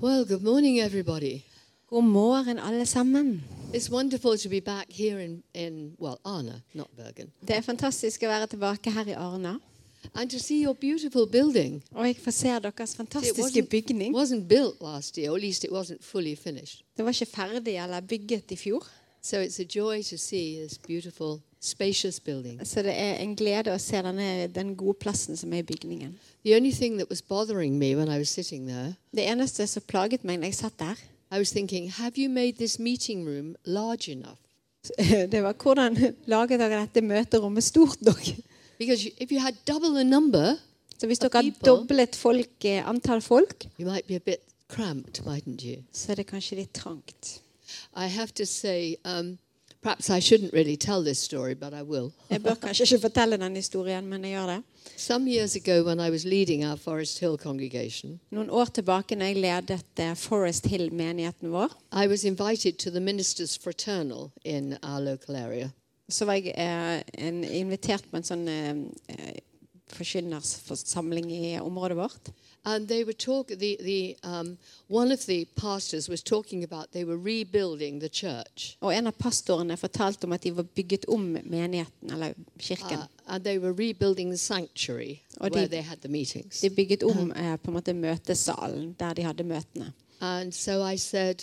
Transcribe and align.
Well, 0.00 0.24
good 0.24 0.42
morning, 0.42 0.78
everybody. 0.80 1.44
God 1.90 2.04
morgen, 2.04 2.58
alle 2.58 2.86
sammen. 2.86 3.42
It's 3.72 3.90
wonderful 3.90 4.36
to 4.38 4.48
be 4.48 4.60
back 4.60 4.86
here 4.90 5.20
in, 5.20 5.42
in 5.54 5.94
well, 5.98 6.18
Arna, 6.24 6.62
not 6.74 6.88
Bergen, 6.96 7.32
Det 7.40 7.56
er 7.56 7.60
fantastisk 7.62 8.22
å 8.22 8.28
være 8.30 8.46
tilbake 8.46 8.90
her 8.92 9.08
i 9.08 9.14
Arna. 9.14 9.58
and 10.14 10.30
to 10.30 10.38
see 10.38 10.62
your 10.62 10.74
beautiful 10.74 11.26
building. 11.26 11.82
Og 11.94 12.06
jeg 12.06 12.16
får 12.16 12.30
se 12.30 12.48
deres 12.62 12.90
It 12.92 12.96
fantastiske 12.96 13.42
wasn't, 13.42 13.68
bygning. 13.70 14.14
wasn't 14.14 14.46
built 14.48 14.80
last 14.80 15.16
year, 15.18 15.30
or 15.30 15.36
at 15.36 15.42
least 15.42 15.64
it 15.64 15.70
wasn't 15.72 16.02
fully 16.04 16.34
finished. 16.36 16.82
Det 16.96 17.04
var 17.04 17.10
ikke 17.10 17.26
ferdig 17.26 17.76
eller 17.76 18.00
bygget 18.00 18.50
i 18.50 18.56
fjor. 18.56 18.86
So 19.22 19.36
it's 19.42 19.58
a 19.60 19.64
joy 19.64 20.02
to 20.02 20.16
see 20.18 20.60
this 20.62 20.78
beautiful, 20.78 21.40
spacious 21.60 22.20
building. 22.20 22.60
Så 22.66 22.82
det 22.82 22.92
er 22.92 23.14
en 23.22 23.36
glede 23.36 23.74
å 23.74 23.78
se 23.78 24.02
denne, 24.02 24.46
den 24.54 24.74
gode 24.76 24.98
plassen 25.00 25.36
som 25.36 25.52
er 25.52 25.64
i 25.64 25.66
bygningen. 25.66 26.18
The 26.44 26.56
only 26.56 26.70
thing 26.72 26.98
that 26.98 27.10
was 27.10 27.22
bothering 27.22 27.78
me 27.78 27.94
when 27.96 28.08
I 28.08 28.18
was 28.18 28.28
sitting 28.28 28.68
there, 28.68 28.94
Det 29.14 29.26
eneste 29.26 29.66
som 29.66 29.82
plaget 29.82 30.24
meg 30.24 30.38
når 30.38 30.46
jeg 30.46 30.54
satt 30.54 30.78
der, 30.78 30.94
I 31.32 31.38
was 31.38 31.50
thinking, 31.50 31.90
have 31.90 32.12
you 32.16 32.28
made 32.28 32.52
this 32.52 32.78
meeting 32.78 33.26
room 33.26 33.56
large 33.64 34.12
enough? 34.12 34.38
det 35.32 35.42
var 35.42 35.52
hvordan 35.62 35.96
laget 36.26 36.60
dere 36.60 36.80
dette 36.80 37.02
møterommet 37.02 37.64
stort 37.64 38.02
nok. 38.02 38.22
Because 38.78 39.04
you, 39.04 39.12
if 39.18 39.32
you 39.32 39.40
had 39.40 39.54
double 39.66 39.94
the 39.94 40.04
number, 40.04 40.56
Så 41.00 41.06
hvis 41.06 41.18
dere 41.18 41.30
har 41.34 41.50
doblet 41.64 42.16
folk, 42.16 42.64
eh, 42.64 42.88
antall 42.88 43.20
folk, 43.20 43.66
you 43.80 43.90
might 43.92 44.06
be 44.06 44.14
a 44.14 44.18
bit 44.18 44.40
cramped, 44.68 45.20
mightn't 45.26 45.64
you? 45.64 45.82
så 45.92 46.12
er 46.12 46.14
det 46.14 46.26
kanskje 46.26 46.56
litt 46.56 46.74
trangt. 46.74 47.40
I 47.96 48.06
have 48.06 48.28
to 48.34 48.44
say, 48.44 48.96
um, 49.04 49.38
perhaps 49.86 50.10
I 50.10 50.20
shouldn't 50.20 50.52
really 50.52 50.76
tell 50.76 51.04
this 51.04 51.18
story, 51.18 51.54
but 51.54 51.72
I 51.72 51.82
will. 51.82 52.12
Jeg 52.30 52.42
bør 52.42 52.54
kanskje 52.54 52.84
ikke 52.84 53.00
fortelle 53.00 53.36
den 53.36 53.56
historien, 53.56 54.06
men 54.06 54.24
jeg 54.24 54.32
gjør 54.34 54.46
det. 54.46 54.62
Some 54.96 55.30
years 55.30 55.56
ago, 55.56 55.84
when 55.84 56.00
I 56.00 56.10
was 56.10 56.24
leading 56.24 56.64
our 56.64 56.76
Forest 56.76 57.18
Hill 57.18 57.36
congregation, 57.38 58.20
Noen 58.30 58.50
år 58.50 58.64
tilbake 58.64 59.14
når 59.14 59.26
jeg 59.26 59.36
ledet 59.36 60.02
eh, 60.02 60.14
Forest 60.16 60.66
Hill-menigheten 60.66 61.52
vår, 61.52 61.70
I 61.92 62.06
was 62.06 62.24
invited 62.24 62.78
to 62.78 62.90
the 62.90 63.00
ministers' 63.00 63.58
fraternal 63.62 64.30
in 64.44 64.76
our 64.82 65.00
local 65.00 65.36
area. 65.36 65.70
så 66.08 66.24
var 66.24 66.34
jeg 66.34 66.54
eh, 66.56 67.26
en, 67.26 67.44
invitert 67.44 68.04
på 68.10 68.16
en 68.16 68.26
sånn 68.26 68.48
eh, 68.48 68.74
eh, 69.08 69.38
forkynnersforsamling 69.94 71.30
i 71.30 71.58
området 71.62 71.96
vårt. 71.98 72.30
And 72.68 72.88
they 72.88 73.04
were 73.04 73.12
talk. 73.12 73.48
The 73.48 73.76
the 73.80 74.16
um, 74.24 74.58
one 74.90 75.12
of 75.12 75.20
the 75.26 75.44
pastors 75.56 76.08
was 76.08 76.22
talking 76.22 76.64
about 76.64 76.86
they 76.92 77.04
were 77.04 77.16
rebuilding 77.16 78.00
the 78.00 78.08
church, 78.08 78.76
Og 78.80 78.96
en 78.96 79.06
av 79.06 79.12
pastorene 79.12 79.76
fortalte 79.76 80.24
om 80.24 80.32
at 80.32 80.42
de 80.42 80.56
var 80.56 80.62
bygget 80.62 81.04
om 81.08 81.20
menigheten, 81.44 82.10
eller 82.12 82.32
kirken. 82.58 82.98
uh, 82.98 83.04
and 83.26 83.44
they 83.44 83.58
were 83.58 83.72
rebuilding 83.72 84.30
the 84.30 84.36
sanctuary 84.38 85.20
Oh, 85.40 85.48
where 85.48 85.66
they- 85.68 85.82
had 85.82 85.96
the 85.98 86.08
meetings. 86.08 86.60
De 86.60 86.70
bygget 86.70 87.02
om 87.02 87.32
eh, 87.36 87.56
på 87.58 87.70
en 87.70 87.74
måte 87.74 87.92
møtesalen 87.94 88.96
der 89.00 89.12
de 89.14 89.22
hadde 89.22 89.44
møtene. 89.44 89.92
And 90.20 90.52
so 90.52 90.86
I 90.88 90.96
said, 90.96 91.34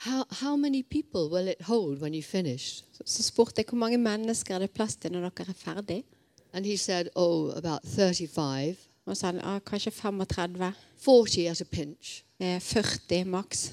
"How 0.00 0.22
how 0.30 0.56
many 0.56 0.82
people 0.82 1.28
will 1.36 1.48
it 1.48 1.62
hold 1.62 2.00
when 2.00 2.14
you 2.14 2.22
finish? 2.22 2.82
Så, 2.92 3.02
så 3.04 3.22
spurte 3.22 3.52
jeg 3.56 3.64
hvor 3.68 3.78
mange 3.78 3.98
mennesker 3.98 4.54
er 4.54 4.58
det 4.58 4.70
plass 4.70 4.96
til 4.96 5.12
når 5.12 5.20
dere 5.20 5.48
er 5.48 5.52
ferdig. 5.52 6.04
And 6.52 6.64
he 6.66 6.76
said, 6.76 7.06
"Oh, 7.14 7.50
about 7.56 7.80
thirty-five, 7.84 8.76
Og 9.08 9.16
så 9.16 9.26
han 9.32 9.40
ah, 9.44 9.58
kanskje 9.66 9.90
35, 9.90 10.72
40 11.04 11.46
at 11.48 11.60
a 11.60 11.64
pinch." 11.64 12.22
eh, 12.40 12.60
40 12.60 13.24
maks. 13.24 13.72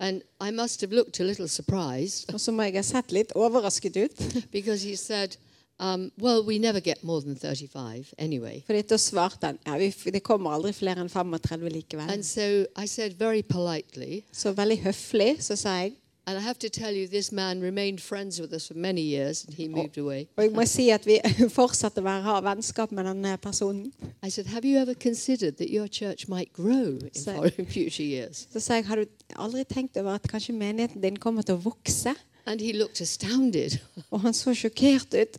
And 0.00 0.22
I 0.40 0.50
must 0.50 0.80
have 0.80 0.92
looked 0.92 1.20
a 1.20 1.24
little 1.24 1.48
surprised 1.48 2.32
Og 2.34 2.40
så 2.40 2.52
må 2.52 2.62
jeg 2.62 2.74
ha 2.76 2.82
sett 2.82 3.12
litt 3.12 3.32
overrasket 3.34 3.96
ut. 3.96 4.22
because 4.52 4.82
he 4.88 4.96
said, 4.96 5.36
um, 5.78 6.10
Well, 6.18 6.42
we 6.46 6.58
never 6.58 6.80
get 6.80 7.04
more 7.04 7.20
than 7.20 7.36
35 7.36 8.14
anyway. 8.18 8.62
Fordi 8.66 8.82
da 8.82 8.96
svarte 8.96 9.46
han 9.46 9.58
ja, 9.66 9.76
vi, 9.76 10.10
det 10.10 10.22
kommer 10.22 10.50
aldri 10.56 10.72
flere 10.72 11.00
enn 11.04 11.08
35 11.12 11.68
likevel. 11.72 12.10
And 12.10 12.24
so 12.24 12.64
I 12.76 12.86
said 12.86 13.18
very 13.18 13.42
politely, 13.42 14.22
Så 14.32 14.52
veldig 14.52 14.78
høflig 14.82 15.36
så 15.40 15.56
sa 15.56 15.78
jeg 15.82 15.92
and 16.26 16.36
I 16.36 16.40
have 16.40 16.58
to 16.58 16.68
tell 16.68 16.92
you, 16.92 17.06
this 17.06 17.30
man 17.30 17.60
remained 17.60 18.00
friends 18.00 18.40
with 18.40 18.52
us 18.52 18.66
for 18.66 18.74
many 18.74 19.00
years 19.00 19.44
and 19.44 19.54
he 19.54 19.68
moved 19.68 19.96
away. 19.96 20.26
Og 20.36 20.44
jeg 20.44 20.52
må 20.52 20.64
si 20.66 20.88
at 20.90 21.06
vi 21.06 21.20
fortsatte 21.60 22.02
å 22.02 22.06
være, 22.06 22.22
ha 22.26 22.40
vennskap 22.42 22.92
med 22.92 23.06
denne 23.06 23.36
eh, 23.36 23.38
personen. 23.38 23.92
I 24.22 24.30
said, 24.30 24.46
Have 24.46 24.66
you 24.66 24.78
ever 24.78 24.94
considered 24.94 25.56
that 25.58 25.70
your 25.70 25.86
church 25.86 26.28
might 26.28 26.52
grow 26.52 26.98
in 26.98 27.66
future 27.76 28.06
years? 28.06 28.48
Så 28.52 28.60
sa 28.60 28.74
jeg, 28.74 28.86
har 28.86 28.96
du 28.96 29.06
aldri 29.36 29.64
tenkt 29.64 29.96
over 29.96 30.18
at 30.18 30.26
kanskje 30.28 30.54
menigheten 30.54 31.02
din 31.02 31.16
kommer 31.16 31.46
til 31.46 31.60
å 31.60 31.62
vokse? 31.62 32.16
And 32.46 32.60
he 32.60 32.72
looked 32.72 33.00
astounded. 33.00 33.78
Og 34.10 34.20
han 34.20 34.34
så 34.34 34.54
sjokkert 34.54 35.14
ut. 35.14 35.38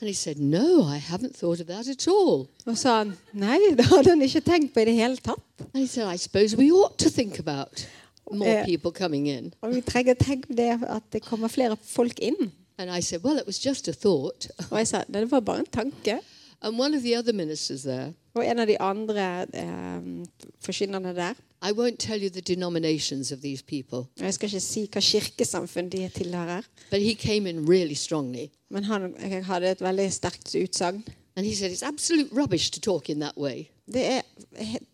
And 0.00 0.08
he 0.08 0.14
said, 0.14 0.38
No, 0.38 0.82
I 0.82 0.98
haven't 0.98 1.36
thought 1.36 1.60
of 1.60 1.66
that 1.66 1.86
at 1.88 2.08
all. 2.08 2.48
Og 2.66 2.78
sa 2.78 2.98
han, 3.04 3.14
nei, 3.32 3.60
det 3.78 3.86
hadde 3.86 4.10
han 4.10 4.22
ikke 4.22 4.42
tenkt 4.42 4.74
på 4.74 4.82
i 4.82 4.90
det 4.90 4.94
hele 4.98 5.16
tatt. 5.16 5.40
And 5.72 5.82
he 5.82 5.86
said, 5.86 6.12
I 6.12 6.18
suppose 6.18 6.56
we 6.56 6.72
ought 6.72 6.98
to 6.98 7.08
think 7.08 7.38
about 7.38 7.86
more 8.32 8.50
Eh. 8.60 8.64
people 8.64 8.90
coming 8.92 9.26
in. 9.28 9.54
Og 9.62 9.74
vi 9.74 9.80
trenger 9.80 10.14
å 10.14 10.18
tenke 10.24 10.46
på 10.48 10.54
det 10.56 10.80
at 10.88 11.02
det 11.12 11.22
kommer 11.22 11.48
flere 11.48 11.76
folk 11.82 12.20
inn. 12.20 12.52
And 12.78 12.90
I 12.90 13.00
said, 13.02 13.22
Well, 13.24 13.38
it 13.38 13.46
was 13.46 13.58
just 13.66 13.88
a 13.88 13.92
thought. 13.92 14.48
Og 14.70 14.78
jeg 14.78 14.88
sa, 14.88 15.04
det 15.12 15.30
var 15.30 15.40
bare 15.40 15.58
en 15.58 15.66
tanke. 15.66 16.20
And 16.62 16.78
one 16.80 16.94
of 16.96 17.02
the 17.02 17.16
other 17.18 17.32
ministers 17.32 17.82
there, 17.82 18.14
Og 18.34 18.46
en 18.46 18.58
av 18.58 18.66
de 18.66 18.80
andre 18.80 19.46
um, 19.54 20.24
forkynnerne 20.60 21.14
der, 21.14 21.34
I 21.62 21.70
won't 21.72 21.96
tell 21.98 22.20
you 22.22 22.28
the 22.30 22.40
denominations 22.40 23.32
of 23.32 23.38
these 23.40 23.62
people, 23.62 24.08
jeg 24.20 24.34
skal 24.34 24.48
ikke 24.48 24.60
si 24.60 24.88
hva 24.92 25.00
kirkesamfunn 25.00 25.88
de 25.88 26.08
tilhører, 26.08 26.62
but 26.90 27.00
he 27.00 27.14
came 27.14 27.48
in 27.48 27.68
really 27.68 27.94
strongly. 27.94 28.48
men 28.70 28.84
han 28.84 29.14
hadde 29.44 29.70
et 29.70 29.80
veldig 29.80 30.12
sterkt 30.12 30.54
utsagn. 30.54 31.04
And 31.36 31.46
he 31.46 31.54
said, 31.54 31.70
It's 31.72 31.82
absolute 31.82 32.28
rubbish 32.32 32.70
to 32.72 32.80
talk 32.80 33.08
in 33.08 33.20
that 33.20 33.36
way. 33.36 33.68
Det 33.92 34.04
er 34.04 34.22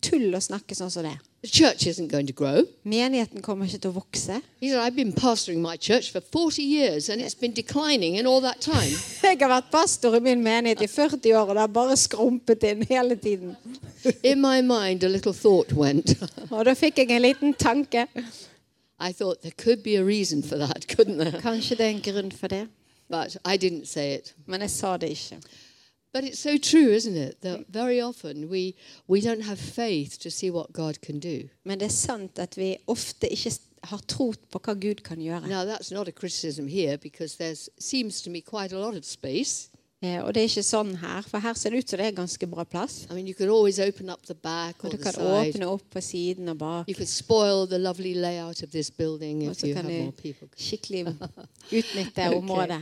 tull 0.01 0.33
å 0.35 0.39
snakke 0.39 0.75
sånn 0.75 0.89
som 0.91 1.03
det. 1.03 1.17
The 1.43 1.49
church 1.49 1.87
isn't 1.87 2.11
going 2.11 2.27
to 2.27 2.33
grow. 2.33 2.67
Menigheten 2.83 3.41
kommer 3.41 3.65
ikke 3.65 3.79
til 3.81 3.89
å 3.89 3.95
vokse. 3.95 4.35
He 4.61 4.69
said, 4.69 4.77
I've 4.77 4.95
been 4.95 5.11
pastoring 5.11 5.57
my 5.57 5.75
church 5.75 6.11
for 6.11 6.21
40 6.21 6.61
years 6.61 7.09
and 7.09 7.19
it's 7.19 7.33
been 7.33 7.53
declining 7.53 8.15
in 8.15 8.27
all 8.27 8.41
that 8.41 8.61
time. 8.61 8.93
Jeg 9.23 9.39
har 9.41 9.49
vært 9.49 9.71
pastor 9.71 10.15
i 10.15 10.21
min 10.21 10.43
menighet 10.43 10.83
i 10.85 10.87
40 10.87 11.33
år, 11.33 11.49
og 11.49 11.55
det 11.55 11.63
har 11.63 11.73
bare 11.73 11.97
skrumpet 11.97 12.63
inn 12.69 12.85
hele 12.85 13.15
tiden. 13.15 13.55
in 14.23 14.41
my 14.41 14.61
mind, 14.61 15.03
a 15.03 15.09
little 15.09 15.33
thought 15.33 15.73
went. 15.73 16.13
Og 16.51 16.65
da 16.65 16.73
fikk 16.77 17.01
jeg 17.01 17.11
en 17.11 17.21
liten 17.25 17.53
tanke. 17.53 18.07
I 18.99 19.11
thought 19.11 19.41
there 19.41 19.57
could 19.57 19.81
be 19.83 19.95
a 19.95 20.03
reason 20.05 20.43
for 20.43 20.57
that, 20.57 20.85
couldn't 20.87 21.17
there? 21.17 21.41
Kanskje 21.41 21.77
det 21.77 21.85
er 21.85 21.89
en 21.95 22.05
grunn 22.05 22.31
for 22.31 22.47
det. 22.47 22.67
But 23.09 23.37
I 23.45 23.57
didn't 23.57 23.85
say 23.85 24.13
it. 24.13 24.35
Men 24.45 24.61
jeg 24.61 24.69
sa 24.69 24.97
det 24.97 25.09
ikke. 25.09 25.41
But 26.13 26.23
it's 26.23 26.39
so 26.39 26.57
true, 26.57 26.89
isn't 26.95 27.15
it? 27.15 27.41
That 27.41 27.59
very 27.69 28.01
often 28.01 28.49
we, 28.49 28.73
we 29.07 29.21
don't 29.21 29.43
have 29.43 29.57
faith 29.59 30.19
to 30.19 30.29
see 30.29 30.49
what 30.51 30.73
God 30.73 30.99
can 31.01 31.19
do. 31.19 31.47
Men 31.63 31.79
det 31.79 31.85
er 31.85 31.91
sant 31.95 32.39
at 32.39 32.57
vi 32.57 32.75
ofte 32.87 33.29
ikke 33.31 33.51
har 33.83 34.01
tro 34.07 34.33
på 34.51 34.59
hva 34.59 34.73
Gud 34.73 35.03
kan 35.03 35.17
gjøre. 35.21 35.47
Now, 35.47 35.63
that's 35.65 35.91
not 35.93 36.07
a 36.07 36.11
criticism 36.11 36.67
here 36.67 36.97
because 36.97 37.37
there 37.37 37.55
seems 37.79 38.21
to 38.21 38.29
me 38.29 38.41
quite 38.41 38.75
a 38.75 38.79
lot 38.79 38.97
of 38.97 39.05
space. 39.05 39.69
Eh, 40.03 40.17
og 40.23 40.33
det 40.33 40.41
er 40.41 40.47
ikke 40.49 40.63
sånn 40.65 40.95
her, 40.97 41.21
for 41.29 41.37
her 41.39 41.53
ser 41.53 41.69
det 41.69 41.83
ut 41.83 41.89
som 41.89 41.99
det 42.01 42.07
er 42.07 42.15
ganske 42.17 42.47
bra 42.49 42.63
plass. 42.65 43.03
I 43.09 43.13
mean, 43.13 43.27
you 43.27 43.35
could 43.37 43.49
always 43.53 43.79
open 43.79 44.09
up 44.09 44.25
the 44.25 44.33
back 44.33 44.83
or 44.83 44.87
Og 44.87 44.91
du 44.91 44.97
the 44.97 45.03
kan 45.03 45.13
side. 45.13 45.53
åpne 45.53 45.67
opp 45.69 45.83
på 45.93 46.01
siden 46.01 46.49
og 46.49 46.57
bak. 46.57 46.89
You 46.89 46.95
could 46.95 47.07
spoil 47.07 47.67
the 47.69 47.77
lovely 47.77 48.13
layout 48.15 48.63
of 48.63 48.69
this 48.71 48.91
building 48.91 49.43
Og 49.47 49.51
if 49.51 49.57
så 49.61 49.67
you 49.67 49.73
kan 49.75 49.85
have 49.85 49.97
du 49.97 50.03
more 50.03 50.11
people. 50.11 50.47
skikkelig 50.57 51.05
utnytte 51.79 52.29
området. 52.35 52.81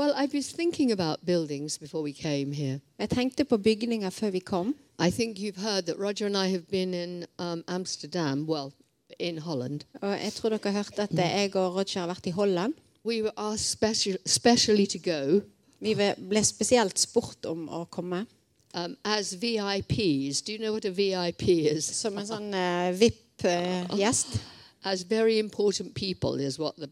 Well, 0.00 0.14
I 0.16 0.28
was 0.34 0.50
thinking 0.52 0.92
about 0.92 1.26
buildings 1.26 1.78
before 1.78 2.02
we 2.02 2.12
came 2.12 2.52
here. 2.52 2.80
Jeg 2.98 3.10
tenkte 3.10 3.44
på 3.44 3.56
bygninger 3.58 4.10
før 4.10 4.30
vi 4.30 4.38
kom. 4.38 4.76
I 5.06 5.10
think 5.10 5.38
you've 5.38 5.60
heard 5.60 5.82
that 5.82 5.96
Roger 5.98 6.26
and 6.26 6.36
I 6.36 6.50
have 6.50 6.62
been 6.70 6.94
in 6.94 7.24
um, 7.38 7.64
Amsterdam, 7.68 8.46
well, 8.48 8.72
in 9.18 9.38
Holland. 9.38 9.80
Og 10.00 10.10
jeg 10.24 10.32
tror 10.32 10.48
dere 10.48 10.60
har 10.64 10.72
hørt 10.72 10.98
at 10.98 11.18
jeg 11.18 11.56
og 11.56 11.74
Roger 11.76 12.00
har 12.00 12.06
vært 12.06 12.26
i 12.26 12.30
Holland. 12.30 12.74
We 13.04 13.22
were 13.22 13.32
asked 13.36 13.66
special, 13.66 14.16
specially 14.26 14.86
to 14.86 14.98
go 14.98 15.40
Vi 15.80 15.94
ble 16.28 16.44
spesielt 16.44 16.98
spurt 16.98 17.46
om 17.46 17.68
å 17.68 17.84
komme. 17.84 18.26
um, 18.74 18.96
as 19.04 19.32
VIPs. 19.42 20.42
Do 20.42 20.52
you 20.52 20.58
know 20.58 20.72
what 20.72 20.84
a 20.84 20.90
VIP 20.90 21.48
is? 21.48 21.84
Som 21.84 22.18
en 22.18 22.26
sånn 22.26 22.54
uh, 22.54 22.92
VIP-gjest. 22.98 24.26
As 24.84 25.02
very 25.02 25.38
important 25.38 25.94
people 25.94 26.40
is 26.40 26.58
what 26.58 26.76
the, 26.76 26.88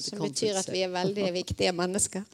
som 0.00 0.18
betyr 0.28 0.54
at 0.58 0.72
vi 0.72 0.82
er 0.82 0.88
veldig 0.88 1.32
viktige 1.32 1.72
mennesker. 1.72 2.22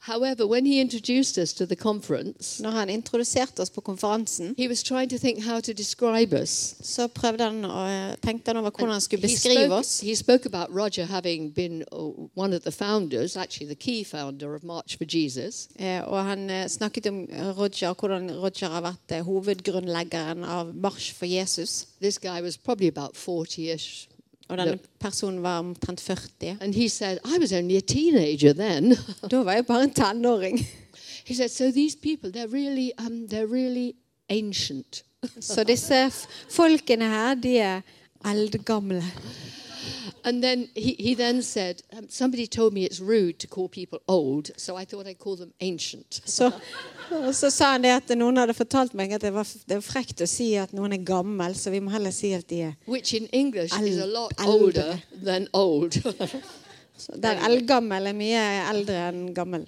However, 0.00 0.46
when 0.46 0.64
he 0.64 0.80
introduced 0.80 1.38
us 1.38 1.52
to 1.54 1.66
the 1.66 1.74
conference, 1.76 2.62
Når 2.62 2.70
han 2.70 2.88
introduserte 2.90 3.60
oss 3.60 3.70
på 3.70 3.80
konferansen, 3.80 4.54
he 4.58 4.68
was 4.68 4.82
trying 4.82 5.10
to 5.10 5.18
think 5.18 5.44
how 5.44 5.60
to 5.60 5.72
describe 5.72 6.32
us. 6.42 6.74
så 6.82 7.06
prøvde 7.08 7.44
han 7.44 7.64
å, 7.64 8.14
tenkte 8.22 8.48
han 8.52 8.56
over 8.56 8.70
hvordan 8.70 8.92
han 8.92 9.00
skulle 9.00 9.26
He 9.26 9.34
beskrive 9.34 9.64
spoke, 9.66 9.74
oss. 9.74 10.00
he 10.00 10.14
spoke 10.16 10.46
about 10.46 10.68
Roger 10.70 11.04
having 11.04 11.54
been 11.54 11.82
uh, 11.92 12.12
one 12.36 12.56
of 12.56 12.62
the 12.62 12.70
founders, 12.70 13.36
actually 13.36 13.66
the 13.66 13.74
key 13.74 14.04
founder 14.04 14.54
of 14.54 14.62
March 14.62 14.96
for 14.96 15.04
Jesus. 15.04 15.68
Eh, 15.78 16.00
Og 16.08 16.24
han 16.24 16.50
eh, 16.50 16.68
snakket 16.68 17.06
om 17.06 17.26
Roger, 17.58 17.94
hvordan 17.94 18.30
Roger 18.38 18.68
har 18.68 18.80
vært 18.82 19.10
eh, 19.18 19.24
hovedgrunnleggeren 19.24 20.44
av 20.44 20.74
Marsj 20.76 21.12
for 21.14 21.26
Jesus. 21.26 21.86
This 22.00 22.18
guy 22.18 22.40
was 22.40 22.56
probably 22.56 22.88
about 22.88 23.14
40-ish. 23.16 24.06
Og 24.48 24.58
denne 24.58 24.78
personen 25.00 25.42
var 25.42 25.58
omtrent 25.58 26.00
40. 26.00 26.56
And 26.60 26.74
he 26.74 26.88
said, 26.88 27.18
I 27.24 27.38
was 27.40 27.52
only 27.52 27.76
a 27.76 27.80
teenager 27.80 28.52
then. 28.52 28.96
Da 29.30 29.42
var 29.44 29.52
jeg 29.52 29.66
bare 29.66 29.82
en 29.82 29.94
tenåring. 29.94 30.66
he 31.24 31.34
said, 31.34 31.48
so 31.48 31.70
these 31.70 31.96
people, 31.96 32.30
they're 32.30 32.52
really, 32.52 32.90
um, 32.98 33.28
they're 33.28 33.52
really 33.52 33.92
ancient. 34.28 35.04
Så 35.40 35.64
disse 35.64 36.10
folkene 36.50 37.04
her, 37.04 37.34
de 37.34 37.58
er 37.58 37.80
eldgamle. 38.24 39.04
And 40.24 40.42
then 40.42 40.68
he, 40.74 40.94
he 40.98 41.14
then 41.14 41.42
said, 41.42 41.82
um, 41.96 42.06
Somebody 42.08 42.46
told 42.46 42.72
me 42.72 42.84
it's 42.84 43.00
rude 43.00 43.38
to 43.38 43.46
call 43.46 43.68
people 43.68 43.98
old, 44.08 44.50
so 44.56 44.76
I 44.76 44.84
thought 44.84 45.06
I'd 45.06 45.18
call 45.18 45.36
them 45.36 45.52
ancient. 45.60 46.20
Så, 46.24 46.50
og 47.10 47.34
så 47.34 47.50
sa 47.50 47.72
han 47.72 47.82
det 47.82 47.90
at 47.90 48.12
noen 48.18 48.36
hadde 48.36 48.54
fortalt 48.54 48.94
meg 48.94 49.12
at 49.12 49.22
det 49.22 49.32
var, 49.34 49.46
det 49.68 49.76
er 49.78 49.80
frekt 49.84 50.20
å 50.20 50.28
si 50.28 50.54
at 50.60 50.72
noen 50.76 50.92
er 50.92 51.04
gammel, 51.04 51.54
så 51.56 51.70
vi 51.70 51.80
må 51.80 51.90
heller 51.94 52.12
si 52.12 52.32
at 52.36 52.48
de 52.50 52.62
er 52.68 52.74
Which 52.86 53.14
in 53.14 53.26
English 53.32 53.72
is 53.80 53.98
a 53.98 54.06
lot 54.06 54.32
older 54.44 54.98
than 55.24 55.48
old. 55.52 55.96
så 57.02 57.16
Der 57.16 57.40
eldgammel 57.46 58.06
er 58.10 58.16
mye 58.16 58.44
eldre 58.68 59.08
enn 59.08 59.34
gammel. 59.34 59.66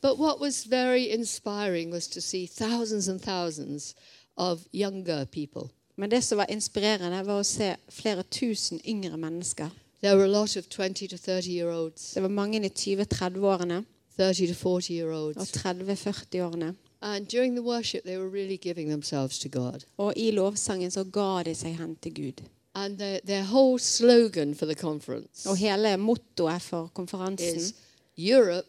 but 0.00 0.16
what 0.18 0.40
was 0.40 0.64
very 0.64 1.10
inspiring 1.10 1.90
was 1.90 2.06
to 2.08 2.20
see 2.20 2.46
thousands 2.46 3.08
and 3.08 3.20
thousands 3.20 3.94
of 4.36 4.66
younger 4.72 5.26
people. 5.26 5.70
Men 5.96 6.10
det 6.10 6.24
som 6.24 6.38
var 6.38 6.50
inspirerende, 6.50 7.26
var 7.26 7.40
å 7.40 7.46
se 7.46 7.76
flere 7.88 8.22
tusen 8.22 8.80
yngre 8.88 9.16
mennesker. 9.16 9.70
There 10.02 10.16
were 10.16 10.24
a 10.24 10.40
lot 10.40 10.56
of 10.56 10.68
20 10.68 11.08
to 11.08 11.16
30 11.16 11.50
year 11.50 11.70
olds, 11.70 12.12
Det 12.14 12.22
var 12.22 12.28
mange 12.28 12.64
i 12.64 12.68
20-30-årene 12.68 13.84
30 14.16 14.46
to 14.48 14.54
40 14.54 14.94
year 14.94 15.12
og 15.12 15.22
olds. 15.22 15.52
30-40-årene. 15.52 16.74
And 17.02 17.26
during 17.26 17.54
the 17.56 17.62
worship, 17.62 18.04
they 18.04 18.16
were 18.16 18.28
really 18.28 18.56
giving 18.56 18.88
themselves 18.88 19.38
to 19.38 19.48
God. 19.48 19.84
Og 19.96 20.12
i 20.16 20.30
lovsangen 20.30 20.90
så 20.90 21.04
ga 21.04 21.42
de 21.42 21.54
seg 21.54 21.76
hen 21.76 21.96
til 21.96 22.14
Gud. 22.14 22.42
And 22.74 22.98
their, 22.98 23.20
their 23.26 23.42
whole 23.44 23.78
slogan 23.78 24.54
for 24.54 24.66
the 24.66 24.74
conference 24.74 25.48
Og 25.48 25.56
hele 25.56 25.96
mottoet 25.96 26.62
for 26.62 26.90
konferansen 26.94 27.56
is 27.56 27.74
Europe 28.16 28.68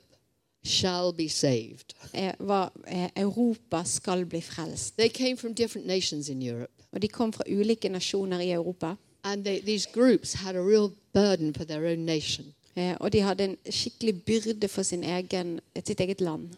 shall 0.65 1.13
be 1.13 1.29
saved. 1.29 1.93
var 2.39 2.71
eh, 2.87 3.09
'Europa 3.15 3.83
skal 3.85 4.25
bli 4.25 4.41
frelst'. 4.41 4.93
They 4.97 5.09
came 5.09 5.37
from 5.37 5.53
different 5.53 5.87
nations 5.87 6.29
in 6.29 6.41
Europe. 6.41 6.73
Og 6.93 7.01
de 7.01 7.07
kom 7.07 7.33
fra 7.33 7.43
ulike 7.49 7.89
nasjoner 7.89 8.39
i 8.39 8.51
Europa. 8.51 8.95
And 9.23 9.45
they, 9.45 9.61
these 9.61 9.89
groups 9.93 10.33
had 10.33 10.55
a 10.55 10.61
real 10.61 10.91
burden 11.13 11.53
for 11.53 11.63
their 11.63 11.85
own 11.85 12.05
nation. 12.05 12.53
Eh, 12.75 12.95
og 12.99 13.13
de 13.13 13.21
hadde 13.21 13.43
en 13.43 13.57
skikkelig 13.69 14.23
byrde 14.23 14.67
for 14.67 14.83
sin 14.83 15.03
egen, 15.03 15.59
sitt 15.85 15.99
eget 15.99 16.21
land. 16.21 16.49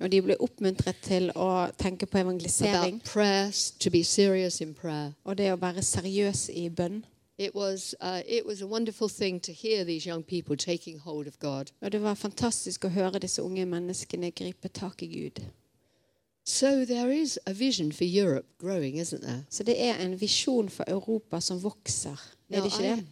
Og 0.00 0.12
de 0.12 0.22
ble 0.22 0.36
oppmuntret 0.40 0.96
til 1.02 1.30
å 1.34 1.70
tenke 1.78 2.06
på 2.06 2.18
evangelisering 2.18 2.94
about 2.94 3.12
prayer, 3.12 3.50
to 3.78 3.90
be 3.90 4.04
serious 4.04 4.60
in 4.60 4.74
prayer. 4.74 5.12
og 5.24 5.38
det 5.38 5.52
å 5.52 5.56
være 5.56 5.82
seriøs 5.82 6.48
i 6.48 6.68
bønn. 6.68 7.04
It 7.38 7.54
was, 7.54 7.94
uh, 8.00 8.20
it 8.26 8.46
was 8.46 8.62
a 8.62 8.66
wonderful 8.66 9.08
thing 9.08 9.40
to 9.40 9.52
hear 9.52 9.84
these 9.84 10.08
young 10.08 10.22
people 10.22 10.56
taking 10.56 10.98
hold 10.98 11.26
of 11.26 11.38
God. 11.38 11.70
Og 11.80 11.92
det 11.92 12.02
var 12.02 12.14
fantastisk 12.14 12.84
å 12.84 12.88
høre 12.88 13.18
disse 13.18 13.42
unge 13.42 13.66
menneskene 13.66 14.30
gripe 14.30 14.68
tak 14.68 15.02
i 15.02 15.06
Gud. 15.06 15.44
So 16.44 16.84
there 16.84 17.12
is 17.22 17.38
a 17.46 17.52
vision 17.52 17.92
for 17.92 18.04
Europe 18.04 18.46
growing, 18.58 18.98
isn't 18.98 19.20
there? 19.22 19.44
Så 19.50 19.62
det 19.62 19.74
er 19.84 19.94
en 19.94 20.20
visjon 20.20 20.68
for 20.68 20.84
Europa 20.88 21.40
som 21.40 21.62
vokser. 21.62 22.16
Er 22.50 22.60
det 22.62 22.64
ikke 22.64 22.96
det? 22.96 23.04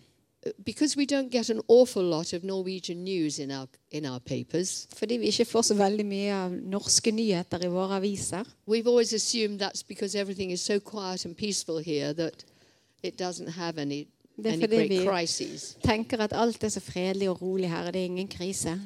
because 0.64 0.96
we 0.96 1.04
don't 1.12 1.28
get 1.30 1.50
an 1.50 1.60
awful 1.68 2.02
lot 2.02 2.32
of 2.32 2.42
Norwegian 2.44 3.04
news 3.04 3.38
in 3.38 3.50
our, 3.50 3.66
in 3.90 4.06
our 4.06 4.18
papers, 4.18 4.88
Fordi 4.96 5.16
vi 5.16 5.26
ikke 5.26 5.44
får 5.44 5.62
så 5.62 5.74
veldig 5.74 6.06
mye 6.06 6.32
av 6.34 6.50
norske 6.62 7.10
nyheter 7.10 7.64
i 7.64 7.68
våre 7.68 7.96
aviser. 7.96 8.44
we've 8.66 8.86
always 8.88 9.12
assumed 9.12 9.60
that's 9.62 9.82
because 9.88 10.18
everything 10.18 10.52
is 10.52 10.60
so 10.60 10.78
quiet 10.78 11.26
and 11.26 11.36
peaceful 11.36 11.78
here 11.84 12.12
that 12.14 12.44
it 13.02 13.20
doesn't 13.22 13.50
have 13.50 13.78
any, 13.80 14.06
Det 14.36 14.46
er 14.46 14.52
any 14.52 14.60
fordi 14.62 14.76
great 14.76 14.90
vi 14.90 15.06
crises. 15.06 15.76
tenker 15.84 16.18
at 16.18 16.32
alt 16.32 16.64
er 16.64 16.68
så 16.68 16.80
fredelig 16.80 17.28
og 17.30 17.42
rolig 17.42 17.68
her, 17.70 17.86
og 17.86 17.92
det 17.92 18.00
er 18.00 18.04
ingen 18.04 18.28
krise. 18.28 18.80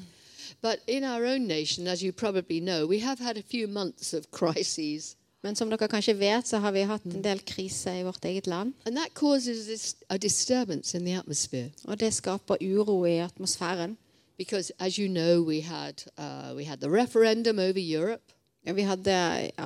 But 0.64 0.80
in 0.86 1.04
our 1.04 1.26
own 1.26 1.46
nation, 1.46 1.86
as 1.86 2.02
you 2.02 2.10
probably 2.10 2.58
know, 2.58 2.86
we 2.86 2.98
have 3.00 3.18
had 3.18 3.36
a 3.36 3.42
few 3.42 3.68
months 3.68 4.14
of 4.14 4.30
crises. 4.30 5.16
Men 5.42 5.56
som 5.56 5.68
dere 5.70 5.88
kanskje 5.88 6.14
vet, 6.18 6.48
så 6.48 6.56
har 6.58 6.72
vi 6.72 6.86
hatt 6.88 7.04
en 7.04 7.22
del 7.22 7.42
kriser 7.44 7.98
i 8.00 8.02
vårt 8.02 8.24
eget 8.24 8.46
land. 8.46 8.72
And 8.86 8.96
that 8.96 9.12
causes 9.14 9.66
this, 9.66 9.94
a 10.08 10.16
disturbance 10.16 10.98
in 10.98 11.04
the 11.04 11.18
atmosphere. 11.18 11.70
Og 11.84 12.00
det 12.00 12.14
skaper 12.14 12.56
uro 12.62 13.04
i 13.04 13.18
atmosfæren. 13.18 13.96
Because, 14.38 14.72
as 14.78 14.96
you 14.96 15.08
know, 15.08 15.42
we 15.42 15.60
had, 15.60 16.02
uh, 16.18 16.56
we 16.56 16.64
had 16.64 16.78
the 16.78 16.88
referendum 16.88 17.58
over 17.58 17.96
Europe. 17.98 18.22
Ja, 18.66 18.72
vi 18.72 18.82
hadde 18.82 19.50
uh, 19.58 19.64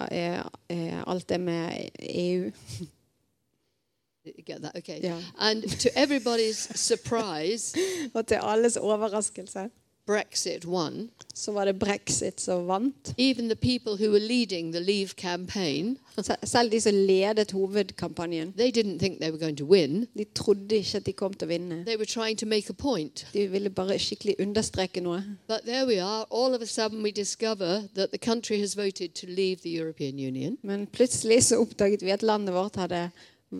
uh, 0.70 1.02
alt 1.06 1.28
det 1.28 1.40
med 1.40 1.88
EU. 2.00 2.50
Get 4.46 4.62
that? 4.62 4.76
Okay. 4.76 5.00
Yeah. 5.04 5.22
And 5.38 5.62
to 5.62 5.88
everybody's 5.90 6.76
surprise, 6.76 7.78
Og 8.14 8.26
til 8.26 8.38
alles 8.42 8.76
overraskelse 8.76 9.70
Brexit 10.08 10.64
won. 10.64 11.10
så 11.34 11.52
var 11.52 11.64
det 11.64 11.78
brexit 11.78 12.40
som 12.40 12.66
vant. 12.66 13.14
Even 13.18 13.48
the 13.48 13.56
people 13.56 13.92
who 14.06 14.10
were 14.12 14.20
leading 14.28 14.72
the 14.72 14.80
Leave 14.80 15.08
campaign, 15.16 15.98
Selv 16.44 16.70
de 16.70 16.80
som 16.80 16.94
ledet 16.94 17.50
hovedkampanjen, 17.52 18.52
they 18.56 18.70
didn't 18.70 18.98
think 18.98 19.20
they 19.20 19.30
were 19.30 19.38
going 19.38 19.56
to 19.56 19.64
win. 19.64 20.06
de 20.18 20.24
trodde 20.24 20.76
ikke 20.76 20.96
at 20.96 21.06
de 21.06 21.12
kom 21.12 21.34
til 21.34 21.46
å 21.46 21.48
vinne. 21.48 21.84
They 21.84 21.96
were 21.96 22.06
trying 22.06 22.38
to 22.38 22.46
make 22.46 22.70
a 22.70 22.72
point. 22.72 23.26
De 23.32 23.46
ville 23.46 23.70
bare 23.70 23.98
skikkelig 23.98 24.34
understreke 24.40 25.00
noe. 25.00 25.22
But 25.48 25.60
there 25.66 25.86
we 25.86 26.00
are. 26.02 26.26
All 26.30 26.54
of 26.54 26.62
a 26.62 26.66
sudden, 26.66 27.02
we 27.02 27.10
discover 27.12 27.82
that 27.94 28.10
the 28.10 28.18
country 28.18 28.58
has 28.60 28.74
voted 28.76 29.10
to 29.14 29.26
leave 29.26 29.56
the 29.62 29.70
European 29.80 30.18
Union. 30.18 30.58
Men 30.62 30.86
plutselig 30.86 31.42
så 31.44 31.60
oppdaget 31.60 32.02
vi 32.02 32.10
at 32.10 32.22
landet 32.22 32.54
vårt 32.54 32.76
hadde 32.76 33.10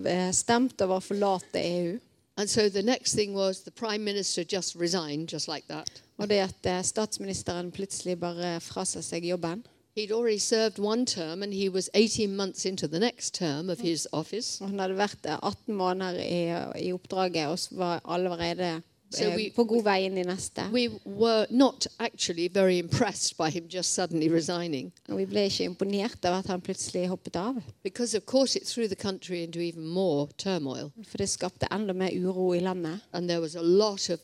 eh, 0.06 0.30
stemt 0.32 0.80
over 0.80 0.96
å 0.96 1.00
forlate 1.00 1.60
EU. 1.62 1.98
And 2.38 2.49
so 2.49 2.69
the 2.69 2.82
next 2.82 3.14
thing 3.14 3.35
was 3.35 3.61
the 3.64 3.70
prime 3.70 4.05
minister 4.05 4.44
just 4.44 4.76
resigned, 4.76 5.29
just 5.29 5.49
like 5.49 5.67
that. 5.69 5.90
Og 6.19 6.29
det 6.31 6.38
at 6.38 6.67
eh, 6.67 6.82
statsministeren 6.82 7.73
plutselig 7.73 8.14
bare 8.20 8.61
frasa 8.61 9.02
seg 9.02 9.25
jobben. 9.26 9.64
He'd 9.96 10.12
already 10.12 10.38
served 10.38 10.79
one 10.79 11.05
term 11.06 11.43
and 11.43 11.52
he 11.52 11.69
was 11.69 11.90
18 11.94 12.37
months 12.37 12.64
into 12.64 12.87
the 12.87 13.00
next 13.00 13.35
term 13.35 13.69
of 13.70 13.81
his 13.81 14.06
office. 14.12 14.61
Og 14.62 14.70
hun 14.70 14.79
hadde 14.79 14.96
vært 14.99 15.26
eh, 15.26 15.38
18 15.43 15.75
måneder 15.75 16.20
i, 16.23 16.43
i 16.87 16.93
oppdraget 16.94 17.46
og 17.50 17.58
s- 17.58 17.69
var 17.73 18.00
allerede 18.05 18.82
Så 19.10 19.31
we, 19.32 19.50
på 19.56 19.64
god 19.64 19.84
vei 19.87 20.05
inn 20.05 20.19
i 20.20 20.25
neste. 20.28 20.66
We 20.72 20.88
were 21.05 21.46
not 21.50 21.87
actually 21.99 22.49
very 22.52 22.78
impressed 22.78 23.37
by 23.38 23.49
him 23.50 23.69
just 23.72 23.94
suddenly 23.94 24.28
resigning 24.28 24.93
Og 25.08 25.16
vi 25.19 25.25
ble 25.26 25.46
ikke 25.49 25.64
imponert 25.64 26.25
av 26.28 26.38
at 26.43 26.46
han 26.52 26.60
plutselig 26.60 27.08
hoppet 27.08 27.37
av. 27.37 27.62
because, 27.82 28.16
of 28.16 28.26
course, 28.26 28.56
it 28.56 28.66
threw 28.66 28.88
the 28.88 28.96
country 28.96 29.43
into 29.43 29.60
even 29.60 29.87
more 29.87 30.28
turmoil. 30.37 30.93
For 31.08 31.19
det 31.19 31.28
skapte 31.28 31.66
enda 31.70 31.93
mer 31.94 32.10
uro 32.12 32.55
i 32.55 32.60
landet. 32.60 33.00
And 33.12 33.28
there 33.28 33.40
was 33.40 33.56
a 33.56 33.62
lot 33.62 34.10
of 34.10 34.20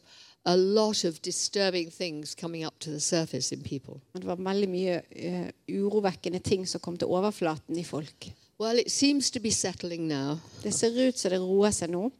a 0.47 0.57
lot 0.57 1.05
of 1.05 1.23
disturbing 1.23 1.91
things 1.91 2.35
coming 2.35 2.67
up 2.67 2.79
to 2.79 2.91
the 2.91 3.01
surface 3.01 3.55
in 3.55 3.63
people. 3.63 4.01
Det 4.13 4.27
var 4.27 4.37
veldig 4.37 4.69
mye 4.69 4.99
uh, 5.01 5.49
urovekkende 5.69 6.39
ting 6.39 6.67
som 6.69 6.81
kom 6.81 6.97
til 6.97 7.09
overflaten 7.09 7.79
i 7.79 7.85
folk. 7.85 8.29
Well, 8.61 8.79
it 8.79 8.91
seems 8.91 9.31
to 9.31 9.41
be 9.41 9.51
settling 9.51 10.07
now. 10.09 10.37
Det 10.63 10.75
ser 10.75 11.09
ut 11.09 11.19
som 11.19 11.31
det 11.33 11.41
roer 11.41 11.73
seg 11.73 11.91
nå. 11.91 12.11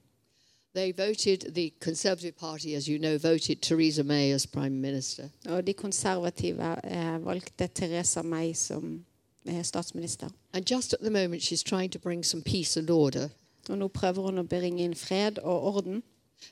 They 0.75 0.91
voted, 0.91 1.55
the 1.55 1.73
Conservative 1.81 2.37
Party, 2.37 2.75
as 2.75 2.89
you 2.89 2.99
know, 2.99 3.17
voted 3.17 3.63
Theresa 3.63 4.03
May 4.03 4.33
as 4.33 4.47
Prime 4.47 4.81
Minister. 4.81 5.29
Og 5.47 5.67
de 5.67 5.73
konservative 5.73 6.79
eh, 6.85 7.25
valgte 7.25 7.69
Theresa 7.75 8.23
May 8.23 8.53
som 8.55 9.05
eh, 9.47 9.63
statsminister. 9.63 10.29
And 10.53 10.71
just 10.71 10.93
at 10.93 10.99
the 11.01 11.11
moment, 11.11 11.43
she's 11.43 11.63
trying 11.63 11.91
to 11.91 11.99
bring 11.99 12.25
some 12.25 12.43
peace 12.43 12.81
and 12.81 12.91
order. 12.91 13.29
Og 13.69 13.79
nå 13.79 13.89
prøver 13.89 14.23
hun 14.23 14.39
å 14.39 14.43
bringe 14.43 14.83
inn 14.85 14.95
fred 14.95 15.39
og 15.39 15.77
orden. 15.77 16.03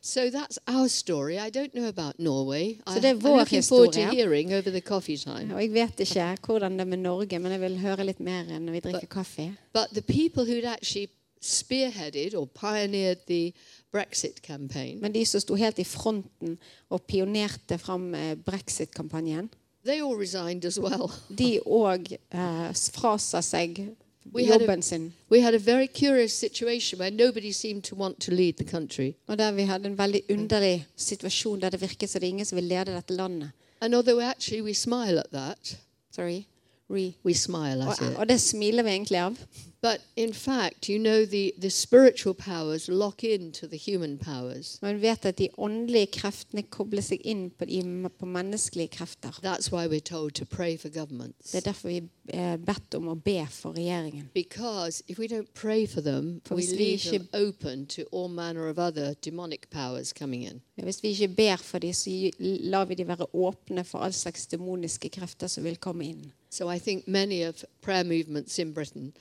So 0.01 0.31
that's 0.31 0.59
our 0.67 0.89
story. 0.89 1.39
I 1.39 1.51
don't 1.51 1.75
know 1.75 1.89
about 1.89 2.19
Norway. 2.19 2.79
Så 2.87 3.01
det 3.01 3.11
er 3.11 3.15
I'm 3.15 3.23
vår 3.23 3.39
looking 3.39 3.65
forward 3.65 3.93
to 3.93 4.01
hearing 4.01 4.55
over 4.55 4.71
the 4.71 4.81
coffee 4.81 5.17
time. 5.17 5.55
Og 5.55 5.63
jeg 5.63 5.73
vet 5.73 6.01
ikke 6.01 6.37
hvordan 6.47 6.73
det 6.73 6.81
er 6.81 6.85
med 6.85 6.99
Norge, 6.99 7.39
men 7.39 7.53
jeg 7.53 7.61
vil 7.61 7.79
høre 7.79 8.05
litt 8.05 8.21
mer 8.21 8.59
når 8.59 8.73
vi 8.73 8.81
drikker 8.81 9.07
kaffe. 9.07 9.57
But 9.73 9.91
the 9.93 10.03
people 10.03 10.45
who'd 10.45 10.65
actually 10.65 11.09
spearheaded 11.41 12.35
or 12.35 12.47
pioneered 12.47 13.19
the 13.27 13.53
Brexit 13.93 14.43
campaign, 14.43 15.01
Men 15.01 15.13
de 15.13 15.25
som 15.27 15.41
sto 15.41 15.55
helt 15.55 15.79
i 15.79 15.85
fronten 15.85 16.59
og 16.89 17.03
pionerte 17.03 17.79
fram 17.79 18.15
eh, 18.15 18.35
brexit-kampanjen, 18.37 19.51
they 19.85 20.01
all 20.01 20.17
resigned 20.17 20.65
as 20.65 20.79
well. 20.81 21.11
de 21.41 21.59
òg 21.67 22.13
eh, 22.13 22.73
frasa 22.93 23.43
seg 23.43 23.89
We 24.33 24.47
had 24.47 24.63
a-. 24.63 25.11
We 25.31 25.41
had 25.41 25.55
a 25.55 25.59
very 25.59 25.89
curious 25.89 26.33
situation 26.33 27.01
where 27.01 27.11
nobody 27.11 27.53
seemed 27.53 27.83
to 27.85 27.97
want 27.97 28.21
to 28.21 28.31
lead 28.31 28.55
the 28.57 28.65
country. 28.65 29.15
Og 29.27 29.39
der 29.39 29.53
vi 29.53 29.63
hadde 29.63 29.87
en 29.87 29.99
veldig 29.99 30.23
underlig 30.31 30.87
situasjon 30.97 31.61
der 31.61 31.71
det 31.71 31.81
virket 31.81 32.11
som 32.11 32.21
det 32.21 32.29
ingen 32.29 32.47
som 32.47 32.57
vil 32.57 32.65
lede 32.65 32.95
dette 32.95 33.15
landet. 33.15 33.51
And 33.81 33.95
although 33.95 34.23
actually 34.23 34.63
we 34.63 34.75
smile 34.75 35.19
at 35.19 35.31
that, 35.33 35.77
Sorry. 36.13 36.47
Re. 36.93 37.13
we 37.25 37.35
smile 37.35 37.87
Og, 37.87 37.93
it. 38.03 38.17
og 38.17 38.29
det 38.29 38.41
smiler 38.41 38.83
vi 38.83 38.91
egentlig 38.91 39.19
av. 39.19 39.37
But 39.83 40.01
in 40.17 40.33
fact, 40.33 40.89
you 40.89 40.99
know, 40.99 41.25
the, 41.27 41.53
the 41.59 41.71
spiritual 41.71 42.35
powers 42.35 42.89
lock 42.89 43.25
into 43.25 43.67
the 43.67 43.77
human 43.77 44.17
powers. 44.19 44.79
Vet 44.81 45.27
at 45.27 45.39
de 45.39 45.49
åndelige 45.59 46.07
kreftene 46.07 46.63
kobler 46.63 47.03
seg 47.03 47.19
inn 47.27 47.49
på, 47.51 47.65
de, 47.65 47.81
på 48.19 48.27
menneskelige 48.27 48.89
krefter. 48.95 49.35
That's 49.43 49.73
why 49.73 49.89
we're 49.89 49.99
told 50.01 50.35
to 50.35 50.45
pray 50.45 50.77
for 50.79 50.89
governments. 50.89 51.51
Det 51.51 51.59
er 51.59 51.73
derfor 51.73 51.89
vi 51.89 52.03
er 52.29 52.57
bedt 52.63 52.95
om 52.95 53.09
å 53.11 53.15
be 53.15 53.41
for 53.51 53.75
regjeringen. 53.75 54.29
Because 54.35 55.03
if 55.09 55.19
we 55.19 55.27
don't 55.27 55.51
pray 55.55 55.87
for 55.87 56.01
them, 56.01 56.41
For 56.47 56.55
we 56.55 56.63
leave 56.63 57.03
them 57.11 57.27
open 57.33 57.87
to 57.87 58.03
all 58.13 58.29
manner 58.29 58.69
of 58.69 58.79
other 58.79 59.15
demonic 59.25 59.69
powers 59.71 60.13
coming 60.13 60.45
in. 60.45 60.63
Hvis 60.77 61.03
vi 61.03 61.09
ikke 61.09 61.29
ber 61.29 61.57
for 61.57 61.79
dem, 61.79 61.93
så 61.93 62.31
lar 62.39 62.85
vi 62.85 62.95
de 62.95 63.09
være 63.09 63.27
åpne 63.35 63.85
for 63.85 63.99
all 63.99 64.13
slags 64.13 64.47
demoniske 64.47 65.09
krefter 65.09 65.47
som 65.47 65.65
vil 65.65 65.77
komme 65.77 66.05
inn. 66.05 66.33
So 66.53 66.69
I 66.69 66.79
think 66.79 67.09
many 67.09 67.43
of 67.49 67.65
prayer 67.81 68.05
movements 68.05 68.59
in 68.59 68.75
Britain 68.75 69.13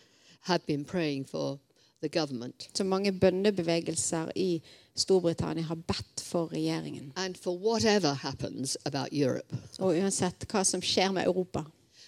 have 0.41 0.59
been 0.67 0.83
praying 0.85 1.25
for 1.29 1.59
the 2.01 2.09
government 2.09 2.69
Så 2.73 2.83
mange 2.83 3.11
bønnebevegelser 3.19 4.31
i 4.35 4.61
Storbritannia 4.95 5.63
har 5.63 5.75
bedt 5.75 6.21
for 6.21 6.45
regjeringen. 6.53 7.13
and 7.15 7.35
for 7.37 7.57
whatever 7.57 8.13
happens 8.13 8.77
about 8.85 9.07
Europe. 9.11 9.57
Og 9.79 9.95
uansett 9.95 10.45
hva 10.51 10.63
som 10.63 10.81
skjer 10.81 11.11
med 11.11 11.23
Europa. 11.25 11.63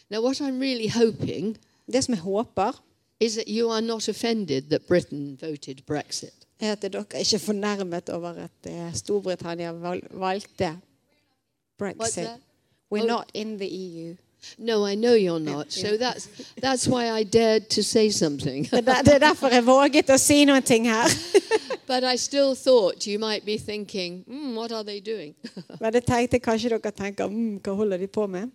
Now, 0.09 0.21
what 0.21 0.41
I'm 0.41 0.59
really 0.61 0.87
hoping 0.89 1.57
Det 1.91 2.03
som 2.03 2.13
jeg 2.13 2.21
håper, 2.21 2.83
is 3.19 3.33
that 3.33 3.47
you 3.47 3.69
are 3.71 3.81
not 3.81 4.09
offended 4.09 4.61
that 4.69 4.81
Britain 4.87 5.37
voted 5.41 5.75
Brexit. 5.85 6.33
er 6.59 6.71
at 6.71 6.81
dere 6.81 7.05
ikke 7.19 7.35
er 7.35 7.39
fornærmet 7.39 8.09
over 8.09 8.29
at 8.29 8.51
eh, 8.65 8.93
Storbritannia 8.93 9.71
val- 9.71 10.07
valgte 10.11 10.77
brexit. 11.77 12.27
We're 12.93 13.01
Oh. 13.03 13.07
not 13.07 13.31
in 13.33 13.57
the 13.57 13.67
EU. 13.71 14.15
No, 14.57 14.85
I 14.85 14.95
know 14.95 15.13
you're 15.13 15.39
not. 15.39 15.71
So 15.71 15.97
that's 15.97 16.27
that's 16.61 16.87
why 16.87 17.19
I 17.19 17.23
dared 17.23 17.69
to 17.69 17.83
say 17.83 18.09
something. 18.09 18.67
Det 18.71 18.87
er 18.87 19.13
er 19.15 19.19
derfor 19.19 19.47
jeg 19.47 19.65
våget 19.65 20.09
å 20.09 20.17
si 20.17 20.45
noen 20.45 20.63
ting 20.63 20.89
her. 20.89 21.09
but 21.87 22.03
I 22.03 22.15
still 22.17 22.55
thought 22.55 23.07
you 23.07 23.19
might 23.19 23.45
be 23.45 23.57
thinking, 23.57 24.23
mm, 24.27 24.55
what 24.55 24.71
are 24.71 24.83
they 24.83 24.99
doing? 24.99 25.35
Men 25.81 25.93
jeg 25.93 26.05
tenkte 26.05 26.39
kanskje 26.39 26.69
dere 26.69 26.91
tenker 26.91 27.27
mm, 27.27 27.59
hva 27.63 27.75
holder 27.75 27.97
de 27.97 28.07
på 28.07 28.27
med? 28.27 28.49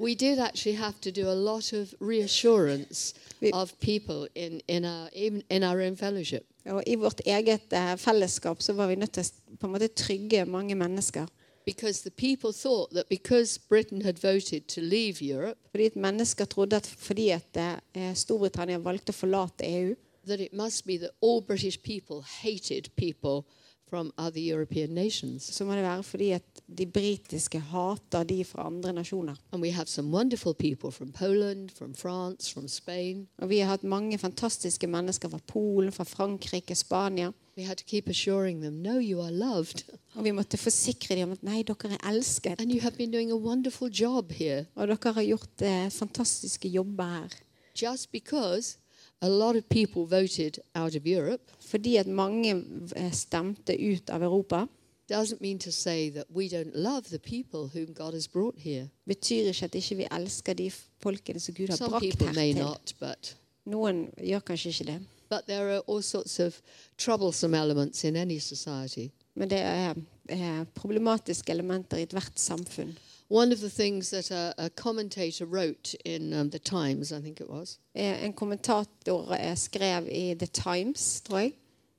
we 0.00 0.14
did 0.14 0.38
actually 0.38 0.76
have 0.76 0.98
to 1.02 1.12
do 1.12 1.28
a 1.28 1.36
lot 1.50 1.72
of 1.74 1.94
reassurance 2.00 3.12
of 3.52 3.78
people 3.80 4.26
in, 4.34 4.60
in, 4.66 4.84
our, 4.84 5.10
in, 5.12 5.44
in 5.50 5.62
our 5.62 5.80
own 5.82 5.96
fellowship. 5.96 6.46
Og 6.64 6.82
I 6.86 6.96
vårt 6.96 7.20
eget 7.26 7.72
eh, 7.72 7.96
fellesskap 7.96 8.62
så 8.62 8.72
var 8.72 8.88
vi 8.88 8.96
nødt 8.96 9.12
til 9.12 9.24
å 9.24 9.56
på 9.60 9.68
en 9.68 9.74
måte 9.74 9.88
trygge 9.96 10.44
mange 10.48 10.76
mennesker. 10.76 11.28
Because 11.66 12.02
the 12.02 12.10
people 12.10 12.52
thought 12.52 12.90
that 12.90 13.08
because 13.08 13.58
Britain 13.58 14.02
had 14.02 14.18
voted 14.18 14.66
to 14.68 14.80
leave 14.80 15.20
Europe, 15.20 15.58
Fordi 15.70 15.84
at 15.84 15.96
mennesker 15.96 16.44
trodde 16.44 16.76
at 16.76 16.86
fordi 16.86 17.28
at 17.30 17.58
eh, 17.94 18.14
Storbritannia 18.14 18.78
valgte 18.78 19.12
å 19.12 19.14
forlate 19.14 19.64
EU, 19.64 19.94
that 20.26 20.40
it 20.40 20.52
must 20.52 20.86
be 20.86 20.98
that 20.98 21.10
all 21.20 21.40
British 21.40 21.82
people 21.82 22.22
hated 22.42 22.90
people 22.96 23.44
from 23.90 24.12
other 24.16 24.40
European 24.40 24.90
nations. 24.94 25.42
så 25.42 25.64
må 25.64 25.74
det 25.74 25.82
være 25.82 26.02
fordi 26.02 26.30
at 26.30 26.62
de 26.78 26.86
britiske 26.86 27.60
hater 27.60 28.22
de 28.22 28.44
fra 28.44 28.66
andre 28.66 28.92
nasjoner. 28.92 29.34
And 29.52 29.62
we 29.62 29.70
have 29.70 29.86
some 29.86 30.12
wonderful 30.12 30.54
people 30.54 30.90
from 30.90 31.12
Poland, 31.12 31.70
from 31.78 31.94
France, 31.94 32.52
from 32.52 32.68
Spain. 32.68 33.28
Og 33.38 33.48
vi 33.48 33.58
har 33.58 33.70
hatt 33.70 33.84
mange 33.84 34.18
fantastiske 34.18 34.86
mennesker 34.86 35.28
fra 35.28 35.40
Polen, 35.46 35.92
fra 35.92 36.04
Frankrike, 36.04 36.74
Spania. 36.74 37.32
We 37.60 37.66
had 37.66 37.76
to 37.76 37.84
keep 37.84 38.08
assuring 38.08 38.62
them, 38.62 38.82
no, 38.82 38.98
you 38.98 39.20
are 39.20 39.30
loved. 39.30 39.84
Og 40.16 40.24
vi 40.24 40.30
måtte 40.32 40.56
forsikre 40.56 41.14
dem 41.14 41.28
om 41.28 41.32
at 41.36 41.42
nei, 41.44 41.58
dere 41.68 41.90
er 41.92 42.06
elsket. 42.08 42.60
And 42.60 42.72
you 42.72 42.80
have 42.80 42.96
been 42.96 43.12
doing 43.12 43.30
a 43.30 43.36
wonderful 43.36 43.90
job 43.92 44.32
here. 44.32 44.64
Og 44.74 44.88
dere 44.88 45.12
har 45.12 45.22
gjort 45.22 45.62
eh, 45.62 45.90
fantastiske 45.92 46.68
jobber 46.68 47.04
her. 47.04 47.36
Just 47.76 48.12
because 48.12 48.78
a 49.20 49.28
lot 49.28 49.56
of 49.56 49.68
people 49.68 50.06
voted 50.06 50.58
out 50.74 50.96
of 50.96 51.06
Europe 51.06 51.52
Fordi 51.60 51.96
at 51.96 52.06
mange 52.06 52.64
eh, 52.96 53.12
stemte 53.12 53.76
ut 53.76 54.10
av 54.10 54.22
Europa, 54.22 54.66
doesn't 55.10 55.40
mean 55.40 55.58
to 55.58 55.70
say 55.72 56.10
that 56.10 56.24
we 56.30 56.48
don't 56.48 56.74
love 56.74 57.10
the 57.10 57.18
people 57.18 57.68
whom 57.74 57.92
God 57.92 58.14
has 58.14 58.28
brought 58.28 58.58
here. 58.58 58.88
betyr 59.06 59.48
ikke 59.48 59.64
at 59.64 59.74
ikke 59.74 59.96
vi 59.96 60.06
elsker 60.10 60.52
de 60.52 60.70
folkene 61.02 61.40
som 61.40 61.54
Gud 61.54 61.68
har 61.68 61.76
Some 61.76 61.90
brakt 61.90 62.02
people 62.02 62.32
may 62.34 62.52
not, 62.52 62.94
but 63.00 63.36
Noen 63.64 64.08
gjør 64.16 64.38
kanskje 64.38 64.68
ikke 64.68 64.84
det. 64.84 65.00
But 65.30 65.46
there 65.46 65.70
are 65.76 65.82
all 65.86 66.02
sorts 66.02 66.40
of 66.40 66.60
troublesome 66.98 67.54
elements 67.54 68.04
in 68.04 68.16
any 68.16 68.38
society. 68.38 69.08
Men 69.34 69.50
det 69.50 69.58
er 69.58 69.94
eh, 70.28 70.64
problematiske 70.74 71.52
elementer 71.52 71.96
i 71.96 72.02
ethvert 72.02 72.40
samfunn. 72.40 72.98
One 73.30 73.52
of 73.52 73.60
the 73.60 73.70
things 73.70 74.10
that 74.10 74.30
a, 74.30 74.52
a 74.58 74.68
commentator 74.68 75.46
wrote 75.46 75.94
in 76.04 76.32
um, 76.32 76.50
the 76.50 76.58
Times, 76.58 77.12
I 77.12 77.20
think 77.20 77.40
it 77.40 77.48
was, 77.48 77.78
Eh, 77.94 78.24
En 78.24 78.32
kommentator 78.32 79.32
eh, 79.32 79.56
skrev 79.56 80.08
i 80.10 80.34
The 80.34 80.46
Times, 80.46 81.20
tror 81.20 81.38
jeg, 81.38 81.52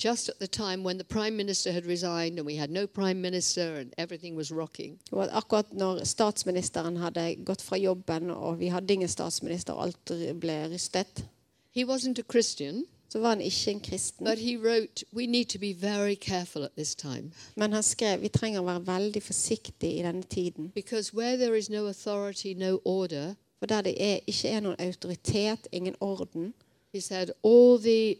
just 0.03 0.29
at 0.29 0.35
the 0.39 0.47
time 0.47 0.83
when 0.83 0.97
the 0.97 1.03
prime 1.03 1.37
minister 1.37 1.71
had 1.71 1.85
resigned 1.85 2.39
and 2.39 2.45
we 2.45 2.55
had 2.55 2.69
no 2.69 2.87
prime 2.87 3.21
minister 3.21 3.75
and 3.75 3.93
everything 3.97 4.35
was 4.35 4.51
rocking, 4.51 4.99
og 5.11 5.23
at 5.23 5.29
akkurat 5.33 5.73
når 5.73 6.03
statsministeren 6.03 6.97
hadde 6.97 7.35
gått 7.45 7.61
fra 7.61 7.77
jobben, 7.77 8.29
og 8.29 8.59
vi 8.59 8.67
hadde 8.67 8.93
ingen 8.93 9.09
statsminister, 9.09 9.73
og 9.73 9.83
alt 9.83 10.39
ble 10.39 10.69
rystet, 10.73 11.25
he 11.71 11.85
wasn't 11.85 12.19
a 12.19 12.23
Christian, 12.31 12.85
så 13.11 13.19
var 13.19 13.29
han 13.29 13.41
ikke 13.41 13.71
en 13.71 13.79
kristen. 13.79 14.27
wrote, 14.27 15.05
We 15.13 15.25
need 15.25 15.45
to 15.45 15.59
be 15.59 15.73
very 15.73 16.15
careful 16.15 16.63
at 16.63 16.71
this 16.77 16.95
time 16.95 17.31
Men 17.55 17.73
han 17.73 17.83
skrev 17.83 18.21
vi 18.21 18.27
trenger 18.29 18.59
å 18.61 18.63
være 18.65 18.85
veldig 18.87 19.23
forsiktige 19.23 19.99
i 19.99 20.01
denne 20.03 20.23
tiden. 20.23 20.71
because 20.75 21.13
where 21.13 21.37
there 21.37 21.57
is 21.57 21.69
no 21.69 21.87
authority, 21.87 22.53
no 22.53 22.79
order, 22.85 23.33
For 23.59 23.65
der 23.65 23.81
det 23.81 23.95
er, 23.99 24.19
ikke 24.27 24.47
er 24.49 24.59
noen 24.59 24.75
autoritet, 24.79 25.67
ingen 25.71 25.95
orden, 25.99 26.53
said, 26.99 27.29
all 27.43 27.77
the 27.79 28.15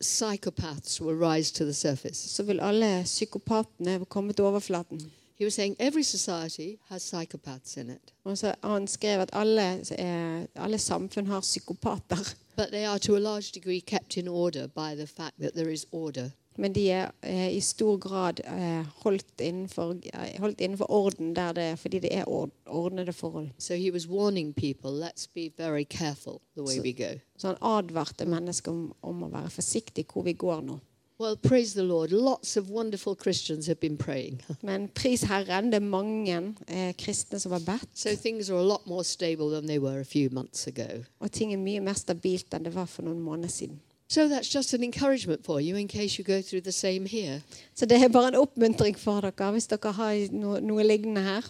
psychopaths 0.00 1.00
will 1.00 1.14
rise 1.16 1.52
to 1.52 1.64
the 1.64 1.72
surface. 1.74 2.28
så 2.28 2.42
vil 2.42 2.60
alle 2.60 3.02
psykopatene 3.04 4.04
komme 4.04 4.32
til 4.32 4.44
overflaten. 4.44 5.12
He 5.42 5.46
was 5.46 5.54
saying 5.54 5.76
every 5.78 6.02
society 6.04 6.76
has 6.88 7.02
psychopaths 7.02 7.76
in 7.76 7.90
it, 7.90 8.14
Og 8.24 8.38
så 8.38 8.54
Han 8.64 8.86
skrev 8.86 9.20
at 9.20 9.30
alle, 9.32 9.84
alle 10.54 10.78
samfunn 10.78 11.26
har 11.26 11.40
psykopater. 11.40 12.34
but 12.56 12.66
they 12.72 12.84
are 12.86 12.98
to 12.98 13.16
a 13.16 13.18
large 13.18 13.50
degree 13.54 13.80
kept 13.80 14.16
in 14.16 14.28
order 14.28 14.66
by 14.66 14.94
the 14.96 15.06
fact 15.06 15.34
that 15.40 15.52
there 15.54 15.72
is 15.72 15.86
order. 15.92 16.30
Men 16.58 16.72
de 16.72 16.90
er 16.90 17.10
eh, 17.22 17.56
i 17.56 17.60
stor 17.60 17.96
grad 17.96 18.40
eh, 18.44 18.86
holdt, 18.96 19.40
innenfor, 19.40 19.94
eh, 20.14 20.38
holdt 20.40 20.60
innenfor 20.60 20.90
orden 20.90 21.36
der 21.36 21.52
det, 21.52 21.78
fordi 21.78 21.98
det 21.98 22.14
er 22.16 22.24
ord, 22.28 22.50
ordnede 22.66 23.12
forhold. 23.12 23.48
So 23.58 23.74
he 23.74 23.92
was 23.92 24.08
warning 24.08 24.54
people, 24.54 25.06
let's 25.06 25.26
be 25.34 25.50
very 25.58 25.84
careful 25.90 26.32
So- 26.58 26.82
Så 27.38 27.46
han 27.46 27.56
advarte 27.62 28.24
mennesker 28.26 28.72
om, 28.72 28.92
om 29.02 29.22
å 29.22 29.28
være 29.28 29.50
forsiktige 29.50 30.06
hvor 30.12 30.22
vi 30.22 30.32
går 30.32 30.60
nå. 30.60 30.78
Well, 31.20 31.36
praise 31.36 31.74
the 31.74 31.82
Lord. 31.82 32.10
Lots 32.10 32.56
of 32.56 32.70
wonderful 32.70 33.14
Christians 33.14 33.66
have 33.66 33.80
been 33.80 33.96
praying. 33.96 34.40
Men 34.62 34.88
pris 34.88 35.22
Herren, 35.22 35.70
det 35.70 35.74
er 35.74 35.86
mange 35.86 36.54
eh, 36.68 36.94
kristne 36.98 37.38
som 37.38 37.52
har 37.52 37.60
bedt. 37.60 37.88
So 37.94 38.16
things 38.16 38.50
are 38.50 38.58
a 38.58 38.66
lot 38.66 38.86
more 38.86 39.04
stable 39.04 39.50
than 39.50 39.66
they 39.66 39.78
were 39.78 40.00
a 40.00 40.04
few 40.04 40.28
months 40.32 40.66
ago. 40.66 41.04
Og 41.20 41.32
ting 41.32 41.52
er 41.52 41.58
mye 41.58 41.80
mer 41.80 41.94
stabilt 41.94 42.54
enn 42.54 42.64
det 42.64 42.74
var 42.74 42.86
for 42.86 43.02
noen 43.02 43.20
måneder 43.20 43.48
siden. 43.48 43.80
So 44.08 44.28
that's 44.28 44.54
just 44.54 44.74
an 44.74 44.82
encouragement 44.82 45.44
for 45.44 45.60
you 45.60 45.76
in 45.76 45.88
case 45.88 46.18
you 46.18 46.24
go 46.24 46.42
through 46.42 46.64
the 46.64 46.72
same 46.72 47.06
here. 47.06 47.40
Så 47.74 47.86
det 47.86 48.02
er 48.02 48.08
bare 48.08 48.28
en 48.28 48.34
oppmuntring 48.34 48.98
for 48.98 49.20
dere 49.20 49.52
hvis 49.52 49.66
dere 49.66 49.92
har 49.92 50.32
noe, 50.32 50.60
noe 50.60 50.82
lignende 50.82 51.22
her. 51.22 51.42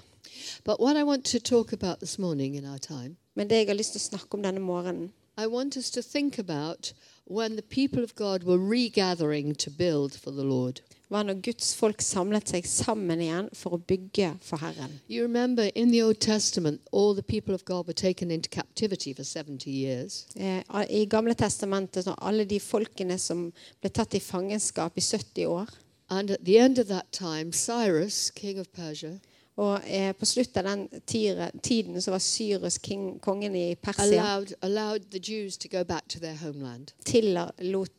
But 0.64 0.80
what 0.80 0.96
I 0.96 1.02
want 1.02 1.24
to 1.24 1.38
talk 1.38 1.72
about 1.72 1.98
this 1.98 2.18
morning 2.18 2.56
in 2.56 2.64
our 2.64 2.78
time, 2.78 3.16
Men 3.34 3.50
det 3.50 3.56
jeg 3.56 3.66
har 3.66 3.74
lyst 3.74 3.92
til 3.92 3.98
å 4.00 4.08
snakke 4.10 4.36
om 4.36 4.42
denne 4.42 4.60
morgenen, 4.60 5.12
I 5.38 5.46
want 5.46 5.76
us 5.76 5.90
to 5.90 6.02
think 6.02 6.38
about 6.38 6.92
when 7.24 7.56
the 7.56 7.62
people 7.62 8.02
of 8.02 8.14
God 8.14 8.44
were 8.44 8.58
regathering 8.58 9.54
to 9.56 9.70
build 9.70 10.14
for 10.14 10.30
the 10.30 10.44
Lord. 10.44 10.80
var 11.12 11.22
når 11.22 11.42
Guds 11.44 11.74
folk 11.76 12.00
samlet 12.00 12.48
seg 12.48 12.66
sammen 12.68 13.20
igjen 13.20 13.48
for 13.56 13.76
å 13.76 13.80
bygge 13.90 14.30
for 14.40 14.62
Herren. 14.62 14.94
You 15.08 15.26
remember 15.26 15.68
in 15.74 15.92
the 15.92 16.00
Old 16.02 16.20
Testament, 16.24 16.80
all 16.90 17.14
the 17.14 17.22
people 17.22 17.54
of 17.54 17.64
God 17.64 17.86
were 17.86 17.92
taken 17.92 18.30
into 18.30 18.48
captivity 18.48 19.12
for 19.12 19.24
70 19.24 19.70
years. 19.70 20.26
Eh, 20.36 20.62
I 20.72 21.04
Gamle 21.04 21.34
testamentet 21.34 22.06
var 22.06 22.16
alle 22.18 22.46
de 22.48 22.60
folkene 22.60 23.18
som 23.18 23.50
ble 23.82 23.92
tatt 23.92 24.16
i 24.16 24.22
fangenskap 24.24 24.96
i 24.96 25.04
70 25.04 25.46
år. 25.52 25.68
And 26.08 26.30
at 26.30 26.44
the 26.44 26.58
end 26.58 26.78
of 26.78 26.88
that 26.88 27.12
time, 27.12 27.52
Cyrus, 27.52 28.30
king 28.30 28.58
of 28.58 28.72
Persia, 28.72 29.18
Og 29.60 29.80
eh, 29.86 30.14
på 30.16 30.26
slutten 30.26 30.66
av 30.66 30.70
den 30.70 31.02
tire, 31.06 31.50
tiden 31.62 32.02
så 32.02 32.14
var 32.14 32.18
Cyrus 32.24 32.78
king, 32.80 33.18
kongen 33.20 33.56
i 33.56 33.74
Persia. 33.74 34.04
allowed, 34.04 34.54
allowed 34.62 35.10
the 35.10 35.20
Jews 35.20 35.58
to 35.58 35.68
go 35.68 35.84
back 35.84 36.08
to 36.08 36.20
their 36.20 36.36
homeland. 36.36 36.94
Tillot 37.04 37.52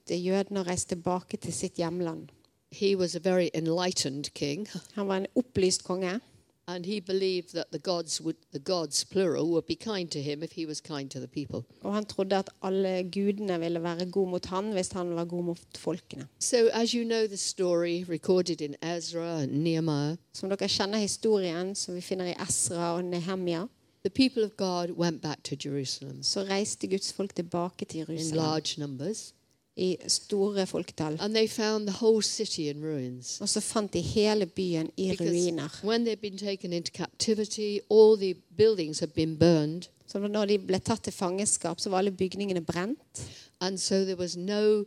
jødene 0.09 0.63
å 0.63 0.67
reise 0.67 0.87
tilbake 0.87 1.37
til 1.37 1.53
sitt 1.53 1.77
hjemland. 1.77 2.31
He 2.71 2.95
was 2.95 3.15
a 3.15 3.19
very 3.19 3.49
enlightened 3.53 4.33
king, 4.33 4.67
Han 4.95 5.07
var 5.07 5.15
en 5.15 5.27
opplyst 5.35 5.83
konge. 5.83 6.19
And 6.67 6.85
he 6.85 6.99
believed 6.99 7.53
that 7.53 7.71
the 7.71 7.79
gods 7.79 8.21
would, 8.21 8.37
the 8.51 8.59
gods 8.59 9.03
plural, 9.03 9.49
would 9.51 9.65
be 9.65 9.75
kind 9.75 10.09
to 10.11 10.21
him 10.21 10.43
if 10.43 10.51
he 10.53 10.65
was 10.65 10.81
kind 10.81 11.11
to 11.11 11.19
the 11.19 11.27
people. 11.27 11.65
Han 11.83 12.05
trodde 12.05 12.35
at 12.35 12.49
alle 12.61 13.03
gudene 13.03 13.59
ville 13.59 13.83
være 13.83 14.11
god 14.11 14.29
mot 14.29 14.45
han 14.45 14.71
hvis 14.71 14.91
han 14.91 15.15
var 15.15 15.25
god 15.25 15.43
mot 15.43 15.77
folkene. 15.77 16.27
So, 16.39 16.69
as 16.73 16.91
you 16.91 17.03
know 17.03 17.27
the 17.27 17.37
story 17.37 18.03
recorded 18.09 18.61
in 18.61 18.75
Ezra 18.81 19.41
and 19.41 19.63
Nehemiah, 19.63 20.17
Som 20.33 20.49
dere 20.49 20.67
kjenner 20.67 20.97
historien 20.97 21.75
som 21.75 21.95
vi 21.95 22.01
finner 22.01 22.25
i 22.25 22.35
Ezra 22.47 22.95
og 22.95 23.05
Nehemia, 23.05 23.67
the 24.03 24.09
people 24.09 24.43
of 24.43 24.57
God 24.57 24.91
went 24.97 25.21
back 25.21 25.43
to 25.43 25.55
Jerusalem 25.65 26.23
så 26.23 26.43
reiste 26.43 26.87
Guds 26.87 27.13
folk 27.13 27.35
tilbake 27.35 27.85
til 27.85 27.99
in 27.99 28.07
Jerusalem 28.07 28.37
large 28.37 28.79
numbers, 28.79 29.33
i 29.77 29.97
store 30.07 30.65
folketall. 30.65 31.17
and 31.19 31.33
they 31.35 31.47
found 31.47 31.87
the 31.87 31.97
whole 32.05 32.21
city 32.21 32.69
in 32.69 32.81
ruins. 32.83 33.41
Og 33.41 33.49
så 33.49 33.59
fant 33.59 33.93
de 33.93 34.01
hele 34.01 34.45
byen 34.45 34.89
i 34.97 35.09
Because 35.09 35.29
ruiner. 35.31 35.69
when 35.83 36.05
they'd 36.05 36.21
been 36.21 36.37
taken 36.37 36.73
into 36.73 36.91
captivity, 36.91 37.79
all 37.89 38.17
the 38.17 38.35
buildings 38.57 38.99
had 38.99 39.09
been 39.15 39.37
burned, 39.37 39.81
Så 40.07 40.19
når 40.19 40.45
de 40.45 40.57
ble 40.59 40.79
tatt 40.79 41.03
til 41.03 41.13
fangenskap, 41.13 41.79
så 41.79 41.89
var 41.89 41.97
alle 41.97 42.11
bygningene 42.11 42.61
brent. 42.61 43.25
and 43.61 43.77
so 43.77 43.95
there 44.03 44.15
was 44.17 44.37
no 44.37 44.83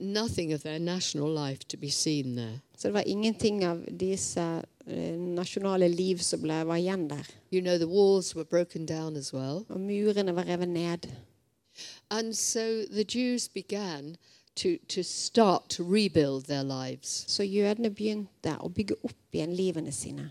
nothing 0.00 0.54
of 0.54 0.60
their 0.62 0.78
national 0.78 1.28
life 1.48 1.58
to 1.68 1.76
be 1.76 1.90
seen 1.90 2.36
there. 2.36 2.60
Så 2.78 2.88
det 2.88 2.94
var 2.94 3.02
ingenting 3.06 3.64
av 3.64 3.78
disse 4.00 4.40
eh, 4.86 5.16
nasjonale 5.18 5.88
liv 5.88 6.18
som 6.18 6.40
ble, 6.40 6.64
var 6.64 6.76
igjen 6.76 7.08
der. 7.10 7.26
You 7.52 7.60
know, 7.60 7.76
the 7.76 7.86
walls 7.88 8.34
were 8.36 8.44
broken 8.44 8.86
down 8.86 9.16
as 9.16 9.34
well. 9.34 9.64
Og 9.68 9.80
murene 9.80 10.34
var 10.34 10.44
revet 10.48 10.68
ned. 10.68 10.98
And 12.10 12.34
so 12.36 12.84
the 12.90 13.04
Jews 13.04 13.48
began 13.48 14.16
to, 14.56 14.78
to 14.88 15.02
start 15.04 15.68
to 15.70 15.84
rebuild 15.84 16.44
their 16.46 16.62
lives. 16.64 17.24
Så 17.28 17.42
jødene 17.42 17.90
begynte 17.90 18.56
å 18.60 18.68
bygge 18.68 18.94
opp 19.04 19.16
igjen 19.32 19.54
livene 19.56 19.92
sine. 19.92 20.30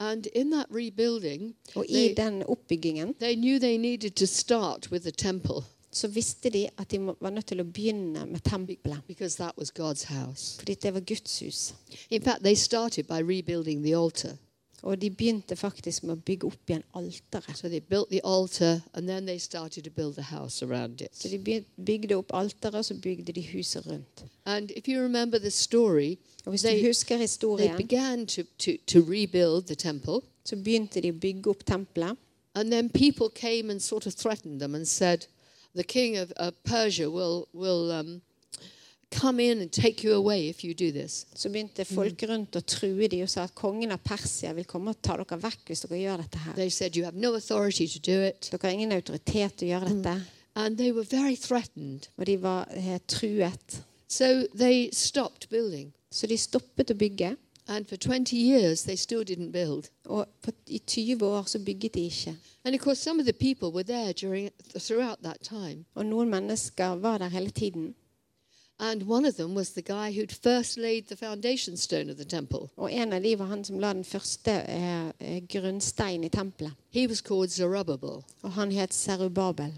And 0.00 0.26
in 0.34 0.50
that 0.50 0.66
rebuilding, 0.70 1.54
Og 1.74 1.84
i 1.88 1.92
they, 1.92 2.14
den 2.14 2.42
oppbyggingen 2.48 3.14
they 3.18 3.34
knew 3.34 3.58
they 3.58 3.76
needed 3.76 4.14
to 4.16 4.26
start 4.26 4.90
with 4.90 5.02
the 5.02 5.10
temple 5.12 5.64
så 5.90 6.08
visste 6.08 6.50
de 6.50 6.68
at 6.78 6.90
de 6.90 6.98
må- 6.98 7.16
var 7.20 7.30
nødt 7.30 7.46
til 7.46 7.60
å 7.60 7.64
begynne 7.64 8.26
med 8.26 8.40
tempelet. 8.44 9.00
because 9.08 9.36
that 9.36 9.54
was 9.58 9.70
God's 9.70 10.04
house. 10.04 10.56
Fordi 10.58 10.74
det 10.74 10.94
var 10.94 11.00
Guds 11.00 11.38
hus. 11.40 11.74
In 12.10 12.22
fact, 12.22 12.42
they 12.42 12.54
started 12.54 13.06
by 13.06 13.20
rebuilding 13.22 13.82
the 13.82 13.94
altar. 13.96 14.36
Og 14.82 15.00
de 15.00 15.10
begynte 15.10 15.56
faktisk 15.56 16.04
med 16.06 16.14
å 16.14 16.22
bygge 16.22 16.46
opp 16.46 16.70
igjen 16.70 16.84
alteret. 16.94 17.56
So 17.58 17.68
they 17.68 17.80
altar 18.24 18.80
they 19.26 19.38
Så 21.12 21.28
de 21.28 21.64
bygde 21.76 22.14
opp 22.14 22.30
alteret, 22.34 22.74
og 22.74 22.84
så 22.84 22.94
bygde 22.94 23.32
de 23.32 23.42
huset 23.42 23.86
rundt. 23.86 24.24
Story, 25.50 26.16
Og 26.44 26.50
hvis 26.50 26.62
du 26.62 26.86
husker 26.86 27.16
historien, 27.16 28.26
to, 28.26 28.42
to, 28.58 28.72
to 28.86 29.74
temple. 29.74 30.20
så 30.44 30.56
begynte 30.56 31.00
de 31.00 31.10
å 31.12 31.20
bygge 31.20 31.50
opp 31.50 31.64
tempelet. 31.66 32.16
And 32.54 32.70
then 32.72 32.88
people 32.88 33.28
came 33.28 33.70
and 33.70 33.82
sort 33.82 34.06
of 34.06 34.14
threatened 34.14 34.60
them 34.60 34.74
and 34.74 34.88
said, 34.88 35.26
the 35.74 35.84
king 35.84 36.16
of, 36.16 36.32
of 36.36 36.54
Persia 36.64 37.10
will, 37.10 37.46
will 37.52 37.92
um, 37.92 38.20
come 39.10 39.40
in 39.40 39.60
and 39.60 39.72
take 39.72 40.04
you 40.04 40.14
away 40.14 40.48
if 40.48 40.64
you 40.64 40.74
do 40.74 40.92
this. 40.92 41.26
Så 41.34 41.48
begynte 41.48 41.84
folk 41.84 42.22
rundt 42.22 42.56
å 42.56 42.60
true 42.60 43.08
de 43.08 43.22
og 43.24 43.30
sa 43.30 43.46
at 43.48 43.54
kongen 43.54 43.92
av 43.92 44.02
Persia 44.04 44.52
vil 44.56 44.66
komme 44.68 44.92
og 44.92 45.02
ta 45.02 45.16
dere 45.16 45.40
vekk 45.42 45.70
hvis 45.70 45.84
dere 45.86 46.00
gjør 46.02 46.22
dette 46.24 46.42
her. 46.44 46.54
They 46.54 46.70
said, 46.70 46.96
you 46.96 47.04
have 47.04 47.16
no 47.16 47.34
authority 47.34 47.88
to 47.88 47.98
do 47.98 48.20
it. 48.22 48.50
Dere 48.52 48.62
har 48.62 48.76
ingen 48.76 48.92
autoritet 48.92 49.58
til 49.58 49.68
å 49.68 49.72
gjøre 49.76 49.94
dette. 49.94 50.16
And 50.54 50.76
they 50.76 50.92
were 50.92 51.04
very 51.04 51.36
threatened. 51.36 52.08
Og 52.18 52.26
de 52.26 52.36
var 52.42 52.68
eh, 52.74 52.98
truet. 53.06 53.82
So 54.08 54.46
they 54.54 54.90
stopped 54.92 55.48
building. 55.50 55.92
Så 56.10 56.26
de 56.26 56.36
stoppet 56.36 56.90
å 56.90 56.98
bygge. 56.98 57.36
And 57.68 57.86
for 57.86 57.96
20 57.96 58.34
years, 58.34 58.82
they 58.84 58.96
still 58.96 59.22
didn't 59.22 59.52
build. 59.52 59.90
Og 60.06 60.26
på, 60.42 60.52
i 60.66 60.78
20 60.78 61.26
år 61.26 61.42
så 61.46 61.58
bygget 61.58 61.94
de 61.94 62.00
ikke. 62.00 62.36
And 62.64 62.74
of 62.74 62.80
course, 62.80 63.00
some 63.00 63.20
of 63.20 63.26
the 63.26 63.32
people 63.32 63.68
were 63.68 63.84
there 63.84 64.12
during, 64.12 64.50
throughout 64.78 65.18
that 65.22 65.40
time. 65.42 65.84
Og 65.94 66.06
noen 66.06 66.30
mennesker 66.30 66.96
var 66.96 67.18
der 67.18 67.28
hele 67.28 67.50
tiden. 67.50 67.94
And 68.80 69.02
one 69.08 69.24
of 69.28 69.34
them 69.36 69.54
was 69.54 69.70
the 69.70 69.82
guy 69.82 70.12
who'd 70.12 70.32
first 70.32 70.76
laid 70.78 71.08
the 71.08 71.16
foundation 71.16 71.76
stone 71.76 72.10
of 72.10 72.16
the 72.16 72.24
temple. 72.24 72.68
Og 72.76 72.92
en 72.92 73.12
av 73.12 73.22
de 73.22 73.38
var 73.38 73.46
han 73.46 73.64
som 73.64 73.80
la 73.80 73.92
den 73.92 74.04
første 74.04 74.50
eh, 74.50 75.08
eh, 75.20 76.24
i 76.24 76.28
tempelet. 76.28 76.72
He 76.90 77.08
was 77.08 77.20
called 77.20 77.50
Zerubbabel. 77.50 78.24
Og 78.42 78.52
han 78.52 78.72
het 78.72 78.94
Zerubabel. 78.94 79.72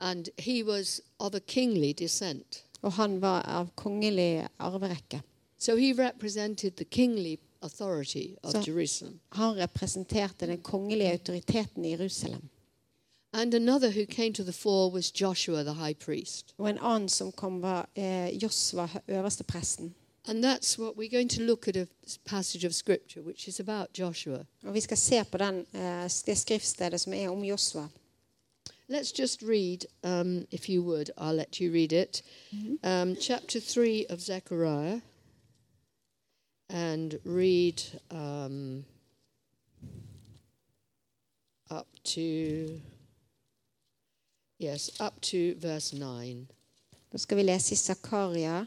And 0.00 0.28
he 0.38 0.62
was 0.62 1.00
of 1.18 1.34
a 1.34 1.40
kingly 1.40 1.92
descent. 1.92 2.64
Og 2.82 2.92
han 2.92 3.20
var 3.20 3.42
av 3.42 3.68
kongelig 3.76 4.46
arverekke. 4.58 5.22
So 5.58 5.76
he 5.76 5.92
represented 5.92 6.76
the 6.76 6.84
kingly 6.84 7.38
authority 7.62 8.36
of 8.42 8.52
So- 8.52 8.62
Jerusalem. 8.66 9.20
Han 9.28 9.56
representerte 9.56 10.46
den 10.46 10.58
kongelige 10.58 11.12
autoriteten 11.12 11.84
i 11.84 11.90
Jerusalem. 11.90 12.48
And 13.34 13.52
another 13.52 13.90
who 13.90 14.06
came 14.06 14.32
to 14.34 14.44
the 14.44 14.52
fore 14.52 14.92
was 14.92 15.10
Joshua 15.10 15.64
the 15.64 15.72
high 15.72 15.94
priest. 15.94 16.54
Og 16.58 16.68
en 16.68 16.78
annen 16.78 17.08
som 17.08 17.32
kom, 17.32 17.62
var 17.62 17.88
eh, 17.96 18.30
Josva. 18.30 18.88
And 20.26 20.44
that's 20.44 20.78
what 20.78 20.96
we're 20.96 21.10
going 21.10 21.28
to 21.28 21.42
look 21.42 21.66
at 21.68 21.76
a 21.76 21.88
passage 22.24 22.64
of 22.64 22.74
scripture 22.74 23.22
which 23.22 23.48
is 23.48 23.60
about 23.60 23.92
Joshua. 23.92 24.46
Og 24.62 24.74
vi 24.74 24.80
skal 24.80 24.96
se 24.96 25.24
på 25.24 25.38
den, 25.38 25.66
eh, 25.74 26.08
det 26.26 26.38
skriftstedet 26.38 27.00
som 27.00 27.12
er 27.12 27.28
om 27.28 27.44
Josva. 27.44 27.88
Let's 28.88 29.12
just 29.18 29.42
read, 29.42 29.86
um, 30.04 30.46
if 30.50 30.68
you 30.68 30.82
would, 30.82 31.10
I'll 31.16 31.34
let 31.34 31.60
you 31.60 31.72
read 31.72 31.92
it. 31.92 32.22
Um, 32.84 33.16
chapter 33.16 33.58
3 33.58 34.06
of 34.10 34.20
Zechariah. 34.20 35.00
And 36.68 37.18
read 37.24 37.82
um, 38.10 38.84
up 41.70 41.88
to, 42.04 42.80
yes, 44.58 44.90
up 45.00 45.20
to 45.20 45.54
verse 45.60 45.96
9. 45.96 46.48
Nå 47.12 47.18
skal 47.18 47.36
vi 47.36 47.42
lese 47.42 47.72
i 47.72 47.76
Zakaria, 47.76 48.66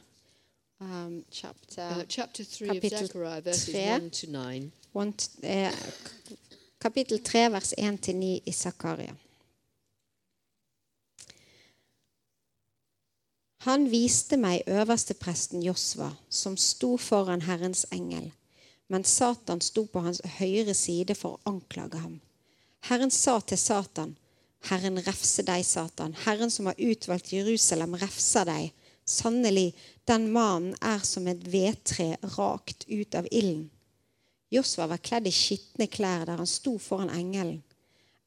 um, 0.80 1.26
chapter, 1.32 2.00
Uh, 2.00 2.04
chapter 2.08 2.44
3 2.44 2.70
of 2.70 2.76
Kapittel 2.76 3.08
Zechariah, 3.08 3.42
verses 3.42 3.66
tre. 3.66 3.96
1 3.96 4.10
to 4.12 4.28
9. 4.28 4.72
one, 4.94 5.14
eh, 5.42 5.74
kapittel 6.80 7.20
3, 7.20 7.50
vers 7.50 7.74
1-9 7.78 8.42
i 8.46 8.52
Zakaria. 8.52 9.16
Han 13.58 13.92
viste 13.92 14.38
meg 14.38 14.62
øverstepresten 14.68 15.64
Josva, 15.64 16.12
som 16.30 16.58
sto 16.58 16.98
foran 16.98 17.42
Herrens 17.42 17.86
engel, 17.92 18.32
men 18.88 19.04
Satan 19.04 19.62
sto 19.62 19.86
på 19.86 20.00
hans 20.00 20.22
høyre 20.38 20.74
side 20.74 21.16
for 21.16 21.36
å 21.36 21.52
anklage 21.52 22.00
ham. 22.00 22.22
Herren 22.88 23.12
sa 23.12 23.40
til 23.40 23.58
Satan, 23.58 24.18
Herren 24.66 25.00
refse 25.06 25.46
deg, 25.46 25.64
Satan. 25.66 26.16
Herren 26.26 26.52
som 26.52 26.66
har 26.66 26.78
utvalgt 26.78 27.32
Jerusalem, 27.34 27.96
refser 27.96 28.48
deg. 28.50 28.74
Sannelig, 29.08 29.72
den 30.08 30.32
mannen 30.34 30.76
er 30.82 31.00
som 31.08 31.28
et 31.32 31.46
vedtre 31.48 32.18
rakt 32.36 32.84
ut 32.90 33.16
av 33.16 33.28
ilden. 33.32 33.70
Josva 34.52 34.88
var 34.88 35.04
kledd 35.04 35.28
i 35.28 35.34
skitne 35.36 35.88
klær 35.92 36.26
der 36.28 36.40
han 36.40 36.48
sto 36.48 36.78
foran 36.80 37.12
engelen. 37.12 37.62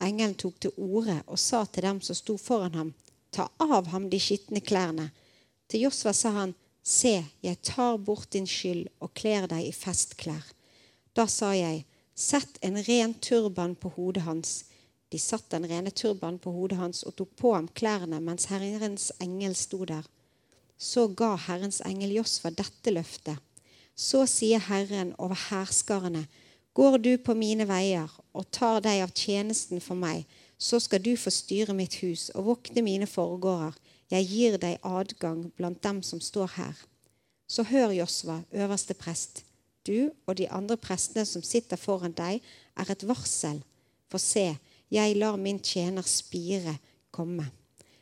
Engelen 0.00 0.36
tok 0.40 0.56
til 0.60 0.72
orde 0.76 1.18
og 1.26 1.38
sa 1.40 1.64
til 1.66 1.84
dem 1.84 2.00
som 2.04 2.16
sto 2.16 2.36
foran 2.40 2.76
ham, 2.76 2.90
ta 3.32 3.48
av 3.60 3.88
ham 3.92 4.08
de 4.12 4.20
skitne 4.20 4.60
klærne. 4.64 5.10
Til 5.68 5.86
Josva 5.86 6.12
sa 6.16 6.32
han, 6.36 6.54
se, 6.82 7.20
jeg 7.44 7.60
tar 7.64 7.98
bort 8.00 8.32
din 8.32 8.48
skyld 8.48 8.88
og 9.00 9.12
kler 9.16 9.48
deg 9.48 9.68
i 9.68 9.76
festklær. 9.76 10.44
Da 11.16 11.26
sa 11.28 11.52
jeg, 11.56 11.84
sett 12.16 12.58
en 12.64 12.80
ren 12.84 13.14
turban 13.20 13.76
på 13.76 13.92
hodet 13.96 14.24
hans. 14.24 14.64
De 15.10 15.18
satte 15.18 15.58
den 15.58 15.66
rene 15.70 15.90
turbanen 15.90 16.38
på 16.38 16.52
hodet 16.54 16.78
hans 16.78 17.02
og 17.08 17.16
tok 17.18 17.32
på 17.38 17.54
ham 17.56 17.68
klærne 17.74 18.20
mens 18.22 18.46
Herrens 18.50 19.10
engel 19.22 19.56
sto 19.58 19.82
der. 19.84 20.06
Så 20.78 21.08
ga 21.08 21.34
Herrens 21.48 21.80
engel 21.86 22.14
Josva 22.20 22.52
dette 22.54 22.94
løftet. 22.94 23.36
Så 23.96 24.22
sier 24.30 24.62
Herren 24.70 25.12
over 25.18 25.36
hærskarene, 25.50 26.24
går 26.72 26.96
du 27.02 27.10
på 27.18 27.34
mine 27.34 27.66
veier 27.68 28.08
og 28.32 28.46
tar 28.54 28.78
deg 28.84 29.02
av 29.04 29.10
tjenesten 29.12 29.82
for 29.82 29.98
meg, 29.98 30.24
så 30.56 30.78
skal 30.80 31.02
du 31.02 31.12
få 31.16 31.32
styre 31.32 31.74
mitt 31.76 31.98
hus 32.04 32.28
og 32.36 32.46
vokte 32.46 32.84
mine 32.84 33.08
forgårder. 33.10 33.76
Jeg 34.10 34.26
gir 34.30 34.56
deg 34.62 34.80
adgang 34.86 35.44
blant 35.56 35.82
dem 35.82 36.00
som 36.06 36.20
står 36.20 36.54
her. 36.56 36.78
Så 37.50 37.64
hør, 37.66 37.90
Josva, 37.90 38.40
øverste 38.52 38.94
prest. 38.94 39.42
Du 39.86 40.10
og 40.26 40.36
de 40.38 40.48
andre 40.50 40.76
prestene 40.76 41.24
som 41.26 41.42
sitter 41.42 41.80
foran 41.80 42.14
deg, 42.14 42.42
er 42.76 42.90
et 42.92 43.06
varsel. 43.08 43.62
For 44.10 44.22
se, 44.22 44.52
jeg 44.90 45.16
lar 45.16 45.36
min 45.36 45.60
tjener 45.62 46.02
Spire 46.02 46.76
komme. 47.10 47.46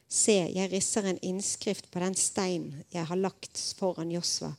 Se, 0.09 0.33
jeg 0.33 0.73
risser 0.73 1.05
en 1.05 1.21
innskrift 1.23 1.91
på 1.93 2.01
den 2.01 2.15
stein 2.17 2.85
jeg 2.93 3.05
har 3.11 3.21
lagt 3.21 3.61
foran 3.79 4.13
Josva. 4.13 4.55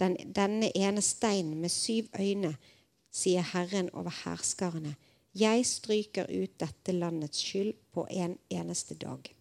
Den, 0.00 0.16
denne 0.32 0.70
ene 0.76 1.02
steinen 1.04 1.60
med 1.60 1.72
syv 1.72 2.08
øyne, 2.20 2.56
sier 3.12 3.44
Herren 3.52 3.90
over 3.92 4.12
herskarene. 4.24 4.96
Jeg 5.36 5.66
stryker 5.68 6.28
ut 6.32 6.60
dette 6.60 6.92
landets 6.92 7.44
skyld 7.44 7.74
på 7.92 8.06
en 8.10 8.38
eneste 8.50 8.94
dag. 8.94 9.32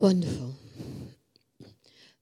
Wonderful. 0.00 0.54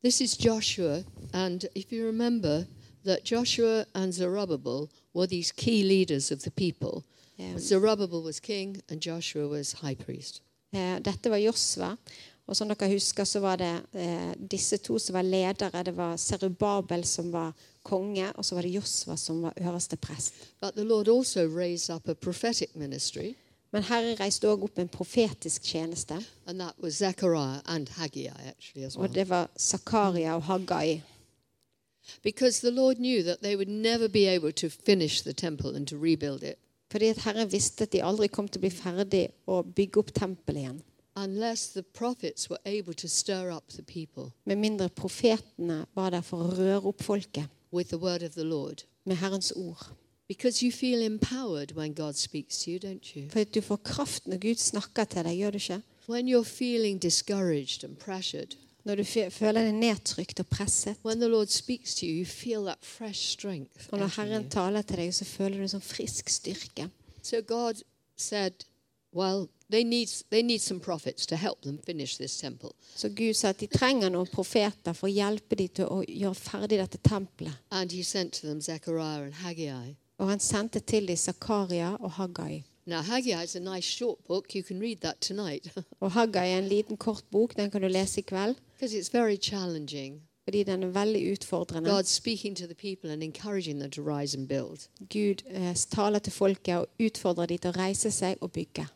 This 0.03 0.21
is 0.21 0.37
Joshua, 0.37 1.05
and 1.33 1.65
if 1.75 1.93
you 1.93 2.07
remember 2.07 2.67
that 3.05 3.25
Joshua 3.25 3.85
and 3.95 4.13
Zerubbabel 4.13 4.89
were 5.15 5.27
these 5.27 5.53
key 5.53 5.83
leaders 5.83 6.31
of 6.33 6.43
the 6.43 6.51
people. 6.51 7.03
Ja. 7.37 7.59
Zerubbabel 7.59 8.23
was 8.23 8.41
king, 8.41 8.83
and 8.91 9.01
Joshua 9.01 9.49
was 9.49 9.73
high 9.73 9.97
priest. 9.97 10.43
Uh, 10.75 10.99
Dette 11.01 11.31
var 11.31 11.37
Josva, 11.39 11.97
og 12.47 12.57
som 12.57 12.69
dere 12.69 12.89
husker, 12.91 13.25
så 13.25 13.41
var 13.41 13.57
det 13.57 13.75
eh, 13.95 14.33
disse 14.51 14.77
to 14.83 14.99
som 14.99 15.15
var 15.15 15.23
ledere. 15.23 15.83
Det 15.85 15.95
var 15.97 16.17
Serubabel 16.17 17.05
som 17.05 17.31
var 17.33 17.53
konge, 17.83 18.33
og 18.37 18.45
så 18.45 18.55
var 18.55 18.63
det 18.63 18.75
Josva 18.75 19.17
som 19.17 19.43
var 19.43 19.55
øverste 19.57 19.97
prest. 19.97 20.35
But 20.61 20.75
the 20.75 20.85
Lord 20.85 21.09
also 21.09 21.47
raised 21.47 21.95
up 21.95 22.09
a 22.09 22.15
prophetic 22.15 22.75
ministry, 22.75 23.35
Men 23.73 23.87
Herre 23.89 24.17
reiste 24.21 24.45
òg 24.53 24.67
opp 24.67 24.79
en 24.79 24.89
profetisk 24.93 25.65
tjeneste, 25.65 26.19
and 26.47 26.61
that 26.61 26.75
was 26.83 26.99
Zechariah 27.01 27.63
and 27.65 27.89
Haggai, 27.89 28.29
actually, 28.45 28.85
well. 28.85 29.09
og 29.09 29.15
det 29.15 29.29
var 29.29 29.49
Zakaria 29.57 30.35
og 30.35 30.43
Haggai. 30.43 31.01
Because 32.23 32.61
the 32.61 32.71
Lord 32.71 32.99
knew 32.99 33.23
that 33.23 33.43
they 33.43 33.57
would 33.57 33.69
never 33.69 34.09
be 34.09 34.27
able 34.27 34.53
to 34.53 34.69
finish 34.71 35.23
the 35.23 35.33
temple 35.33 35.77
and 35.77 35.87
to 35.89 35.97
rebuild 35.99 36.43
it 36.43 36.59
Fordi 36.91 37.09
at 37.09 37.19
Herren 37.25 37.49
visste 37.51 37.83
at 37.83 37.93
de 37.93 38.03
aldri 38.03 38.29
kom 38.29 38.49
til 38.49 38.59
å 38.61 38.65
bli 38.67 38.71
ferdig 38.71 39.29
å 39.49 39.63
bygge 39.63 39.99
opp 39.99 40.13
tempelet 40.13 40.57
igjen. 40.63 40.83
unless 41.17 41.67
the 41.73 41.83
prophets 41.83 42.49
were 42.51 42.61
able 42.65 42.95
to 42.95 43.09
stir 43.09 43.51
up 43.51 43.65
the 43.69 43.83
people 43.83 44.33
Med 44.45 44.57
mindre 44.59 44.89
profetene 44.89 45.87
var 45.95 46.11
der 46.11 46.21
for 46.23 46.39
å 46.45 46.57
røre 46.57 46.85
opp 46.89 47.03
folket 47.03 47.49
with 47.73 47.89
the 47.89 47.99
word 47.99 48.23
of 48.23 48.35
the 48.35 48.45
Lord. 48.45 48.85
med 49.05 49.17
Herrens 49.17 49.53
ord. 49.57 49.87
Because 50.29 50.63
you 50.65 50.73
feel 50.73 51.03
empowered 51.03 51.73
when 51.77 51.93
God 51.95 52.15
speaks 52.17 52.59
to 52.65 52.71
you, 52.71 52.79
don't 52.79 53.17
you? 53.17 53.29
For 53.31 53.41
at 53.41 53.53
du 53.55 53.61
får 53.61 53.77
kraft 53.85 54.27
når 54.27 54.39
Gud 54.39 54.55
snakker 54.57 55.05
til 55.05 55.25
deg, 55.25 55.37
gjør 55.39 55.51
du 55.51 55.59
ikke? 55.59 55.83
When 56.09 56.29
you're 56.29 56.45
feeling 56.45 56.99
discouraged 57.03 57.85
and 57.85 57.97
pressured, 57.99 58.57
Når 58.85 58.99
du 58.99 59.05
føler 59.31 59.69
deg 59.69 59.75
nedtrykt 59.79 60.41
og 60.43 60.47
presset. 60.51 60.97
when 61.05 61.21
the 61.21 61.29
Lord 61.29 61.49
speaks 61.49 61.95
to 61.95 62.07
you, 62.07 62.13
you 62.13 62.25
feel 62.25 62.65
that 62.65 62.79
fresh 62.83 63.21
strength. 63.21 63.89
Og 63.93 63.99
når 63.99 64.07
Herren 64.17 64.49
taler 64.51 64.83
til 64.83 64.97
deg, 64.97 65.15
så 65.15 65.25
føler 65.25 65.57
du 65.57 65.63
en 65.63 65.75
sånn 65.77 65.85
frisk 65.85 66.29
styrke. 66.29 66.89
So 67.23 67.41
God 67.41 67.83
said, 68.17 68.65
well, 69.13 69.49
they 69.71 69.85
need, 69.85 70.09
they 70.31 70.43
need 70.43 70.61
some 70.61 70.81
prophets 70.81 71.27
to 71.27 71.37
help 71.37 71.63
them 71.63 71.79
finish 71.87 72.17
this 72.17 72.39
temple. 72.39 72.71
Så 72.97 73.09
Gud 73.09 73.35
sa 73.35 73.49
at 73.49 73.61
de 73.61 73.67
trenger 73.67 74.11
noen 74.11 74.27
profeter 74.27 74.93
for 74.93 75.09
å 75.09 75.13
hjelpe 75.13 75.57
dem 75.57 75.69
til 75.69 75.87
å 75.87 76.03
gjøre 76.03 76.35
ferdig 76.35 76.79
dette 76.83 76.99
tempelet. 76.99 77.55
And 77.71 77.93
he 77.93 78.03
sent 78.03 78.33
to 78.41 78.47
them 78.47 78.61
Zechariah 78.61 79.23
and 79.23 79.35
Haggai. 79.35 79.95
Og 80.19 80.29
han 80.29 80.41
sendte 80.41 80.81
til 80.81 81.07
dem 81.07 81.17
Zakaria 81.17 81.97
og 82.01 82.11
Haggai. 82.19 82.63
Now, 82.87 83.03
Haggai 83.03 83.45
is 83.45 83.55
a 83.55 83.61
nice 83.61 83.87
short 83.87 84.25
book. 84.27 84.55
You 84.55 84.63
can 84.63 84.81
read 84.81 85.01
that 85.03 85.21
tonight 85.21 85.71
Og 86.03 86.13
Haggai 86.13 86.49
er 86.51 86.59
en 86.59 86.69
liten 86.69 86.97
kort 86.97 87.25
bok, 87.31 87.57
den 87.57 87.71
kan 87.71 87.83
du 87.83 87.89
lese 87.89 88.21
i 88.21 88.27
kveld, 88.27 88.57
because 88.83 88.99
it's 88.99 89.13
very 89.13 89.37
challenging. 89.37 90.23
fordi 90.45 90.63
den 90.63 90.83
er 90.83 90.87
veldig 90.87 91.33
utfordrende. 91.33 91.91
God 91.91 92.05
speaking 92.05 92.57
to 92.57 92.67
the 92.67 92.75
people 92.75 93.11
and 93.11 93.23
encouraging 93.23 93.81
them 93.81 93.91
to 93.91 94.03
rise 94.03 94.39
and 94.39 94.49
build. 94.49 94.89
Gud 94.99 95.43
eh, 95.47 95.77
taler 95.77 96.19
til 96.19 96.33
folket 96.33 96.77
og 96.77 96.87
utfordrer 97.01 97.47
dem 97.47 97.59
til 97.59 97.71
å 97.71 97.79
reise 97.79 98.11
seg 98.11 98.37
og 98.41 98.53
bygge. 98.53 98.87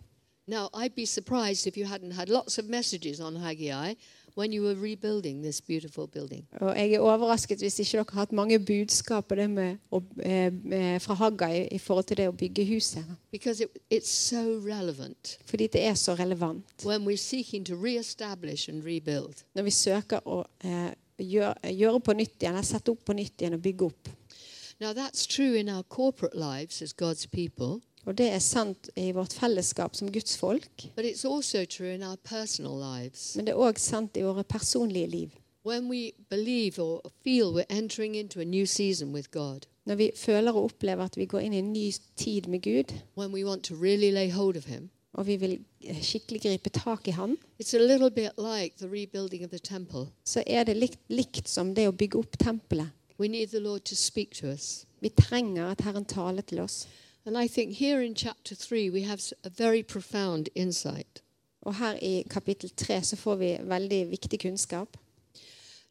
Now, 0.49 0.69
I'd 0.75 0.95
be 0.97 1.07
surprised 1.07 1.67
if 1.67 1.77
you 1.77 1.87
hadn't 1.87 2.13
had 2.13 2.29
lots 2.29 2.59
of 2.59 2.65
messages 2.65 3.21
on 3.21 3.37
Haggai 3.37 3.95
when 4.37 4.53
you 4.53 4.63
were 4.63 4.75
rebuilding 4.75 5.43
this 5.43 5.61
beautiful 5.61 6.07
building. 6.07 6.47
Og 6.61 6.77
jeg 6.77 6.93
er 6.93 7.01
overrasket 7.01 7.59
hvis 7.59 7.79
ikke 7.79 7.93
dere 7.93 8.05
har 8.13 8.21
hatt 8.21 8.33
mange 8.33 8.59
budskap 8.59 9.29
på 9.29 9.35
det 9.35 9.51
med, 9.51 9.77
eh, 10.23 10.53
med, 10.53 11.01
fra 11.01 11.15
Haggai 11.15 11.69
i 11.73 11.79
forhold 11.79 12.05
til 12.05 12.17
det 12.17 12.29
å 12.29 12.33
bygge 12.37 12.67
huset. 12.69 13.05
Because 13.33 13.65
it, 13.65 13.71
it's 13.95 14.13
so 14.13 14.61
relevant 14.65 15.39
Fordi 15.47 15.67
det 15.67 15.83
er 15.85 15.95
så 15.95 16.15
relevant. 16.15 16.65
when 16.85 17.05
we're 17.07 17.17
seeking 17.17 17.65
to 17.65 17.75
re-establish 17.75 18.69
and 18.69 18.85
rebuild. 18.85 19.45
Når 19.55 19.63
vi 19.63 19.71
søker 19.71 20.21
å 20.27 20.45
eh, 20.65 20.93
gjøre, 21.19 21.55
gjøre 21.73 22.01
på 22.01 22.13
nytt 22.13 22.43
igjen, 22.43 22.63
sette 22.65 22.91
opp 22.93 23.05
på 23.05 23.13
nytt 23.17 23.41
igjen 23.41 23.55
og 23.55 23.63
bygge 23.63 23.85
opp. 23.85 24.09
Now, 24.81 24.93
that's 24.93 25.27
true 25.27 25.55
in 25.55 25.71
our 25.71 25.83
corporate 25.83 26.37
lives 26.37 26.83
as 26.83 26.93
God's 26.93 27.25
people, 27.25 27.81
Og 28.07 28.15
det 28.15 28.29
er 28.31 28.39
sant 28.39 28.91
i 28.95 29.11
vårt 29.15 29.35
fellesskap 29.35 29.97
som 29.99 30.13
Guds 30.15 30.37
folk, 30.39 30.85
men 30.97 31.05
det 33.47 33.53
er 33.53 33.59
òg 33.59 33.79
sant 33.83 34.17
i 34.17 34.23
våre 34.23 34.45
personlige 34.47 35.07
liv. 35.11 35.31
Når 39.87 39.95
vi 39.95 40.11
føler 40.17 40.53
og 40.53 40.65
opplever 40.65 41.05
at 41.05 41.17
vi 41.17 41.27
går 41.27 41.41
inn 41.41 41.53
i 41.55 41.59
en 41.59 41.73
ny 41.73 41.93
tid 42.17 42.47
med 42.47 42.63
Gud, 42.63 42.95
really 43.19 44.31
Him, 44.67 44.91
og 45.13 45.27
vi 45.27 45.37
vil 45.37 45.59
eh, 45.83 46.03
skikkelig 46.03 46.41
gripe 46.43 46.71
tak 46.71 47.09
i 47.09 47.15
bit 48.11 48.33
like 48.39 48.77
så 50.25 50.43
er 50.47 50.65
det 50.65 50.77
likt, 50.77 51.01
likt 51.09 51.49
som 51.49 51.75
det 51.75 51.89
å 51.89 51.93
bygge 51.93 52.19
opp 52.19 52.39
tempelet. 52.39 52.87
To 53.19 53.25
to. 53.25 54.47
Vi 55.01 55.09
trenger 55.09 55.71
at 55.71 55.81
Herren 55.81 56.05
taler 56.05 56.43
til 56.43 56.61
oss. 56.61 56.87
And 57.27 57.37
I 57.37 57.49
think 57.49 57.75
here 57.75 58.01
in 58.01 58.15
chapter 58.15 58.55
3, 58.55 58.91
we 58.91 59.03
have 59.03 59.21
a 59.45 59.51
very 59.51 59.83
profound 59.83 60.49
insight. 60.55 61.23
Og 61.63 61.75
her 61.75 61.99
i 62.03 62.23
kapittel 62.31 62.71
3 62.71 63.03
så 63.03 63.17
får 63.17 63.35
vi 63.37 63.59
veldig 63.63 64.11
viktig 64.11 64.41
kunnskap. 64.41 64.97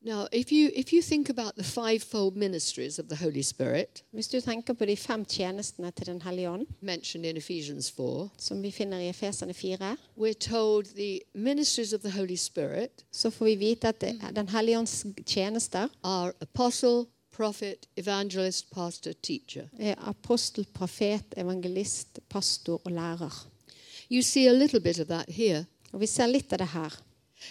Now, 0.05 0.27
if 0.31 0.51
you, 0.51 0.69
if 0.75 0.93
you 0.93 1.01
think 1.01 1.29
about 1.29 1.55
the 1.55 1.63
fivefold 1.63 2.35
ministries 2.35 2.99
of 2.99 3.05
the 3.09 3.15
Holy 3.15 3.41
Spirit 3.41 4.03
Hvis 4.11 4.27
du 4.27 4.41
tenker 4.41 4.73
på 4.73 4.85
de 4.85 4.97
fem 4.97 5.25
tjenestene 5.25 5.91
til 5.91 6.05
Den 6.05 6.21
hellige 6.21 6.49
ånd, 6.49 6.67
mentioned 6.81 7.25
in 7.25 7.37
Ephesians 7.37 7.91
4, 7.91 8.29
som 8.37 8.63
vi 8.63 8.71
finner 8.71 8.99
i 8.99 9.09
Efeserne 9.09 9.53
4, 9.53 9.97
we're 10.17 10.33
told 10.33 10.85
the 10.85 11.19
ministries 11.33 11.93
of 11.93 12.01
the 12.01 12.11
Holy 12.11 12.35
Spirit 12.35 13.05
så 13.11 13.29
får 13.29 13.45
vi 13.45 13.55
vite 13.55 13.87
at 13.87 14.01
det 14.01 14.19
er 14.23 14.31
Den 14.31 14.49
hellige 14.49 14.79
ånds 14.79 15.05
tjenester 15.25 15.87
are 16.03 16.33
apostle, 16.41 17.05
prophet, 17.35 17.87
evangelist, 17.97 18.69
pastor, 18.71 19.11
teacher. 19.21 19.67
er 19.79 19.95
apostel, 19.97 20.65
profet, 20.73 21.23
evangelist, 21.37 22.19
pastor 22.29 22.81
og 22.85 22.91
lærer. 22.91 23.47
You 24.11 24.21
see 24.21 24.47
a 24.47 24.53
little 24.53 24.79
bit 24.79 24.99
of 24.99 25.07
that 25.07 25.25
here. 25.29 25.65
Og 25.91 25.99
vi 25.99 26.05
ser 26.05 26.27
litt 26.27 26.53
av 26.53 26.59
det 26.59 26.67
her. 26.67 27.01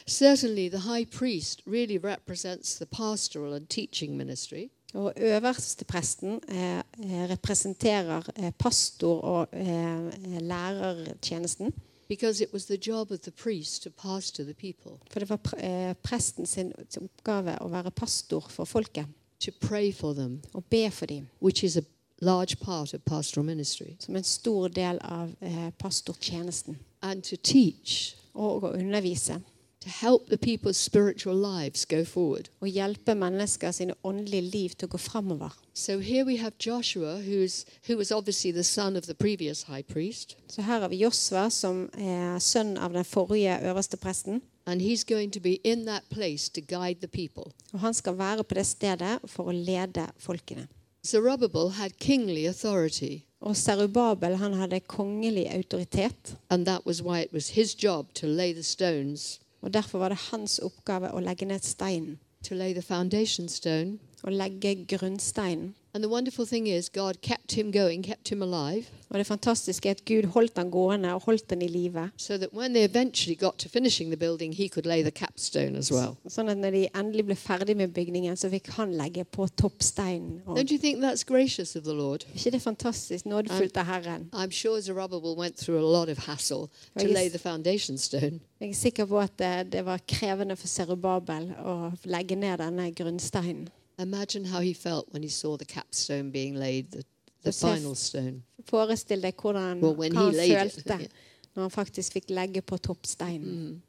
Certainly, 0.06 0.68
the 0.68 0.78
high 0.78 1.04
priest 1.04 1.60
really 1.66 1.98
represents 1.98 2.76
the 2.76 2.86
pastoral 2.86 3.54
and 3.54 3.66
teaching 3.66 4.16
ministry. 4.16 4.70
Og 4.94 5.12
øverstepresten 5.16 6.40
eh, 6.48 6.78
eh, 6.78 7.30
representerer 7.30 8.22
eh, 8.36 8.52
pastor- 8.58 9.20
og 9.20 9.48
eh, 9.52 10.40
lærertjenesten. 10.40 11.72
Because 12.08 12.44
it 12.44 12.52
was 12.52 12.64
the 12.64 12.78
job 12.86 13.10
of 13.10 13.18
the 13.18 13.30
priest 13.30 13.82
to 13.82 13.90
pastor 13.90 14.44
the 14.44 14.54
people, 14.54 14.92
For 15.10 15.18
det 15.18 15.30
var 15.30 15.36
pre 15.36 15.58
eh, 15.58 15.94
presten 16.02 16.46
sin 16.46 16.72
oppgave 17.00 17.58
å 17.60 17.68
være 17.68 17.90
pastor 17.90 18.46
for 18.50 18.64
folket. 18.64 19.06
To 19.44 19.52
pray 19.68 19.92
for 19.92 20.14
them, 20.14 20.40
Og 20.54 20.64
be 20.70 20.90
for 20.90 21.06
dem, 21.06 21.28
which 21.40 21.64
is 21.64 21.76
a 21.76 21.82
large 22.22 22.56
part 22.60 22.94
of 22.94 23.00
pastoral 23.04 23.44
ministry, 23.44 23.96
som 24.00 24.16
en 24.16 24.24
stor 24.24 24.68
del 24.68 24.98
av 25.02 25.30
eh, 25.42 25.70
pastortjenesten. 25.78 26.76
and 27.02 27.22
to 27.22 27.36
teach, 27.36 28.16
Og 28.34 28.62
å 28.64 28.72
undervise. 28.74 29.40
to 29.80 29.90
help 29.90 30.28
the 30.30 30.36
people's 30.38 30.76
spiritual 30.78 31.36
lives 31.36 31.84
go 31.84 32.04
forward. 32.04 32.48
Og 32.60 32.68
hjelpe 32.68 33.14
mennesker 33.14 33.70
sine 33.70 33.92
åndelige 34.04 34.40
liv 34.50 34.70
til 34.70 34.88
å 34.88 34.90
gå 34.90 34.98
framover. 34.98 35.50
So 35.74 35.98
here 35.98 36.24
we 36.24 36.36
have 36.36 36.52
Joshua, 36.58 37.18
who's, 37.20 37.64
who 37.88 37.96
was 37.98 38.10
obviously 38.10 38.50
the 38.52 38.62
son 38.64 38.96
of 38.96 39.02
the 39.06 39.14
previous 39.14 39.62
high 39.62 39.82
priest, 39.82 40.36
Så 40.48 40.62
her 40.62 40.80
har 40.80 40.88
vi 40.88 40.96
Josva, 41.04 41.50
som 41.50 41.90
er 41.98 42.38
sønn 42.38 42.78
av 42.78 42.92
den 42.92 43.04
forrige 43.04 43.58
øverste 43.62 43.96
presten. 43.96 44.40
And 44.66 44.80
he's 44.80 45.04
going 45.04 45.32
to 45.32 45.40
be 45.40 45.54
in 45.64 45.84
that 45.86 46.02
place 46.10 46.48
to 46.48 46.60
guide 46.60 46.96
the 47.00 47.08
people. 47.08 47.52
Og 47.72 47.80
han 47.80 47.94
skal 47.94 48.18
være 48.18 48.44
på 48.44 48.54
det 48.54 48.66
stedet 48.66 49.18
for 49.26 49.44
å 49.44 49.52
lede 49.52 50.06
folkene. 50.18 50.68
Zerubbabel 51.06 51.68
had 51.70 51.90
kingly 51.98 52.46
authority, 52.46 53.18
Og 53.40 53.56
Serubabel 53.56 54.36
han 54.36 54.52
hadde 54.54 54.80
kongelig 54.80 55.46
autoritet. 55.54 56.36
and 56.50 56.64
that 56.66 56.86
was 56.86 57.02
why 57.02 57.20
it 57.20 57.32
was 57.32 57.48
his 57.48 57.74
job 57.84 58.06
to 58.14 58.26
lay 58.26 58.52
the 58.54 58.62
stones, 58.62 59.40
Og 59.62 59.72
Derfor 59.74 59.98
var 59.98 60.08
det 60.08 60.18
hans 60.30 60.58
oppgave 60.58 61.10
å 61.12 61.20
legge 61.20 61.44
ned 61.46 61.60
steinen. 61.62 62.18
to 62.42 62.54
lay 62.54 62.72
the 62.74 62.82
foundation 62.82 63.48
stone. 63.48 63.98
Å 64.24 64.30
legge 64.30 64.86
grunnsteinen. 64.86 65.74
And 65.94 66.02
the 66.02 66.08
wonderful 66.10 66.44
thing 66.46 66.66
is, 66.66 66.88
God 66.88 67.20
kept 67.22 67.52
him 67.52 67.70
going, 67.72 68.02
kept 68.02 68.28
him 68.28 68.42
alive, 68.42 68.84
Og 69.10 69.18
det 69.18 69.26
fantastiske 69.26 69.88
er 69.88 69.90
at 69.94 70.04
Gud 70.04 70.26
holdt 70.26 70.56
han 70.58 70.70
gående 70.70 71.14
og 71.14 71.22
holdt 71.22 71.44
han 71.48 71.62
i 71.62 71.68
live. 71.68 72.10
so 72.16 72.36
that 72.36 72.48
when 72.52 72.74
they 72.74 72.84
eventually 72.84 73.36
got 73.36 73.54
to 73.58 73.68
finishing 73.68 74.10
the 74.10 74.16
building, 74.16 74.54
he 74.56 74.68
could 74.68 74.86
lay 74.86 75.02
the 75.02 75.10
capstone 75.10 75.78
as 75.78 75.92
well. 75.92 76.16
Sånn 76.28 76.50
at 76.50 76.58
når 76.58 76.70
de 76.70 76.88
endelig 76.98 77.24
ble 77.28 77.36
ferdig 77.36 77.76
med 77.76 77.88
bygningen, 77.94 78.36
så 78.36 78.50
fikk 78.50 78.72
han 78.74 78.92
legge 78.98 79.24
på 79.24 79.46
toppsteinen. 79.56 80.40
Og 80.46 80.58
Don't 80.58 80.72
you 80.72 80.78
think 80.78 80.98
that's 80.98 81.22
gracious 81.24 81.76
of 81.76 81.84
the 81.84 81.94
Lord? 81.94 82.24
er 82.26 82.34
ikke 82.34 82.50
det 82.50 82.62
fantastisk 82.62 83.24
nådefullt 83.26 83.76
av 83.76 83.84
Herren? 83.84 84.26
I'm 84.32 84.50
sure 84.50 84.82
Zerubbabel 84.82 85.36
went 85.38 85.56
through 85.56 85.78
a 85.78 85.86
lot 85.98 86.08
of 86.08 86.18
hassle 86.26 86.66
to 86.98 87.06
lay 87.06 87.28
the 87.28 87.38
foundation 87.38 87.98
stone. 87.98 88.40
Jeg 88.60 88.68
er 88.70 88.74
sikker 88.74 89.04
på 89.06 89.18
at 89.20 89.38
det, 89.38 89.72
det 89.72 89.84
var 89.84 90.00
krevende 90.08 90.56
for 90.56 90.66
Serubabel 90.66 91.52
å 91.64 91.92
legge 92.04 92.34
ned 92.36 92.58
denne 92.58 92.90
grunnsteinen. 92.94 93.68
Imagine 93.98 94.44
how 94.44 94.60
he 94.60 94.74
felt 94.74 95.12
when 95.12 95.22
he 95.22 95.28
saw 95.28 95.56
the 95.56 95.64
capstone 95.64 96.30
being 96.30 96.54
laid, 96.54 96.90
the, 96.90 97.04
the 97.42 97.52
final 97.52 97.94
stone. 97.94 98.42
Forestill 98.66 99.20
deg 99.20 99.34
hvordan 99.36 99.80
Well, 99.80 99.94
when 99.94 100.12
hva 100.12 100.20
he 100.20 100.24
han 100.24 100.36
laid 100.36 100.66
it, 100.66 100.86
yeah. 100.86 101.06
når 101.54 101.62
han 101.62 101.70
faktisk 101.70 102.12
fikk 102.12 102.30
legge 102.30 102.62
på 102.62 102.76
toppsteinen. 102.76 103.82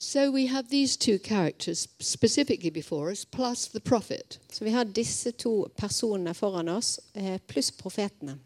So 0.00 0.30
we 0.30 0.46
have 0.46 0.68
these 0.70 0.96
two 0.96 1.18
characters 1.18 1.88
specifically 2.00 2.70
before 2.70 3.10
us, 3.10 3.24
plus 3.24 3.66
the 3.66 3.80
prophet. 3.80 4.38
So 4.52 4.64
we 4.64 4.70
har 4.70 4.84
disse 4.84 5.32
to 5.32 5.66
personene 5.76 6.34
foran 6.34 6.68
oss, 6.68 7.00
eh, 7.14 7.38
pluss 7.48 7.70
profetene. 7.70 8.38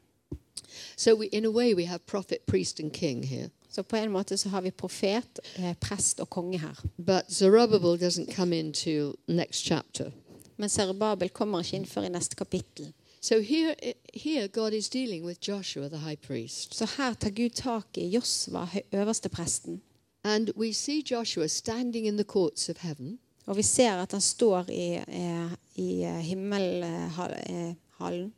So 0.96 1.14
we, 1.14 1.26
in 1.26 1.44
a 1.44 1.50
way, 1.50 1.74
we 1.74 1.84
have 1.84 2.06
prophet, 2.06 2.46
priest, 2.46 2.80
and 2.80 2.92
king 2.92 3.22
here. 3.22 3.50
Så 3.68 3.82
på 3.82 3.96
en 3.96 4.12
måte 4.12 4.38
så 4.38 4.48
har 4.48 4.60
vi 4.60 4.70
profet, 4.70 5.40
eh, 5.56 5.74
prest 5.74 6.20
og 6.20 6.30
konge 6.30 6.58
her. 6.58 6.84
But 6.98 7.32
Zerubbabel 7.32 7.98
doesn't 7.98 8.34
come 8.34 8.58
into 8.58 9.14
next 9.26 9.64
chapter. 9.64 10.10
Men 10.56 10.68
Serubabel 10.68 11.28
kommer 11.30 11.60
ikke 11.62 11.76
inn 11.76 11.86
før 11.86 12.02
i 12.02 12.08
neste 12.12 12.36
kapittel. 12.36 12.92
So 13.20 13.40
here, 13.40 13.74
here 14.14 14.48
God 14.48 14.72
is 14.72 14.88
dealing 14.88 15.24
with 15.24 15.48
Joshua, 15.48 15.88
the 15.88 15.98
high 15.98 16.16
priest. 16.18 16.74
Så 16.74 16.86
her 16.96 17.14
tar 17.14 17.30
Gud 17.30 17.50
tak 17.50 17.86
i 17.98 18.16
Josva, 18.16 18.68
øverste 18.92 19.28
presten. 19.28 19.82
And 20.24 20.48
we 20.56 20.72
see 20.72 21.02
Joshua 21.10 21.48
standing 21.48 22.06
in 22.06 22.16
the 22.16 22.24
courts 22.24 22.68
of 22.68 22.76
heaven. 22.80 23.18
Og 23.46 23.56
vi 23.56 23.62
ser 23.62 23.92
at 23.92 24.12
han 24.12 24.20
står 24.20 24.70
i, 24.70 24.94
eh, 25.08 25.50
i 25.74 26.02
eh, 26.02 26.18
himmelhallen. 26.18 28.32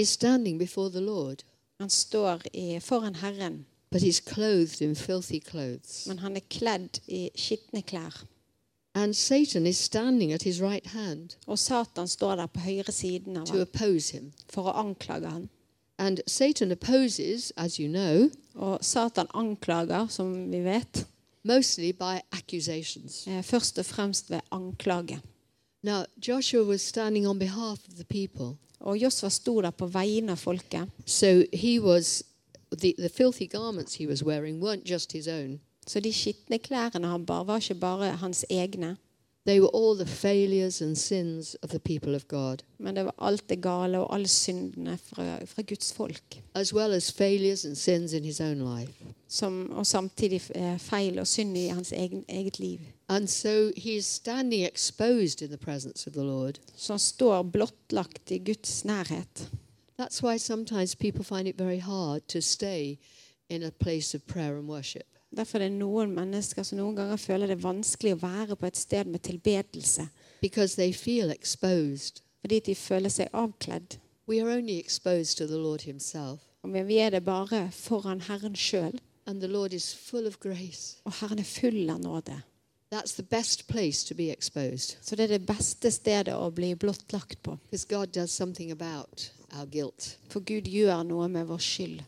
He's 0.00 0.04
standing 0.04 0.58
before 0.58 0.90
the 0.90 1.00
Lord, 1.00 1.36
Han 1.80 1.90
står 1.90 2.40
i, 2.54 2.80
foran 2.80 3.14
Herren, 3.14 3.66
but 3.90 4.02
he's 4.02 4.20
clothed 4.34 4.80
in 4.80 4.96
filthy 4.96 5.40
clothes. 5.40 6.06
men 6.06 6.18
han 6.18 6.36
er 6.36 6.40
kledd 6.50 7.00
i 7.08 7.30
skitne 7.36 7.82
klær. 7.82 8.24
And 9.02 9.14
Satan 9.16 9.66
is 9.66 9.76
standing 9.76 10.32
at 10.32 10.42
his 10.42 10.60
right 10.60 10.86
hand 10.86 11.36
Og 11.46 11.58
Satan 11.58 12.08
står 12.08 12.36
der 12.36 12.46
på 12.46 12.60
høyre 12.60 12.92
siden 12.92 13.36
av 13.36 13.46
to 13.46 13.52
ham 13.52 13.60
oppose 13.62 14.12
him. 14.12 14.32
for 14.50 14.62
å 14.62 14.72
anklage 14.86 15.30
ham. 15.30 15.48
And 15.98 16.18
Satan 16.26 16.70
opposes, 16.72 17.52
as 17.56 17.76
you 17.76 17.88
know, 17.88 18.30
Og 18.54 18.78
Satan 18.84 19.26
anklager, 19.34 20.08
som 20.08 20.50
vi 20.52 20.60
vet, 20.64 21.06
mostly 21.44 21.92
by 21.92 22.20
accusations. 22.32 23.26
eh, 23.26 23.42
først 23.44 23.78
og 23.78 23.84
fremst 23.86 24.30
ved 24.30 24.40
anklage. 24.52 25.20
Now, 25.82 26.04
Joshua 26.28 26.64
was 26.64 26.80
standing 26.82 27.26
on 27.28 27.38
behalf 27.38 27.78
of 27.88 27.94
the 27.94 28.04
people. 28.04 28.56
Og 28.80 28.96
Josva 29.02 29.28
sto 29.28 29.60
der 29.60 29.70
på 29.70 29.86
vegne 29.86 30.32
av 30.32 30.36
folket. 30.36 30.88
So 31.06 31.42
he 31.52 31.80
was, 31.80 32.22
the, 32.78 32.94
the 32.98 33.08
filthy 33.08 33.46
garments 33.46 33.94
he 33.94 34.06
was 34.06 34.24
wearing 34.24 34.60
weren't 34.62 34.90
just 34.90 35.12
his 35.12 35.28
own. 35.28 35.60
Så 35.88 36.00
de 36.00 36.12
skitne 36.12 36.58
klærne 36.58 37.08
han 37.08 37.26
bar, 37.26 37.44
var 37.44 37.56
ikke 37.56 37.74
bare 37.74 38.16
hans 38.16 38.44
egne, 38.50 38.96
They 39.46 39.60
were 39.60 39.70
all 39.74 39.96
the 39.96 40.06
failures 40.06 40.82
and 40.82 40.96
sins 40.96 41.56
of 41.62 41.70
the 41.70 41.78
people 41.78 42.14
of 42.14 42.28
God, 42.28 42.56
men 42.78 42.96
det 42.96 43.04
var 43.04 43.14
alt 43.18 43.48
det 43.48 43.62
gale 43.62 43.98
og 43.98 44.14
alle 44.14 44.28
syndene 44.28 44.98
fra, 44.98 45.44
fra 45.44 45.62
Guds 45.62 45.92
folk. 45.92 46.42
as 46.54 46.74
well 46.74 46.92
as 46.92 47.12
failures 47.12 47.64
and 47.64 47.76
sins 47.76 48.12
in 48.12 48.24
his 48.24 48.40
own 48.40 48.78
life. 48.78 48.92
Som, 49.28 49.70
og 49.70 49.86
samtidig 49.86 50.42
eh, 50.54 50.78
feil 50.78 51.18
og 51.18 51.26
synd 51.26 51.56
i 51.58 51.66
hans 51.66 51.92
egen, 51.92 52.24
eget 52.28 52.58
liv. 52.58 52.78
And 53.08 53.28
so 53.28 53.70
he 53.76 53.96
is 53.96 54.06
standing 54.06 54.66
exposed 54.66 55.42
in 55.42 55.48
the 55.48 55.56
presence 55.56 56.06
of 56.06 56.12
the 56.12 56.22
Lord. 56.22 56.58
Så 56.76 56.92
han 56.92 56.98
står 56.98 57.42
blottlagt 57.42 58.30
i 58.30 58.38
Guds 58.38 58.84
nærhet. 58.84 59.50
That's 60.00 60.22
why 60.22 60.38
sometimes 60.38 60.96
people 60.96 61.24
find 61.24 61.48
it 61.48 61.58
very 61.58 61.80
hard 61.80 62.20
to 62.28 62.40
stay 62.40 62.98
in 63.50 63.62
a 63.62 63.70
place 63.70 64.18
of 64.18 64.22
prayer 64.22 64.58
and 64.58 64.68
worship 64.68 65.17
Derfor 65.36 65.58
er 65.60 65.68
det 65.68 65.76
noen 65.78 66.14
mennesker 66.16 66.62
som 66.64 66.78
noen 66.80 66.96
ganger 66.96 67.16
føler 67.20 67.46
det 67.52 67.58
vanskelig 67.62 68.14
å 68.16 68.20
være 68.22 68.56
på 68.56 68.66
et 68.66 68.76
sted 68.80 69.06
med 69.12 69.20
tilbedelse. 69.22 70.08
Fordi 72.40 72.60
de 72.66 72.74
føler 72.74 73.12
seg 73.12 73.28
avkledd. 73.36 73.98
We 74.28 74.40
are 74.42 74.56
only 74.58 74.78
exposed 74.78 75.38
to 75.38 75.46
the 75.46 75.56
Lord 75.58 75.82
Himself, 75.82 76.40
Men 76.64 76.86
vi 76.88 76.98
er 76.98 77.10
det 77.10 77.24
bare 77.24 77.70
foran 77.72 78.20
Herren 78.20 78.54
sjøl. 78.56 78.98
and 79.26 79.40
the 79.40 79.48
Lord 79.48 79.72
is 79.74 79.94
full 79.94 80.26
of 80.26 80.38
grace. 80.40 80.96
Og 81.04 81.12
Herren 81.20 81.38
er 81.38 81.44
full 81.44 81.90
av 81.90 82.00
nåde. 82.00 82.42
That's 82.94 83.12
the 83.16 83.22
best 83.22 83.66
place 83.68 84.06
to 84.08 84.14
be 84.14 84.30
exposed 84.32 84.96
Så 85.02 85.16
det 85.16 85.24
er 85.24 85.38
det 85.38 85.46
beste 85.46 85.90
stedet 85.90 86.32
å 86.34 86.50
bli 86.50 86.74
blottlagt 86.74 87.42
på. 87.42 87.58
because 87.70 87.84
God 87.88 88.06
does 88.14 88.30
something 88.30 88.70
about 88.72 89.30
our 89.52 89.66
guilt. 89.66 90.18
For 90.28 90.40
Gud 90.40 90.62
gjør 90.68 91.02
noe 91.04 91.28
med 91.28 91.46
vår 91.46 91.58
skyld. 91.58 92.02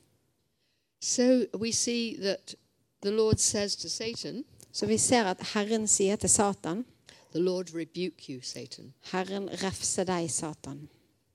So 1.00 1.44
we 1.58 1.72
see 1.72 2.16
that 2.22 2.54
the 3.02 3.10
Lord 3.10 3.40
says 3.40 3.76
to 3.76 3.88
Satan, 3.88 4.44
Så 4.72 4.86
vi 4.86 4.98
ser 4.98 5.24
at 5.24 5.40
Herren 5.54 5.86
sier 5.86 6.16
til 6.16 6.28
Satan, 6.28 6.84
The 7.32 7.40
Lord 7.40 7.74
rebuke 7.74 8.32
you, 8.32 8.40
Satan. 8.42 8.94
Herren 9.12 9.48
refser 9.48 10.04
deg, 10.04 10.30
Satan. 10.30 10.88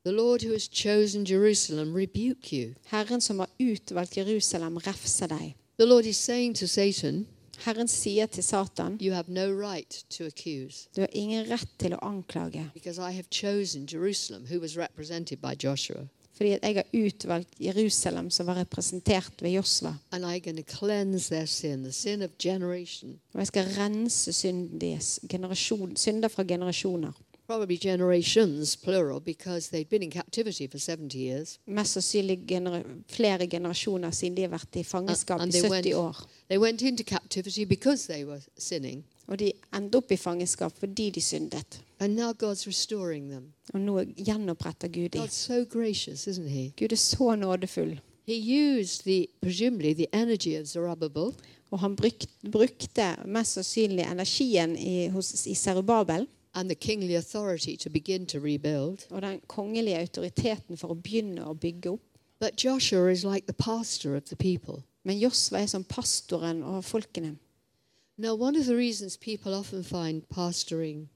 The 0.04 0.12
Lord 0.12 0.44
who 0.44 0.52
has 0.52 0.68
chosen 0.68 1.26
Jerusalem 1.26 1.94
rebuke 1.94 2.54
you. 2.54 2.74
Herren 2.86 3.22
som 3.22 3.40
har 3.40 3.50
utvalgt 3.60 4.18
Jerusalem, 4.18 4.78
refser 4.78 5.28
deg. 5.28 5.56
The 5.78 5.86
Lord 5.86 6.06
is 6.06 6.18
saying 6.18 6.56
to 6.56 6.68
Satan, 6.68 7.28
Herren 7.58 7.88
sier 7.88 8.26
til 8.26 8.44
Satan, 8.44 8.98
You 9.02 9.14
have 9.14 9.30
no 9.30 9.52
right 9.52 10.06
to 10.10 10.26
accuse 10.26 10.88
du 10.96 11.02
har 11.02 11.10
ingen 11.12 11.50
rett 11.50 11.70
til 11.80 11.94
å 11.94 12.00
anklage, 12.02 12.70
because 12.74 13.00
I 13.00 13.12
have 13.12 13.28
chosen 13.32 13.88
Jerusalem, 13.92 14.46
who 14.46 14.60
was 14.60 14.78
represented 14.78 15.40
by 15.42 15.56
Joshua, 15.64 16.08
fordi 16.36 16.50
at 16.52 16.60
jeg 16.64 16.76
har 16.76 17.06
utvalgt 17.06 17.50
Jerusalem, 17.62 18.30
som 18.30 18.48
var 18.48 18.56
representert 18.60 19.34
ved 19.42 19.52
Josva. 19.52 19.94
sin, 21.46 21.92
sin. 21.92 22.30
Og 23.34 23.40
jeg 23.40 23.48
skal 23.48 23.66
rense 23.78 24.34
synden 24.34 24.82
deres, 24.82 25.20
synder 25.96 26.28
fra 26.28 26.44
generasjoner. 26.44 27.12
Probably 27.48 27.78
generations, 27.78 28.76
plural, 28.78 29.22
because 29.22 29.70
they'd 29.70 29.90
been 29.90 30.02
in 30.04 30.12
captivity 30.12 30.68
for 30.72 30.78
70 30.80 31.16
years. 31.18 31.60
Mest 31.68 31.94
sannsynlig 31.94 32.40
genera 32.48 32.82
flere 33.10 33.48
generasjoner 33.48 34.12
siden 34.12 34.36
de 34.38 34.42
har 34.42 34.50
vært 34.50 34.76
i 34.76 34.84
fangenskap 34.84 35.42
i 35.42 35.52
they 35.52 35.62
70 35.62 35.72
went- 35.72 35.96
år. 35.96 36.26
They 36.50 36.58
went 36.60 36.82
into 36.82 37.04
captivity 37.04 37.64
because 37.66 38.08
they 38.14 38.24
were 38.26 38.42
sinning, 38.58 39.04
Og 39.28 39.40
de 39.40 39.52
endte 39.74 39.98
opp 39.98 40.12
i 40.12 40.18
fangenskap 40.18 40.74
fordi 40.80 41.10
de 41.10 41.22
syndet. 41.22 41.82
Og 43.74 43.80
nå 43.82 44.04
gjenoppretter 44.18 44.88
Gud 44.88 45.10
dem. 45.10 45.28
So 45.30 45.64
gracious. 45.70 46.26
Gud 46.78 46.92
er 46.92 46.96
så 46.96 47.36
nådefull. 47.36 48.00
The 48.28 49.28
the 49.94 50.08
energy 50.14 50.60
of 50.60 50.68
Zerubbabel 50.68 51.34
Og 51.72 51.80
han 51.80 51.96
bruk, 51.96 52.26
brukte 52.52 53.16
mest 53.26 53.58
sannsynlig 53.58 54.06
energien 54.06 54.78
i, 54.78 55.08
hos, 55.08 55.46
i 55.46 55.54
Serubabel 55.54 56.28
and 56.54 56.70
the 56.70 56.76
kingly 56.76 57.16
authority 57.16 57.76
to 57.76 57.90
begin 57.90 58.26
to 58.26 58.40
rebuild. 58.40 59.00
og 59.10 59.22
den 59.22 59.42
kongelige 59.48 60.00
autoriteten 60.00 60.78
for 60.78 60.94
å 60.94 60.96
begynne 60.96 61.44
å 61.44 61.54
bygge 61.54 61.90
opp. 61.90 62.02
But 62.40 62.64
Joshua 62.64 63.12
is 63.12 63.26
like 63.26 63.48
the 63.48 63.54
pastor 63.54 64.16
of 64.16 64.24
the 64.30 64.36
people. 64.36 64.84
Men 65.04 65.20
Joshua 65.20 65.60
er 65.60 65.66
som 65.66 65.84
pastoren 65.84 66.64
over 66.64 66.82
folkene. 66.82 67.36
Now, 68.18 68.34
one 68.36 68.56
of 68.56 68.66
the 68.66 68.76
reasons 68.76 69.18
people 69.18 69.54
often 69.54 69.84
find 69.84 70.24
pastoring 70.30 71.10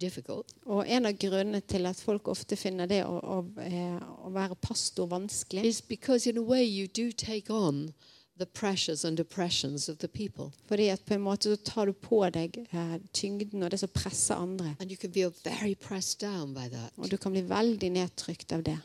difficult 0.00 0.52
Og 0.66 0.84
en 0.88 1.06
av 1.06 1.16
grunnene 1.18 1.60
til 1.60 1.86
at 1.86 1.96
folk 1.96 2.28
ofte 2.28 2.56
finner 2.56 2.86
det 2.86 3.00
å, 3.04 3.16
å, 3.18 3.38
eh, 3.64 3.98
å 3.98 4.30
være 4.30 4.54
pastor 4.62 5.08
vanskelig, 5.10 5.64
is 5.64 5.80
because, 5.80 6.26
in 6.30 6.38
a 6.38 6.42
way, 6.42 6.62
you 6.62 6.86
do 6.86 7.10
take 7.10 7.50
on 7.50 7.92
the 8.38 8.46
pressures 8.46 9.04
and 9.04 9.18
oppressions 9.18 9.88
of 9.88 9.98
the 9.98 10.06
people, 10.08 10.52
fordi 10.68 10.88
at 10.92 11.00
på 11.04 11.14
en 11.14 11.20
måte 11.24 11.50
så 11.50 11.56
tar 11.64 11.86
du 11.86 11.92
på 11.92 12.20
deg 12.30 12.60
eh, 12.70 12.98
tyngden 13.12 13.62
og 13.66 13.70
det 13.72 13.80
som 13.80 13.88
presser 13.88 14.36
andre. 14.38 14.76
and 14.78 14.90
you 14.90 14.96
can 14.96 15.12
feel 15.12 15.32
very 15.44 15.74
pressed 15.74 16.20
down 16.20 16.54
by 16.54 16.68
that. 16.68 16.92
Og 16.96 17.10
du 17.10 17.16
kan 17.16 17.32
bli 17.32 17.42
veldig 17.42 17.90
nedtrykt 17.90 18.52
av 18.52 18.62
det. 18.62 18.78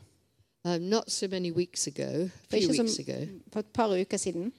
Um, 0.65 0.89
not 0.89 1.11
so 1.11 1.27
many 1.27 1.51
weeks 1.51 1.87
ago, 1.87 2.29
a 2.49 2.57
few 2.57 2.69
weeks 2.69 2.95
så- 2.95 3.01
ago, 3.01 3.27
For 3.51 3.59
et 3.59 3.73
par 3.73 3.89
uker 3.93 4.17
siden 4.17 4.51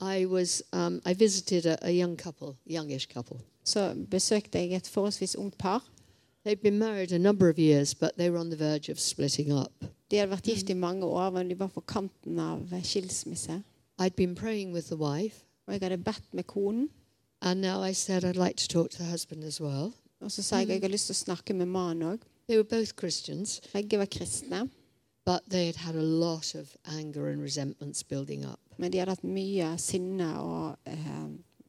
I 0.00 0.26
was 0.26 0.62
um, 0.72 1.00
I 1.04 1.14
visited 1.14 1.66
a, 1.66 1.78
a 1.82 1.90
young 1.90 2.16
couple, 2.16 2.56
youngish 2.66 3.06
couple. 3.14 3.36
så 3.64 3.94
besøkte 4.10 4.58
jeg 4.58 4.72
et 4.72 4.88
forholdsvis 4.88 5.36
ungt 5.36 5.58
par. 5.58 5.84
They'd 6.46 6.62
been 6.62 6.78
married 6.78 7.12
a 7.12 7.18
number 7.18 7.48
of 7.50 7.58
years, 7.58 7.94
but 7.94 8.10
they 8.16 8.30
were 8.30 8.40
on 8.40 8.50
the 8.50 8.56
verge 8.58 8.88
of 8.92 8.98
splitting 8.98 9.52
up. 9.52 9.84
De 10.10 10.16
hadde 10.16 10.30
vært 10.30 10.42
gift 10.42 10.70
i 10.70 10.74
mange 10.74 11.04
år, 11.06 11.30
men 11.30 11.48
de 11.50 11.58
var 11.58 11.66
på 11.68 11.80
kanten 11.80 12.38
av 12.38 12.62
skilsmisse. 12.82 13.62
I'd 14.00 14.16
been 14.16 14.34
praying 14.34 14.72
with 14.72 14.86
the 14.86 14.96
wife, 14.96 15.44
Og 15.66 15.72
jeg 15.74 15.80
hadde 15.82 15.98
bedt 16.04 16.34
med 16.34 16.44
konen. 16.44 16.88
and 17.42 17.60
now 17.60 17.82
I 17.82 17.92
said 17.94 18.24
I'd 18.24 18.36
like 18.46 18.56
to 18.56 18.68
talk 18.68 18.90
to 18.90 18.98
the 18.98 19.10
husband 19.10 19.44
as 19.44 19.60
well. 19.60 19.92
Og 20.20 20.32
så 20.32 20.42
sa 20.42 20.56
jeg 20.56 20.68
jeg 20.68 20.80
har 20.82 20.88
lyst 20.88 21.06
til 21.06 21.12
å 21.14 21.24
snakke 21.24 21.54
med 21.54 21.66
mannen 21.66 22.02
òg. 22.12 22.18
They 22.48 22.56
were 22.56 22.64
both 22.64 22.92
Christians, 22.98 23.60
Begge 23.72 23.98
var 23.98 24.06
kristne, 24.06 24.68
but 25.32 25.40
they 25.50 25.66
had 25.66 25.76
had 25.76 25.94
a 25.96 26.02
lot 26.02 26.54
of 26.54 26.66
anger 26.98 27.28
and 27.32 27.42
resentments 27.42 28.02
building 28.02 28.44
up. 28.44 28.58
men 28.78 28.90
de 28.92 28.98
hadde 28.98 29.10
hatt 29.10 29.24
mye 29.24 29.74
sinne 29.78 30.28
og 30.38 30.76
eh, 30.86 30.94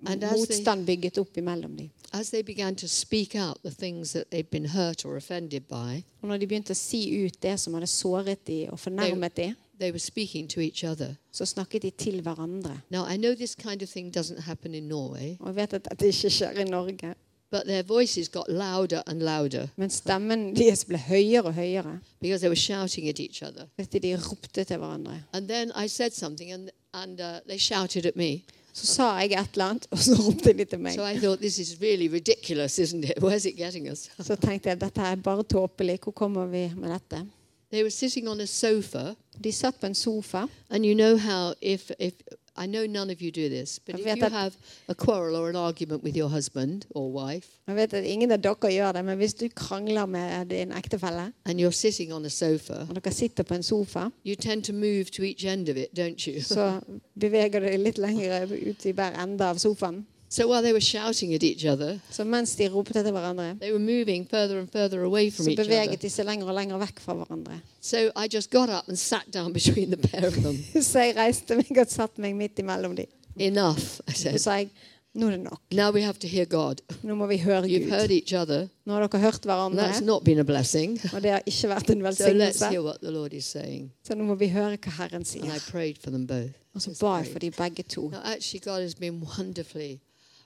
they- 0.06 0.38
motstand 0.38 0.86
bygget 0.86 1.18
opp 1.18 1.38
imellom 1.38 1.78
dem. 1.78 1.90
As 2.14 2.30
they 2.30 2.42
began 2.44 2.76
to 2.76 2.88
speak 2.88 3.36
out 3.36 3.58
the 3.64 3.72
things 3.72 4.12
that 4.12 4.26
they'd 4.32 4.50
been 4.52 4.66
hurt 4.66 5.06
or 5.06 5.16
offended 5.16 5.62
by, 5.70 6.04
Og 6.22 6.28
når 6.30 6.38
de 6.38 6.48
begynte 6.48 6.72
å 6.72 6.76
si 6.76 7.26
ut 7.26 7.42
det 7.42 7.60
som 7.60 7.74
hadde 7.74 7.88
såret 7.88 8.48
dem 8.48 8.70
og 8.72 8.80
fornærmet 8.80 9.36
dem, 9.38 9.56
they 9.80 9.92
were 9.92 10.00
speaking 10.00 10.48
to 10.50 10.60
each 10.60 10.84
other. 10.84 11.16
så 11.32 11.46
snakket 11.46 11.82
de 11.82 11.90
til 11.90 12.22
hverandre. 12.22 12.82
Now, 12.90 13.06
I 13.14 13.18
know 13.18 13.34
this 13.36 13.56
kind 13.56 13.82
of 13.84 13.90
thing 13.90 14.12
doesn't 14.18 14.40
happen 14.42 14.74
in 14.76 14.84
Norway, 14.84 15.38
Og 15.40 15.48
jeg 15.48 15.56
vet 15.56 15.74
at 15.74 15.86
dette 15.90 16.06
ikke 16.08 16.30
skjer 16.30 16.60
i 16.60 16.64
Norge. 16.64 17.16
But 17.52 17.62
their 17.66 17.84
voices 17.84 18.30
got 18.30 18.46
louder 18.50 19.02
and 19.08 19.22
louder 19.22 19.68
Men 19.76 19.90
stemmen 19.90 20.56
deres 20.56 20.86
ble 20.86 20.98
høyere 20.98 21.44
og 21.46 21.54
høyere 21.54 22.00
because 22.22 22.40
they 22.42 22.50
were 22.50 22.56
shouting 22.56 23.10
at 23.10 23.20
each 23.20 23.44
other. 23.44 23.66
fordi 23.76 24.00
de 24.00 24.16
ropte 24.30 24.64
til 24.64 24.78
hverandre. 24.78 25.24
And 25.34 25.48
then 25.48 25.72
I 25.86 25.88
said 25.88 26.12
something, 26.12 26.52
and, 26.52 26.70
and 26.94 27.20
uh, 27.22 27.26
they 27.48 27.58
shouted 27.60 28.06
at 28.06 28.16
me. 28.16 28.42
Så 28.74 28.86
sa 28.86 29.04
jeg 29.20 29.32
et 29.32 29.50
eller 29.54 29.66
annet, 29.66 29.88
og 29.92 29.98
så 29.98 30.14
ropte 30.16 30.54
de 30.54 30.66
til 30.66 30.80
meg. 30.80 30.94
So 30.96 31.06
I 31.06 31.18
thought, 31.20 31.40
this 31.40 31.60
is 31.60 31.78
really 31.82 32.08
ridiculous, 32.08 32.80
isn't 32.80 33.04
it? 33.04 33.14
Where's 33.24 33.46
it 33.46 33.58
getting 33.58 33.92
us? 33.92 34.10
Så 34.28 34.36
tenkte 34.36 34.70
jeg 34.70 34.82
dette 34.82 35.02
er 35.02 35.16
bare 35.16 35.44
tåpelig. 35.44 36.00
Hvor 36.04 36.12
kommer 36.12 36.46
vi 36.46 36.72
med 36.78 36.90
dette? 36.90 37.26
They 37.72 37.84
were 37.84 37.90
sitting 37.92 38.30
on 38.30 38.42
a 38.42 38.46
sofa, 38.46 39.14
De 39.44 39.52
satt 39.52 39.80
på 39.80 39.86
en 39.88 39.96
sofa. 39.96 40.46
and 40.70 40.86
you 40.86 40.94
know 40.96 41.18
how 41.18 41.54
if 41.62 41.92
if 42.00 42.14
I 42.64 42.68
know 42.68 42.86
none 42.86 43.10
of 43.10 43.22
you 43.22 43.32
do 43.32 43.50
this, 43.50 43.80
but 43.80 44.00
if 44.00 44.06
you 44.06 44.30
have 44.30 44.54
a 44.88 44.94
quarrel 44.96 45.36
or 45.36 45.50
an 45.50 45.56
argument 45.56 46.04
with 46.04 46.16
your 46.16 46.30
husband 46.30 46.86
or 46.90 47.12
wife, 47.12 47.48
Jeg 47.68 47.76
vet 47.76 47.94
at 47.94 48.04
ingen 48.04 48.32
av 48.32 48.38
dere 48.44 48.72
gjør 48.72 48.92
det, 48.92 49.06
men 49.06 49.18
hvis 49.18 49.34
du 49.34 49.48
krangler 49.56 50.06
med 50.06 50.46
din 50.46 50.72
ektefelle, 50.72 51.32
and 51.46 51.60
you're 51.60 51.72
sitting 51.72 52.14
on 52.14 52.26
a 52.26 52.30
sofa, 52.30 52.86
og 52.90 52.96
dere 52.96 53.14
sitter 53.14 53.44
på 53.44 53.54
en 53.54 53.64
sofa, 53.64 54.10
you 54.26 54.36
tend 54.36 54.64
to 54.64 54.74
move 54.74 55.06
to 55.06 55.24
each 55.24 55.46
end 55.46 55.70
of 55.70 55.78
it, 55.78 55.88
don't 56.00 56.28
you? 56.28 56.42
så 56.42 56.80
beveger 57.22 57.60
du 57.60 57.66
deg 57.66 57.80
litt 57.80 57.98
lenger 57.98 58.46
ut 58.52 58.86
i 58.86 58.92
hver 58.92 59.24
ende 59.24 59.46
av 59.46 59.58
sofaen. 59.58 60.06
So 60.32 60.48
while 60.48 60.62
they 60.64 60.72
were 60.72 60.80
shouting 60.80 61.34
at 61.36 61.44
each 61.44 61.66
other, 61.66 61.98
Så 62.12 62.24
mens 62.24 62.56
de 62.56 62.68
ropte 62.70 62.94
til 62.94 63.12
hverandre, 63.12 63.58
they 63.60 63.72
were 63.72 63.80
moving 63.80 64.26
further 64.30 64.60
and 64.60 64.68
further 64.72 65.04
away 65.04 65.30
from 65.32 65.44
så 65.44 65.50
each 65.52 65.60
other. 65.60 65.70
beveget 65.70 66.02
de 66.02 66.10
seg 66.10 66.26
lenger 66.26 66.48
og 66.48 66.56
lenger 66.56 66.78
vekk 66.80 67.00
fra 67.04 67.14
hverandre. 67.14 67.58
So 67.82 67.98
I 68.16 68.28
just 68.34 68.50
got 68.50 68.70
up 68.70 68.88
and 68.88 68.96
sat 68.98 69.26
down 69.34 69.52
between 69.60 69.92
the 69.92 69.98
pair 70.08 70.28
of 70.28 70.34
them. 70.34 70.56
Så 70.82 71.00
jeg 71.00 71.16
reiste 71.18 71.56
meg 71.56 71.78
og 71.78 71.88
satte 71.92 72.22
meg 72.22 72.36
midt 72.36 72.60
imellom 72.64 72.96
dem. 72.96 73.06
Enough, 73.40 74.00
I 74.08 74.12
Så 74.12 74.22
said. 74.24 74.40
sa 74.40 74.52
jeg 74.62 74.70
nå 75.14 75.28
er 75.28 75.32
det 75.32 75.40
nok. 75.44 75.60
Now 75.74 75.92
we 75.92 76.02
have 76.02 76.18
to 76.20 76.28
hear 76.28 76.46
God. 76.46 76.80
Nå 77.04 77.16
må 77.16 77.26
vi 77.28 77.38
høre 77.38 77.64
You've 77.68 77.84
Gud. 77.84 77.90
heard 77.92 78.12
each 78.12 78.32
other. 78.34 78.68
Nå 78.86 78.94
har 78.94 79.08
dere 79.08 79.20
hørt 79.22 79.42
hverandre, 79.44 79.84
That's 79.92 80.00
not 80.04 80.24
been 80.24 80.40
a 80.40 80.44
blessing. 80.44 81.00
og 81.14 81.22
det 81.24 81.32
har 81.32 81.42
ikke 81.46 81.68
vært 81.68 81.90
en 81.90 82.00
So 82.02 82.08
let's 82.08 82.24
velsignelse. 82.24 82.70
hear 82.70 82.82
what 82.82 82.98
the 83.04 83.12
Lord 83.12 83.34
is 83.34 83.44
saying. 83.46 83.92
Så 84.08 84.16
nå 84.16 84.24
må 84.24 84.36
vi 84.36 84.48
høre 84.48 84.78
hva 84.78 84.92
Herren 84.98 85.14
And 85.16 85.26
I 85.26 85.28
sier. 85.60 85.72
prayed 85.72 85.96
for 86.04 86.10
them 86.12 86.26
both. 86.28 86.54
Og 86.76 86.82
så 86.82 86.96
ba 87.02 87.18
jeg 87.18 87.28
for 87.34 87.40
de 87.40 87.52
begge 87.52 87.84
to. 87.84 88.10
Now, 88.10 88.22
actually, 88.24 88.60
God 88.64 88.82
has 88.82 88.96
been 88.96 89.22
wonderfully 89.38 90.00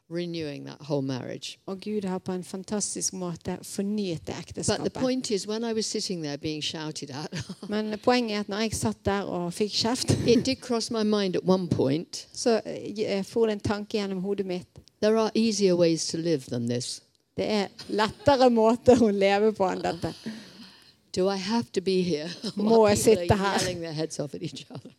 renewing 0.10 0.66
that 0.66 0.78
whole 0.82 1.02
marriage. 1.02 1.58
Og 1.66 1.80
Gud 1.82 2.06
har 2.06 2.20
på 2.20 2.32
en 2.32 2.44
fantastisk 2.44 3.14
måte 3.14 3.58
fornyet 3.64 4.28
det 4.28 4.36
But 4.36 4.54
the 4.56 4.62
ekteskapet. 4.62 4.94
point 4.94 5.32
is, 5.32 5.48
when 5.48 5.64
I 5.64 5.74
was 5.74 5.86
sitting 5.86 6.24
there 6.24 6.38
being 6.38 6.64
shouted 6.64 7.10
at, 7.10 7.44
Men 7.70 8.00
poenget 8.04 8.36
er 8.36 8.40
at 8.40 8.50
når 8.50 8.58
jeg 8.60 8.74
satt 8.74 9.06
der 9.06 9.22
og 9.22 9.54
fikk 9.54 9.72
kjeft, 9.72 10.12
it 10.28 10.46
did 10.46 10.56
cross 10.62 10.92
my 10.92 11.04
mind 11.04 11.36
at 11.36 11.42
one 11.46 11.68
point 11.68 12.28
så 12.34 12.62
eh, 12.66 13.24
for 13.24 13.46
det 13.46 13.54
en 13.54 13.60
tanke 13.60 13.98
gjennom 13.98 14.22
hodet 14.22 14.46
mitt. 14.46 14.68
there 15.02 15.18
are 15.18 15.32
easier 15.36 15.76
ways 15.76 16.08
to 16.08 16.18
live 16.18 16.42
than 16.50 16.68
this. 16.70 17.02
Det 17.38 17.46
er 17.52 17.68
lettere 17.90 18.50
måter 18.50 19.02
å 19.04 19.10
leve 19.12 19.52
på 19.54 19.68
enn 19.68 19.82
dette. 19.84 20.14
Do 21.16 21.30
I 21.30 21.38
have 21.38 21.72
to 21.72 21.82
be 21.82 22.02
here? 22.02 22.30
Må 22.56 22.88
jeg 22.88 22.98
sitte 22.98 23.36
her? 23.36 23.58
yelling 23.62 23.82
their 23.82 23.94
heads 23.94 24.20
off 24.20 24.34
at 24.34 24.44
each 24.44 24.66
other. 24.70 24.90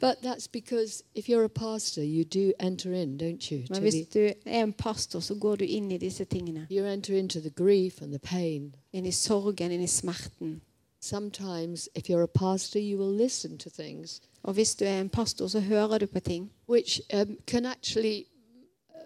But 0.00 0.20
that's 0.22 0.46
because 0.46 1.02
if 1.14 1.28
you're 1.28 1.44
a 1.44 1.48
pastor, 1.48 2.02
you 2.02 2.24
do 2.24 2.52
enter 2.60 2.92
in, 2.92 3.16
don't 3.16 3.50
you? 3.50 3.64
Men 3.70 3.82
hvis 3.82 4.06
du 4.14 4.20
er 4.46 4.62
en 4.62 4.72
pastor, 4.72 5.20
så 5.20 5.34
går 5.34 5.56
du 5.56 5.64
inn 5.64 5.90
i 5.92 5.96
disse 5.98 6.24
tingene. 6.24 6.66
you 6.70 6.84
enter 6.84 7.14
into 7.14 7.40
the 7.40 7.50
grief 7.50 8.02
and 8.02 8.12
the 8.12 8.18
pain. 8.18 8.74
Inn 8.92 9.06
i 9.06 9.10
sorgen, 9.10 9.70
inn 9.70 9.80
i 9.80 9.86
smerten. 9.86 10.60
Sometimes, 11.00 11.88
if 11.94 12.10
you're 12.10 12.22
a 12.22 12.26
pastor, 12.26 12.78
you 12.78 12.98
will 12.98 13.16
listen 13.16 13.58
to 13.58 13.70
things 13.70 14.20
Og 14.42 14.54
hvis 14.54 14.74
du 14.74 14.84
er 14.84 15.00
en 15.00 15.08
pastor, 15.08 15.46
så 15.46 15.60
hører 15.60 15.98
du 15.98 16.06
på 16.06 16.20
ting 16.20 16.50
which 16.68 17.00
um, 17.14 17.38
can 17.46 17.66
actually, 17.66 18.26
uh, 18.90 19.00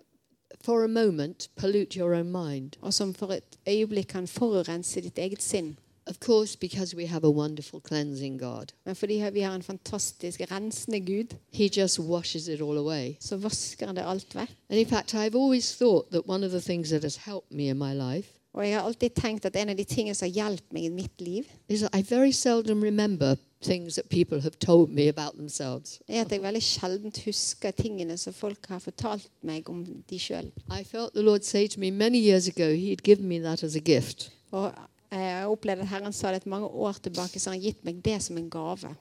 for 0.61 0.85
a 0.85 0.89
moment, 0.89 1.51
pollute 1.57 1.99
your 1.99 2.15
own 2.15 2.31
mind. 2.33 2.73
og 2.81 2.95
som 2.95 3.15
for 3.15 3.33
et 3.33 3.59
øyeblikk 3.69 4.07
kan 4.09 4.27
forurense 4.27 5.01
ditt 5.01 5.19
eget 5.19 5.43
sinn. 5.43 5.77
Of 6.09 6.21
course, 6.21 6.57
because 6.59 6.97
we 6.97 7.07
have 7.07 7.25
a 7.27 7.31
wonderful 7.31 7.81
cleansing 7.81 8.39
God. 8.41 8.73
Men 8.85 8.97
fordi 8.97 9.23
vi 9.33 9.41
har 9.41 9.55
en 9.55 9.63
fantastisk 9.63 10.41
rensende 10.51 11.01
Gud, 11.01 11.37
He 11.53 11.69
just 11.81 11.99
washes 12.01 12.49
it 12.49 12.61
all 12.61 12.79
away. 12.79 13.15
så 13.21 13.37
vasker 13.37 13.93
det 13.93 14.05
alt 14.07 14.35
vekk. 14.35 14.51
And 14.71 14.79
in 14.81 14.87
fact, 14.87 15.15
I've 15.15 15.35
always 15.35 15.77
thought 15.77 16.11
that 16.11 16.23
one 16.27 16.47
of 16.47 16.51
the 16.53 16.61
things 16.61 16.89
that 16.91 17.03
has 17.03 17.17
helped 17.17 17.53
me 17.53 17.71
in 17.71 17.79
my 17.79 17.93
life 17.95 18.29
Og 18.53 18.69
jeg 18.69 18.77
har 18.79 18.83
alltid 18.87 19.11
tenkt 19.11 19.45
at 19.45 19.57
en 19.57 19.69
av 19.69 19.77
de 19.77 19.85
tingene 19.85 20.15
som 20.15 20.29
har 20.31 20.33
hjulpet 20.35 20.73
meg 20.73 20.85
i 20.85 20.89
mitt 20.89 21.21
liv, 21.21 21.45
is 21.69 21.81
that 21.81 21.95
I 21.99 22.03
very 22.15 22.31
seldom 22.33 22.83
remember 22.83 23.35
things 23.63 23.95
that 23.95 24.09
people 24.09 24.41
have 24.41 24.55
told 24.61 24.89
me 24.91 25.09
about 25.09 25.33
themselves. 25.39 26.01
er 26.09 26.21
at 26.21 26.33
jeg 26.33 26.43
veldig 26.43 26.63
sjelden 26.63 27.13
husker 27.25 27.71
tingene 27.71 28.17
som 28.17 28.33
folk 28.33 28.67
har 28.69 28.79
fortalt 28.79 29.29
meg 29.43 29.69
om 29.69 29.85
de 30.11 30.19
sjøl. 30.19 30.53
I 30.81 30.85
felt 30.85 31.13
the 31.13 31.23
Lord 31.23 31.43
say 31.43 31.67
to 31.69 31.81
me 31.81 31.91
many 31.91 32.19
years 32.31 32.49
ago, 32.49 32.75
He'd 32.75 33.03
given 33.03 33.29
me 33.29 33.39
that 33.41 33.63
as 33.63 33.77
a 33.77 33.79
gift. 33.81 34.33
Og 34.51 34.73
jeg 35.11 35.47
opplevde 35.47 35.83
at 35.83 35.89
Herren 35.89 36.13
sa 36.13 36.33
det 36.33 36.43
et 36.43 36.47
mange 36.47 36.67
år 36.67 36.93
tilbake, 37.03 37.41
så 37.41 37.51
han 37.51 37.61
gitt 37.61 37.85
meg 37.85 38.03
det 38.05 38.21
som 38.23 38.39
en 38.39 38.51
gave. 38.51 38.95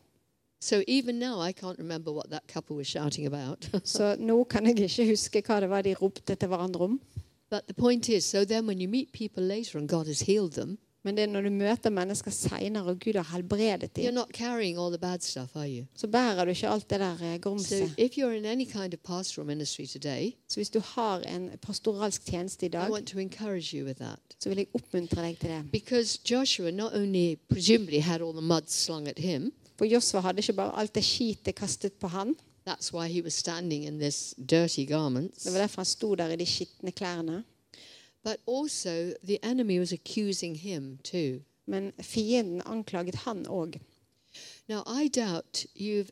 So 0.61 0.81
even 0.87 1.19
now, 1.19 1.41
I 1.41 1.51
can't 1.51 1.77
remember 1.77 2.11
what 2.11 2.29
that 2.31 2.47
couple 2.47 2.75
was 2.75 2.87
shouting 2.87 3.27
about. 3.27 3.69
Så 3.83 4.15
nå 4.19 4.43
kan 4.43 4.65
jeg 4.65 4.79
ikke 4.79 5.05
huske 5.09 5.41
hva 5.45 5.59
det 5.61 5.69
var 5.69 5.83
de 5.85 5.93
ropte 5.93 6.35
til 6.35 6.47
hverandre 6.47 6.83
om. 6.83 6.99
but 7.49 7.67
the 7.67 7.73
point 7.73 8.09
is, 8.09 8.25
so 8.25 8.43
then 8.43 8.67
when 8.67 8.81
you 8.81 8.87
meet 8.87 9.11
people 9.11 9.43
later 9.43 9.77
and 9.77 9.87
God 9.87 10.07
has 10.07 10.21
healed 10.21 10.53
them, 10.53 10.77
Men 11.05 11.17
det 11.17 11.23
er 11.23 11.29
når 11.29 11.41
du 11.45 11.49
møter 11.53 11.91
mennesker 11.93 12.33
seinere, 12.33 12.89
og 12.89 12.99
Gud 13.03 13.13
har 13.19 13.27
helbredet 13.35 13.91
dem, 13.95 14.13
not 14.13 14.31
carrying 14.33 14.77
all 14.81 14.89
the 14.89 14.97
bad 14.97 15.21
stuff, 15.21 15.53
så 15.95 16.07
bærer 16.07 16.45
du 16.45 16.49
ikke 16.51 16.69
alt 16.69 16.89
det 16.89 16.99
der 16.99 17.13
eh, 17.21 17.35
So 17.35 17.41
grumset. 17.49 17.93
if 17.97 18.17
you're 18.17 18.33
in 18.33 18.45
any 18.45 18.65
kind 18.65 18.93
of 18.93 18.99
today, 19.93 20.31
Så 20.47 20.55
hvis 20.55 20.69
du 20.69 20.79
har 20.79 21.19
en 21.19 21.49
pastoralsk 21.61 22.25
tjeneste 22.25 22.65
i 22.65 22.69
dag, 22.69 22.89
want 22.91 23.07
to 23.07 23.19
encourage 23.19 23.77
you 23.77 23.85
with 23.85 23.99
that. 23.99 24.19
så 24.39 24.49
vil 24.49 24.57
jeg 24.57 24.67
oppmuntre 24.73 25.21
deg 25.21 25.37
til 25.39 25.49
det. 25.49 25.71
Because 25.71 26.19
Joshua 26.31 26.71
not 26.71 26.93
only 26.95 27.35
presumably 27.49 27.99
had 28.01 28.21
all 28.21 28.33
the 28.33 28.41
mud 28.41 28.67
slung 28.67 29.07
at 29.07 29.19
him, 29.19 29.53
For 29.77 29.85
Josva 29.85 30.19
hadde 30.19 30.39
ikke 30.39 30.53
bare 30.53 30.79
alt 30.79 30.95
det 30.95 31.03
skitet 31.03 31.55
kastet 31.55 31.93
på 31.93 32.07
han. 32.07 32.35
that's 32.69 32.93
why 32.93 33.07
he 33.07 33.21
was 33.23 33.33
standing 33.33 33.85
in 33.85 33.99
this 33.99 34.33
dirty 34.49 34.85
garments, 34.87 35.43
Det 35.43 35.53
var 35.53 35.59
derfor 35.59 35.81
han 35.81 35.85
sto 35.85 36.15
der 36.15 36.29
i 36.29 36.35
de 36.35 36.45
skitne 36.45 36.91
klærne. 36.91 37.43
But 38.25 38.39
also 38.47 39.13
the 39.23 39.39
enemy 39.43 39.79
was 39.79 39.93
accusing 39.93 40.55
him 40.55 40.97
too. 41.03 41.41
Men 41.67 41.93
fienden 42.01 42.61
anklaget 42.65 43.15
han 43.15 43.45
òg. 43.45 43.79
Now, 44.67 44.83
I 44.87 45.07
doubt 45.07 45.65
you've, 45.75 46.11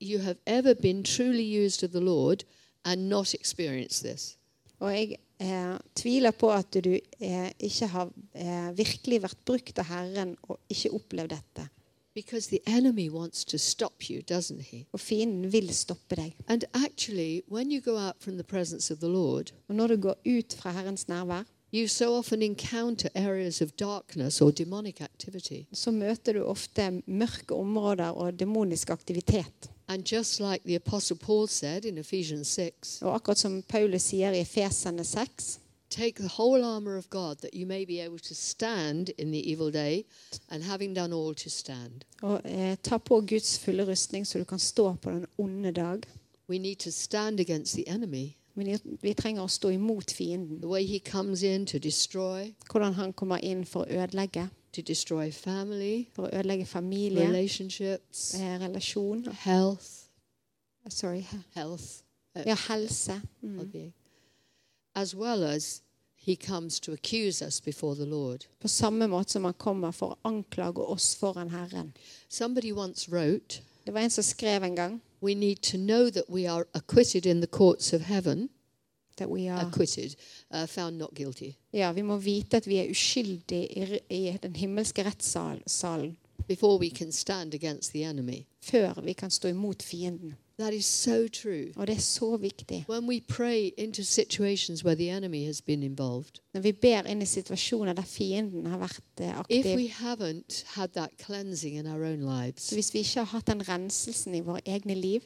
you 0.00 0.18
have 0.18 0.38
ever 0.46 0.74
been 0.74 1.02
truly 1.02 1.44
used 1.64 1.84
of 1.84 1.92
the 1.92 2.00
Lord 2.00 2.44
and 2.84 3.08
not 3.08 3.34
experienced 3.34 4.02
this. 4.02 4.36
Og 4.80 4.92
jeg 4.92 5.16
eh, 5.40 5.76
tviler 5.94 6.30
på 6.30 6.50
at 6.52 6.74
du 6.84 6.98
eh, 7.20 7.50
ikke 7.60 7.86
har 7.86 8.10
eh, 8.34 8.70
virkelig 8.76 9.22
vært 9.22 9.44
brukt 9.44 9.78
av 9.78 9.88
Herren 9.88 10.36
og 10.48 10.58
ikke 10.72 10.92
opplevd 10.96 11.32
dette. 11.36 11.68
Because 12.16 12.48
the 12.48 12.62
enemy 12.66 13.10
wants 13.10 13.44
to 13.44 13.58
stop 13.58 14.10
you, 14.10 14.22
doesn't 14.22 14.60
he? 14.60 14.86
Og 14.92 15.00
fienden 15.00 15.52
vil 15.52 15.74
stoppe 15.74 16.16
deg. 16.16 16.36
And 16.48 16.64
actually, 16.74 17.42
when 17.48 17.70
you 17.70 17.80
go 17.80 17.98
out 17.98 18.14
from 18.20 18.34
the 18.34 18.42
presence 18.42 18.92
of 18.94 18.98
the 19.00 19.08
Lord, 19.08 19.52
du 19.68 19.96
går 19.96 20.14
ut 20.26 20.54
fra 20.58 20.70
Herrens 20.70 21.08
nærvær, 21.08 21.44
you 21.74 21.88
so 21.88 22.14
often 22.14 22.42
encounter 22.42 23.08
areas 23.14 23.60
of 23.62 23.68
darkness 23.78 24.40
or 24.40 24.50
demonic 24.50 25.00
activity. 25.00 25.62
så 25.72 25.90
møter 25.90 26.32
du 26.32 26.44
ofte 26.44 27.02
mørke 27.06 27.54
områder 27.54 28.08
og 28.08 28.40
demonisk 28.40 28.90
aktivitet. 28.90 29.70
And 29.88 30.12
just 30.12 30.40
like 30.40 30.60
the 30.64 30.76
Apostle 30.76 31.16
Paul 31.16 31.48
said 31.48 31.84
in 31.84 31.98
Ephesians 31.98 32.48
6, 32.48 33.02
Og 33.02 33.14
akkurat 33.14 33.38
som 33.38 33.62
Paulus 33.62 34.02
sier 34.02 34.32
i 34.32 34.40
Efesene 34.40 35.04
6, 35.04 35.60
take 35.90 36.12
the 36.22 36.28
whole 36.28 36.64
armor 36.64 36.96
of 36.96 37.10
God 37.10 37.36
that 37.40 37.54
you 37.54 37.66
may 37.66 37.84
be 37.84 38.00
able 38.00 38.18
to 38.18 38.34
stand 38.34 39.10
in 39.18 39.30
the 39.32 39.50
evil 39.52 39.70
day, 39.72 40.04
and 40.50 40.62
having 40.64 40.94
done 40.94 41.12
all, 41.14 41.34
to 41.34 41.50
stand. 41.50 42.04
og 42.22 42.40
eh, 42.44 42.76
ta 42.82 42.98
på 42.98 43.20
Guds 43.20 43.58
fulle 43.58 43.86
rustning 43.90 44.26
så 44.26 44.38
du 44.38 44.44
kan 44.44 44.58
stå 44.58 44.94
på 45.02 45.10
den 45.10 45.26
onde 45.38 45.70
dag. 45.72 46.02
We 46.48 46.58
need 46.58 46.76
to 46.76 46.90
stand 46.90 47.40
against 47.40 47.74
the 47.74 47.88
enemy, 47.88 48.36
Men 48.54 48.78
vi 49.02 49.12
trenger 49.14 49.42
å 49.42 49.48
stå 49.48 49.68
imot 49.68 50.10
fienden. 50.10 50.60
the 50.60 50.68
way 50.68 50.86
he 50.86 50.98
comes 50.98 51.42
in 51.42 51.66
to 51.66 51.78
destroy, 51.78 52.54
Hvordan 52.70 52.92
han 52.94 53.12
kommer 53.12 53.36
inn 53.38 53.64
for 53.64 53.84
å 53.84 53.88
ødelegge. 54.04 54.48
to 54.72 54.82
destroy 54.82 55.30
family, 55.32 56.08
For 56.14 56.22
å 56.26 56.30
ødelegge 56.38 56.66
familie, 56.66 57.28
relationships, 57.28 58.34
eh, 58.34 58.58
relasjon 58.60 59.24
health, 59.32 59.86
Sorry. 60.88 61.26
health, 61.54 62.02
Ja, 62.46 62.54
helse. 62.68 63.20
Mm. 63.42 63.92
As 64.96 65.14
well 65.14 65.44
as 65.44 65.82
he 66.16 66.36
comes 66.36 66.80
to 66.80 66.92
accuse 66.92 67.46
us 67.46 67.60
before 67.60 67.94
the 67.94 68.06
Lord. 68.06 68.46
På 68.60 68.68
samme 68.68 69.06
måte 69.06 69.32
som 69.32 69.44
han 69.44 69.54
kommer 69.54 69.92
for 69.92 70.06
å 70.06 70.16
anklage 70.22 70.78
oss 70.78 71.14
foran 71.14 71.50
Herren. 71.50 71.92
Somebody 72.28 72.72
once 72.72 73.10
wrote, 73.10 73.62
Det 73.84 73.92
var 73.92 74.00
en 74.00 74.10
som 74.10 74.24
skrev 74.24 74.62
en 74.62 74.74
gang 74.74 75.00
"We 75.20 75.34
need 75.34 75.62
to 75.62 75.76
know 75.76 76.10
that 76.10 76.24
we 76.28 76.50
are 76.50 76.64
acquitted 76.72 77.26
in 77.26 77.40
the 77.40 77.46
courts 77.46 77.92
of 77.92 78.00
heaven, 78.00 78.48
That 79.16 79.30
we 79.30 79.48
are, 79.48 79.66
acquitted, 79.66 80.16
uh, 80.50 80.66
found 80.66 80.98
not 80.98 81.14
guilty, 81.14 81.52
ja, 81.72 81.92
vi 81.92 82.02
må 82.02 82.16
vite 82.16 82.56
at 82.56 82.66
vi 82.66 82.76
er 82.76 82.90
uskyldige 82.90 83.66
i, 83.78 84.00
i 84.10 84.38
den 84.42 84.56
himmelske 84.56 85.04
rettssalen 85.04 86.16
before 86.48 86.78
we 86.78 86.90
can 86.90 87.12
stand 87.12 87.54
against 87.54 87.90
the 87.90 88.04
enemy." 88.04 88.46
før 88.60 89.00
vi 89.02 89.12
kan 89.12 89.30
stå 89.30 89.48
imot 89.48 89.82
fienden. 89.82 90.34
That 90.58 90.72
is 90.74 90.84
so 90.84 91.28
true. 91.28 91.66
Og 91.76 91.86
det 91.86 91.96
er 91.96 92.00
så 92.00 92.36
viktig. 92.36 92.84
When 92.88 93.08
we 93.08 93.20
pray 93.28 93.70
into 93.78 94.02
situations 94.02 94.84
where 94.84 94.94
the 94.94 95.10
enemy 95.10 95.44
has 95.46 95.60
been 95.62 95.82
involved, 95.82 96.40
Når 96.54 96.60
vi 96.60 96.72
ber 96.72 97.02
inn 97.02 97.22
i 97.22 97.24
situasjoner 97.26 97.92
der 97.92 98.02
fienden 98.02 98.66
har 98.66 98.78
vært 98.78 99.00
aktiv. 99.20 99.58
if 99.58 99.66
we 99.66 99.88
haven't 99.88 100.64
had 100.66 100.88
that 100.88 101.10
cleansing 101.26 101.76
in 101.78 101.86
our 101.86 102.04
own 102.04 102.20
lives, 102.20 102.70
hvis 102.70 102.94
vi 102.94 102.98
ikke 102.98 103.14
har 103.14 103.24
hatt 103.24 103.46
den 103.46 103.68
renselsen 103.68 104.34
i 104.34 104.40
våre 104.40 104.60
egne 104.66 104.94
liv, 104.94 105.20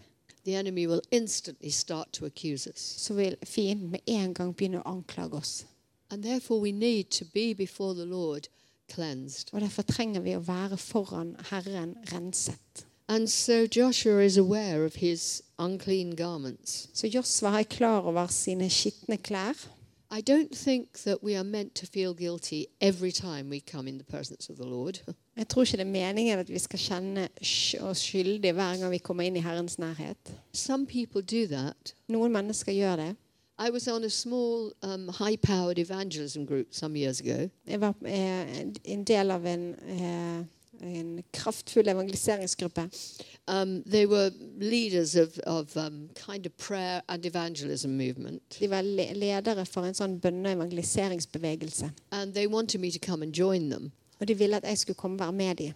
the 0.45 0.59
enemy 0.59 0.87
will 0.87 1.01
instantly 1.13 1.71
start 1.71 2.09
to 2.13 2.25
accuse 2.27 2.71
us. 2.71 2.81
så 2.81 3.15
vil 3.15 3.37
fienden 3.45 3.91
med 3.91 4.01
en 4.07 4.35
gang 4.35 4.57
begynne 4.57 4.79
å 4.79 4.89
anklage 4.89 5.33
oss. 5.37 5.67
And 6.11 6.23
therefore, 6.23 6.61
we 6.61 6.73
need 6.73 7.05
to 7.05 7.25
be 7.35 7.55
before 7.55 7.95
the 7.95 8.05
Lord 8.05 8.49
cleansed. 8.93 9.49
Og 9.53 9.61
Derfor 9.61 9.83
trenger 9.83 10.21
vi 10.21 10.35
å 10.37 10.41
være 10.41 10.77
foran 10.77 11.37
Herren 11.51 11.95
renset. 12.13 12.87
And 13.11 13.29
so 13.29 13.67
Joshua 13.67 14.23
is 14.23 14.37
aware 14.37 14.85
of 14.85 14.95
his 14.95 15.43
unclean 15.59 16.15
garments. 16.15 16.89
Så 16.95 17.09
Joshua 17.09 17.59
er 17.59 17.63
klar 17.63 18.01
over 18.01 18.27
sine 18.27 18.71
skitne 18.71 19.17
klær. 19.17 19.67
I 20.13 20.21
don't 20.21 20.55
think 20.55 20.93
that 20.93 21.23
we 21.23 21.35
are 21.35 21.45
meant 21.45 21.75
to 21.75 21.87
feel 21.87 22.15
guilty 22.15 22.67
every 22.81 23.11
time 23.11 23.51
we 23.51 23.61
come 23.61 23.89
in 23.89 23.99
the 23.99 24.05
presence 24.05 24.53
of 24.53 24.57
the 24.57 24.65
Lord. 24.65 25.03
Jeg 25.37 25.49
tror 25.49 25.63
ikke 25.63 25.77
det 25.77 25.81
er 25.81 25.85
meningen 25.85 26.39
at 26.39 26.49
vi 26.49 26.59
skal 26.59 26.79
kjenne 26.79 27.29
oss 27.81 27.99
skyldige 27.99 28.53
hver 28.53 28.77
gang 28.77 28.91
vi 28.91 28.99
kommer 28.99 29.23
inn 29.23 29.37
i 29.37 29.41
Herrens 29.41 29.79
nærhet. 29.79 30.33
Some 30.53 30.87
people 30.87 31.23
do 31.23 31.47
that. 31.47 31.95
Noen 32.09 32.33
mennesker 32.33 32.73
gjør 32.73 32.97
det. 32.97 33.17
I 33.59 33.71
was 33.71 33.89
on 33.89 34.05
a 34.05 34.09
small, 34.09 34.73
um, 34.83 35.09
high 35.09 35.37
powered 35.37 35.79
evangelism 35.79 36.45
group 36.45 36.67
some 36.71 36.97
years 36.97 37.21
ago, 37.21 37.49
Jeg 37.67 37.81
var 37.81 37.95
eh, 38.07 38.61
en 38.85 39.05
del 39.05 39.31
av 39.31 39.47
en, 39.47 39.75
eh, 39.75 40.45
en 40.81 41.23
kraftfull 41.33 41.89
evangeliseringsgruppe. 41.89 42.91
Um, 43.49 43.83
they 43.83 44.07
were 44.07 44.31
leaders 44.61 45.17
of, 45.17 45.39
of 45.47 45.77
um, 45.77 46.09
kind 46.15 46.47
of 46.47 46.53
prayer 46.53 47.01
and 47.09 47.27
evangelism 47.27 47.91
movement. 47.91 48.43
De 48.61 48.71
var 48.71 48.83
le 48.83 49.13
ledere 49.15 49.67
for 49.67 49.85
en 49.85 49.95
sånn 49.95 50.21
bønne- 50.21 50.49
og 50.49 50.57
evangeliseringsbevegelse. 50.57 51.91
And 52.11 52.35
they 52.35 52.47
wanted 52.47 52.81
me 52.81 52.91
to 52.91 52.99
come 52.99 53.23
and 53.23 53.35
join 53.35 53.71
them. 53.71 53.93
Og 54.21 54.29
de 54.29 54.39
ville 54.39 54.57
at 54.57 54.65
jeg 54.65 54.79
skulle 54.79 54.97
komme 54.97 55.15
og 55.15 55.21
være 55.21 55.33
med 55.33 55.55
dem. 55.57 55.73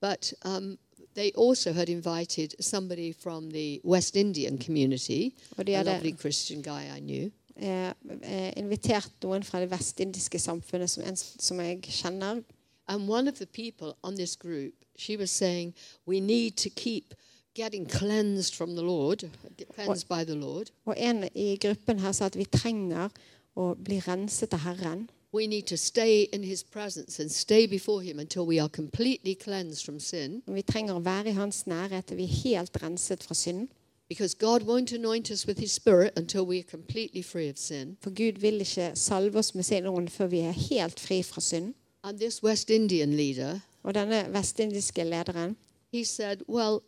But 0.00 0.34
um, 0.44 0.78
they 1.14 1.30
also 1.38 1.72
had 1.72 1.88
invited 1.88 2.54
somebody 2.60 3.12
from 3.22 3.50
the 3.50 3.80
West 3.84 4.16
Indian 4.16 4.58
community, 4.58 5.30
de 5.66 5.74
a 5.76 5.82
lovely 5.82 6.14
Christian 6.20 6.62
guy 6.62 6.96
I 6.96 7.00
knew. 7.00 7.30
eh, 7.58 7.92
eh, 8.22 8.52
invitert 8.56 9.10
noen 9.24 9.42
fra 9.42 9.60
det 9.62 9.70
vestindiske 9.72 10.38
samfunnet 10.38 10.90
som, 10.90 11.04
en, 11.06 11.16
som 11.18 11.60
jeg 11.62 11.82
kjenner. 11.82 12.42
And 12.88 13.08
one 13.08 13.28
of 13.28 13.38
the 13.38 13.46
people 13.46 13.96
on 14.02 14.14
this 14.14 14.36
group, 14.36 14.72
she 14.96 15.16
was 15.16 15.30
saying, 15.30 15.74
we 16.06 16.20
need 16.20 16.56
to 16.56 16.70
keep 16.70 17.14
getting 17.54 17.86
cleansed 17.86 18.54
from 18.54 18.76
the 18.76 18.82
Lord, 18.82 19.30
cleansed 19.74 20.08
by 20.08 20.24
the 20.24 20.34
Lord. 20.34 20.70
Og 20.86 20.94
en 20.96 21.28
i 21.34 21.56
gruppen 21.56 21.98
her 21.98 22.12
sa 22.12 22.26
at 22.26 22.36
vi 22.36 22.44
trenger 22.44 23.10
å 23.56 23.74
bli 23.74 24.00
renset 24.00 24.54
av 24.54 24.60
Herren. 24.60 25.08
We 25.32 25.46
need 25.46 25.66
to 25.66 25.76
stay 25.76 26.22
in 26.32 26.42
his 26.42 26.62
presence 26.62 27.20
and 27.20 27.30
stay 27.30 27.66
before 27.66 28.00
him 28.00 28.18
until 28.18 28.46
we 28.46 28.58
are 28.58 28.68
completely 28.68 29.34
cleansed 29.34 29.84
from 29.84 30.00
sin. 30.00 30.42
Vi 30.46 30.62
trenger 30.62 30.94
å 30.94 31.04
være 31.04 31.30
i 31.30 31.36
hans 31.36 31.66
nærhet 31.66 32.08
til 32.08 32.16
vi 32.16 32.24
er 32.24 32.40
helt 32.44 32.82
renset 32.82 33.22
fra 33.22 33.34
synd. 33.34 33.68
Because 34.08 34.34
God 34.34 34.62
won't 34.62 34.94
anoint 34.94 35.30
us 35.30 35.46
with 35.46 35.58
his 35.58 35.72
spirit 35.72 36.16
until 36.16 36.46
we 36.46 36.58
are 36.58 36.70
completely 36.70 37.22
free 37.22 37.50
of 37.50 37.58
sin. 37.58 37.98
For 38.00 38.10
Gud 38.10 38.40
vil 38.40 38.60
ikke 38.60 38.92
salve 38.94 39.38
oss 39.38 39.54
med 39.54 39.64
sin 39.64 39.86
ånd 39.86 40.08
før 40.08 40.26
vi 40.32 40.40
er 40.40 40.56
helt 40.70 41.00
fri 41.00 41.22
fra 41.22 41.40
synd. 41.40 41.74
And 42.08 42.18
this 42.18 42.42
West 42.42 42.70
Indian 42.70 43.12
leader, 43.16 43.58
Og 43.82 43.94
denne 43.94 44.26
vestindiske 44.32 45.04
lederen 45.04 45.56
he 45.92 46.04
said, 46.04 46.36
Well, 46.48 46.80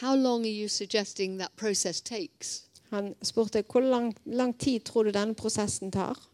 how 0.00 0.14
long 0.16 0.44
are 0.44 0.60
you 0.62 0.68
suggesting 0.68 1.38
that 1.38 1.50
process 1.56 2.00
takes? 2.00 2.64
han 2.90 3.14
spurte 3.22 3.62
hvor 3.72 3.80
lang, 3.80 4.14
lang 4.24 4.58
tid 4.58 4.80
tror 4.80 5.02
du 5.02 5.10
denne 5.10 5.34
prosessen 5.34 5.90
tar. 5.92 6.28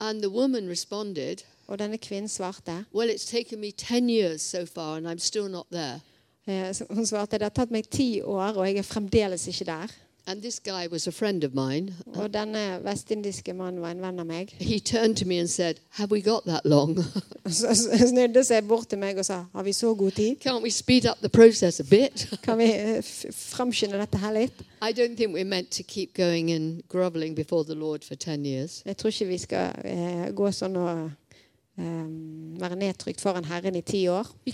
And 0.00 0.20
the 0.22 0.28
woman 0.30 0.68
responded, 0.68 1.36
Og 1.66 1.78
denne 1.78 1.98
kvinnen 1.98 2.28
svarte. 2.28 2.84
Well, 2.94 3.10
it's 3.10 3.30
taken 3.30 3.60
me 3.60 3.70
10 3.70 4.08
years 4.10 4.42
so 4.42 4.66
far 4.66 4.96
and 4.96 5.06
I'm 5.06 5.18
still 5.18 5.48
not 5.48 5.66
there. 5.72 6.00
Eh, 6.46 6.74
Hun 6.90 7.06
svarte 7.06 7.38
det 7.38 7.42
har 7.42 7.48
tatt 7.54 7.70
meg 7.70 7.88
ti 7.90 8.20
år, 8.22 8.52
og 8.58 8.66
jeg 8.66 8.76
er 8.76 8.82
fremdeles 8.82 9.46
ikke 9.48 9.64
der. 9.64 9.86
And 10.26 10.40
this 10.40 10.58
guy 10.58 10.86
was 10.86 11.06
a 11.06 11.12
friend 11.12 11.44
of 11.44 11.52
mine. 11.54 11.94
Og 12.06 12.34
denne 12.34 12.80
vestindiske 12.84 13.52
mannen 13.52 13.82
var 13.82 13.90
en 13.90 14.00
venn 14.00 14.20
av 14.20 14.26
meg. 14.26 14.54
He 14.60 14.78
turned 14.80 15.16
to 15.16 15.26
me 15.26 15.38
and 15.38 15.48
said, 15.48 15.74
Have 15.90 16.10
we 16.10 16.22
got 16.22 16.44
that 16.46 16.64
long? 16.64 16.96
Så 17.46 17.74
så 17.74 18.08
snudde 18.08 18.44
seg 18.44 18.64
bort 18.68 18.88
til 18.88 18.98
meg 18.98 19.18
og 19.20 19.24
sa 19.24 19.42
har 19.52 19.62
vi 19.62 19.72
så 19.72 19.94
god 19.94 20.10
tid? 20.16 20.36
Can't 20.40 20.62
we 20.64 20.70
speed 20.70 21.04
up 21.04 21.18
the 21.20 21.28
process 21.28 21.80
a 21.80 21.84
bit? 21.90 22.28
Kan 22.44 22.58
vi 22.58 22.64
eh, 22.72 22.98
f- 23.02 23.60
dette 24.00 24.18
her 24.18 24.32
litt? 24.32 24.64
I 24.82 24.92
don't 24.92 25.16
think 25.16 25.34
we're 25.34 25.44
meant 25.44 25.70
to 25.70 25.82
keep 25.82 26.14
going 26.16 26.50
and 26.52 26.82
groveling 26.88 27.34
before 27.36 27.64
the 27.64 27.74
Lord 27.74 28.04
for 28.04 28.14
10 28.14 28.46
years. 28.46 28.82
Jeg 28.86 28.96
tror 28.96 29.08
ikke 29.08 29.26
vi 29.26 29.38
skal 29.38 29.72
eh, 29.84 30.32
gå 30.34 30.50
sånn 30.52 30.76
og 30.76 31.10
eh, 31.78 32.60
være 32.60 32.76
nedtrykt 32.76 33.20
foran 33.20 33.44
Herren 33.44 33.74
i 33.76 33.80
ti 33.80 34.08
år. 34.08 34.26
He 34.46 34.52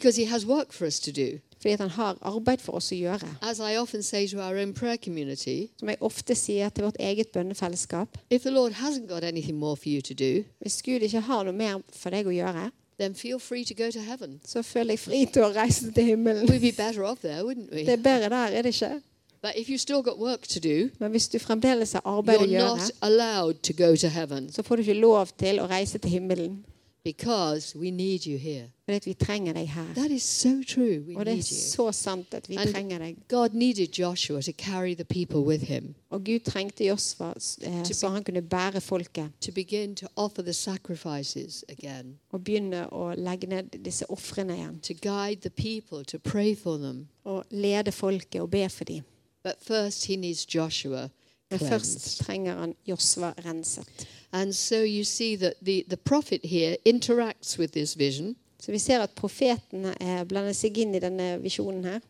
for 0.71 0.87
us 0.87 1.01
to 1.01 1.11
do. 1.13 1.39
Fordi 1.61 1.73
at 1.73 1.81
han 1.81 1.91
har 1.91 2.19
arbeid 2.23 2.59
for 2.59 2.73
oss 2.73 2.93
å 2.93 2.97
gjøre. 2.97 3.29
As 3.43 3.59
I 3.59 3.77
often 3.77 4.03
say 4.03 4.27
to 4.29 4.41
our 4.41 4.57
own 4.57 4.73
prayer 4.73 4.97
community, 4.97 5.67
Som 5.79 5.89
jeg 5.89 5.97
ofte 6.01 6.35
sier 6.35 6.69
til 6.69 6.85
vårt 6.85 6.97
eget 7.01 7.29
bønnefellesskap. 7.29 8.09
if 8.31 8.43
the 8.43 8.51
Lord 8.51 8.73
hasn't 8.73 9.07
got 9.09 9.25
anything 9.25 9.59
more 9.59 9.77
for 9.77 9.89
you 9.89 10.01
to 10.01 10.15
do, 10.15 10.45
Hvis 10.61 10.83
Gud 10.83 11.01
ikke 11.01 11.21
har 11.21 11.45
noe 11.45 11.53
mer 11.53 11.83
for 11.93 12.11
deg 12.11 12.27
å 12.27 12.31
gjøre, 12.31 12.71
then 12.99 13.15
feel 13.15 13.39
free 13.39 13.65
to 13.65 13.75
go 13.75 13.91
to 13.91 14.01
heaven. 14.01 14.41
så 14.47 14.63
føler 14.63 14.91
jeg 14.93 14.99
fri 14.99 15.27
til 15.27 15.43
å 15.43 15.53
reise 15.55 15.93
til 15.93 16.05
himmelen. 16.05 16.49
We'd 16.49 16.61
be 16.61 16.73
better 16.73 17.05
off 17.05 17.19
there, 17.21 17.43
wouldn't 17.45 17.71
Det 17.71 17.89
er 17.89 17.97
bedre 17.97 18.29
der, 18.29 18.57
er 18.59 18.63
det 18.63 18.75
ikke? 18.75 19.01
But 19.43 19.53
if 19.57 19.69
you 19.71 19.79
still 19.79 20.03
got 20.03 20.19
work 20.19 20.43
to 20.49 20.61
do, 20.61 20.89
Men 20.99 21.11
hvis 21.11 21.29
du 21.29 21.39
fremdeles 21.39 21.93
har 21.93 22.03
arbeid 22.05 22.39
å 22.39 22.41
you're 22.43 22.47
gjøre, 22.49 22.77
not 22.77 22.91
allowed 23.03 23.55
to 23.63 23.73
go 23.73 23.97
to 23.97 24.09
heaven 24.09 24.53
så 24.53 24.63
får 24.63 24.77
du 24.77 24.83
ikke 24.83 25.01
lov 25.01 25.27
til 25.39 25.61
å 25.61 25.67
reise 25.69 25.99
til 25.99 26.11
himmelen. 26.11 26.65
Because 27.05 27.79
we 27.79 27.91
need 27.91 28.27
you 28.27 28.39
here. 28.39 28.71
Vi 29.05 29.13
trenger 29.15 29.53
deg 29.53 29.69
her. 29.69 29.95
That 29.95 30.11
is 30.11 30.23
so 30.23 30.63
true. 30.69 31.01
We 31.09 31.17
Og 31.17 31.27
det 31.27 31.39
er 31.39 31.43
så 31.43 31.93
sant 31.93 32.35
at 32.35 32.49
vi 32.49 32.57
And- 32.57 32.73
trenger 32.73 32.99
deg. 32.99 33.17
God 33.29 33.49
needed 33.53 33.87
Joshua 33.99 34.43
to 34.43 34.53
carry 34.53 34.95
the 34.95 35.05
people 35.05 35.39
with 35.41 35.65
him, 35.65 35.95
Og 36.11 36.25
Gud 36.25 36.41
trengte 36.41 36.85
Joshua 36.85 37.35
eh, 37.63 37.85
så 37.93 38.09
han 38.09 38.25
kunne 38.25 38.43
bære 38.43 38.81
folket 38.81 39.31
to 39.41 39.53
begin 39.53 39.95
to 39.97 40.07
offer 40.17 40.43
the 40.43 40.53
sacrifices 40.53 41.65
again, 41.69 42.19
og 42.33 42.45
begynne 42.45 42.87
å 42.93 43.15
legge 43.17 43.47
ned 43.47 43.63
disse 43.85 44.11
ofrene 44.11 44.55
igjen. 44.55 44.81
to 44.83 44.93
guide 44.95 45.41
the 45.41 45.51
people, 45.51 46.05
to 46.05 46.19
pray 46.19 46.57
for 46.57 46.77
them. 46.77 47.09
Og 47.25 47.45
lede 47.51 47.93
folket 47.93 48.41
og 48.41 48.51
be 48.51 48.69
for 48.69 48.85
dem. 48.85 49.03
But 49.45 49.55
first, 49.63 50.07
he 50.07 50.17
needs 50.17 50.55
Joshua 50.55 51.09
Men 51.51 51.59
først 51.61 52.17
trenger 52.19 52.59
han 52.61 52.75
Joshua 52.89 53.35
renset. 53.47 53.85
And 54.33 54.53
so 54.55 54.75
you 54.83 55.05
see 55.05 55.37
that 55.37 55.55
the, 55.65 55.85
the 55.89 55.97
prophet 55.97 56.41
here 56.45 56.77
interacts 56.87 57.59
with 57.59 57.73
this 57.73 57.95
vision 57.99 58.37
Så 58.61 58.73
vi 58.73 58.79
ser 58.79 59.01
at 59.01 59.11
profeten 59.11 59.95
blander 60.29 60.53
seg 60.53 60.77
inn 60.79 60.95
i 60.95 60.99
denne 61.01 61.39
visjonen 61.43 61.85
her. 61.85 62.01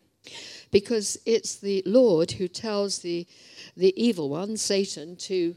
because 0.73 1.19
it's 1.27 1.57
the 1.61 1.83
Lord 1.87 2.33
who 2.33 2.47
tells 2.49 2.99
the, 2.99 3.27
the 3.77 3.93
evil 3.97 4.29
one, 4.31 4.57
Satan, 4.57 5.17
to, 5.17 5.55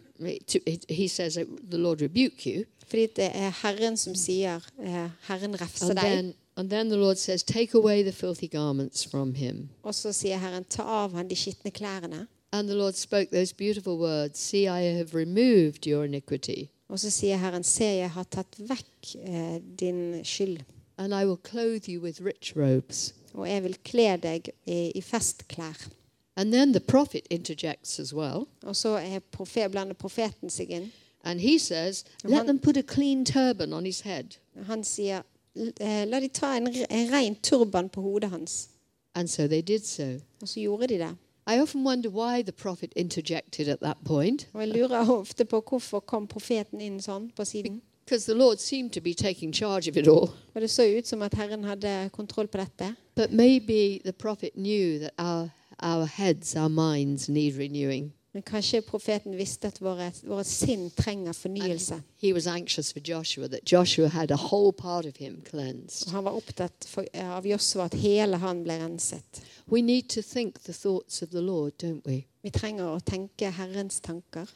to 0.48 0.60
he 0.90 1.08
says, 1.08 1.36
the 1.70 1.78
Lord 1.78 2.02
rebuke 2.02 2.46
you. 2.46 2.66
Fordi 2.88 3.06
det 3.16 3.32
er 3.34 3.50
Herren 3.50 3.98
som 3.98 4.16
sier 4.16 4.60
eh, 4.84 5.10
'Herren 5.28 5.62
refser 5.62 5.90
And 5.90 6.00
deg'. 6.00 6.02
then, 6.04 6.34
and 6.58 6.70
then 6.70 6.90
the 6.90 6.98
Lord 6.98 7.18
says, 7.18 7.44
take 7.44 7.74
away 7.78 8.04
the 8.04 8.12
filthy 8.12 8.48
garments 8.48 9.04
from 9.06 9.34
him. 9.36 9.70
Og 9.84 9.96
så 9.96 10.12
sier 10.12 10.38
Herren 10.38 10.64
'ta 10.64 10.84
av 10.84 11.14
han 11.16 11.28
de 11.30 11.36
skitne 11.36 11.72
klærne'. 11.72 12.26
And 12.54 12.68
the 12.70 12.76
Lord 12.76 12.94
spoke 12.96 13.32
those 13.32 13.52
beautiful 13.54 13.98
words 13.98 14.40
See, 14.40 14.68
I 14.68 14.82
have 14.98 15.16
removed 15.16 15.88
your 15.88 16.04
iniquity, 16.04 16.70
Og 16.90 17.00
så 17.00 17.10
sier 17.10 17.38
Herren 17.38 17.64
'se, 17.64 17.84
jeg 17.84 18.12
har 18.12 18.24
tatt 18.24 18.56
vekk 18.60 19.16
eh, 19.28 19.60
din 19.80 20.22
skyld', 20.24 20.62
and 20.98 21.14
I 21.14 21.26
will 21.26 21.38
clothe 21.44 21.90
you 21.92 22.02
with 22.02 22.22
rich 22.26 22.54
robes. 22.56 23.16
og 23.34 23.50
jeg 23.50 23.64
vil 23.64 23.76
kle 23.84 24.18
deg 24.24 24.50
i, 24.66 24.92
i 24.96 25.02
festklær'. 25.02 25.90
And 26.36 26.52
then 26.52 26.74
the 26.74 26.80
prophet 26.80 27.28
interjects 27.30 28.00
as 28.00 28.14
well. 28.14 28.46
Og 28.64 28.76
så 28.76 28.90
er 28.90 29.68
blander 29.68 29.94
profeten 29.94 30.50
seg 30.50 30.70
inn. 30.70 30.92
And 31.24 31.40
he 31.40 31.60
says, 31.60 32.04
Let 32.24 32.32
one- 32.40 32.46
them 32.48 32.60
put 32.60 32.78
a 32.78 32.82
clean 32.82 33.26
turban 33.26 33.74
on 33.74 33.86
his 33.86 34.00
head. 34.02 34.26
Han 34.66 34.84
sier 34.84 35.22
eh, 35.82 36.06
'la 36.08 36.20
de 36.20 36.28
ta 36.28 36.58
en, 36.58 36.68
en 36.68 37.12
ren 37.12 37.36
turban 37.36 37.90
på 37.90 38.02
hodet 38.02 38.30
hans'. 38.30 38.68
And 39.16 39.28
so 39.28 39.48
they 39.48 39.62
did 39.62 39.80
so. 39.86 40.20
Og 40.42 40.48
så 40.48 40.60
gjorde 40.60 40.88
de 40.88 40.98
det. 40.98 41.16
I 41.48 41.60
often 41.60 41.84
wonder 41.84 42.10
why 42.10 42.42
the 42.42 42.52
prophet 42.52 42.94
interjected 42.96 43.68
at 43.68 43.80
that 43.82 43.98
point, 44.06 44.48
Og 44.54 44.62
jeg 44.62 44.70
lurer 44.70 45.10
ofte 45.12 45.46
på 45.46 45.62
hvorfor 45.70 46.00
kom 46.00 46.28
profeten 46.28 46.82
inn 46.82 47.00
sånn 47.02 47.32
på 47.36 47.44
siden. 47.46 47.82
because 48.06 48.26
the 48.26 48.34
Lord 48.34 48.58
seemed 48.60 48.92
to 48.92 49.02
be 49.02 49.14
taking 49.14 49.54
charge 49.54 49.88
of 49.90 49.98
it 49.98 50.08
all. 50.08 50.30
Og 50.56 50.62
det 50.62 50.70
så 50.70 50.84
ut 50.98 51.08
som 51.08 51.22
at 51.22 51.34
Herren 51.34 51.64
hadde 51.64 52.10
kontroll 52.14 52.48
på 52.48 52.58
dette. 52.58 52.96
But 53.16 53.32
maybe 53.32 54.00
the 54.06 54.12
prophet 54.14 54.54
knew 54.56 55.00
that 55.00 55.14
our, 55.18 55.50
our 55.80 56.06
heads, 56.06 56.56
our 56.56 56.70
minds 56.70 57.30
need 57.30 57.58
renewing. 57.58 58.14
Men 58.34 58.42
kanskje 58.42 58.82
profeten 58.82 59.36
visste 59.38 59.70
at 59.70 59.78
våre, 59.82 60.08
våre 60.26 60.44
sinn 60.44 60.88
trenger 60.98 61.36
fornyelse. 61.38 62.00
he 62.18 62.34
was 62.34 62.48
anxious 62.48 62.92
for 62.92 63.00
Joshua, 63.00 63.48
Joshua 63.64 64.08
had 64.10 64.32
a 64.32 64.38
whole 64.38 64.74
part 64.74 65.06
of 65.06 65.18
him 65.18 65.42
cleansed. 65.50 66.08
Og 66.08 66.14
han 66.14 66.24
var 66.26 66.32
opptatt 66.32 66.88
for, 66.90 67.06
av 67.14 67.46
Joshua 67.46 67.86
at 67.86 67.94
hele 67.94 68.38
han 68.38 68.64
ble 68.64 68.80
renset. 68.82 69.44
We 69.68 69.82
need 69.82 70.10
to 70.10 70.22
think 70.22 70.64
the 70.64 70.74
thoughts 70.74 71.22
of 71.22 71.30
the 71.30 71.42
Lord. 71.42 71.74
Vi 72.42 72.50
trenger 72.52 72.96
å 72.96 73.00
tenke 73.06 73.52
Herrens 73.52 74.02
tanker. 74.02 74.50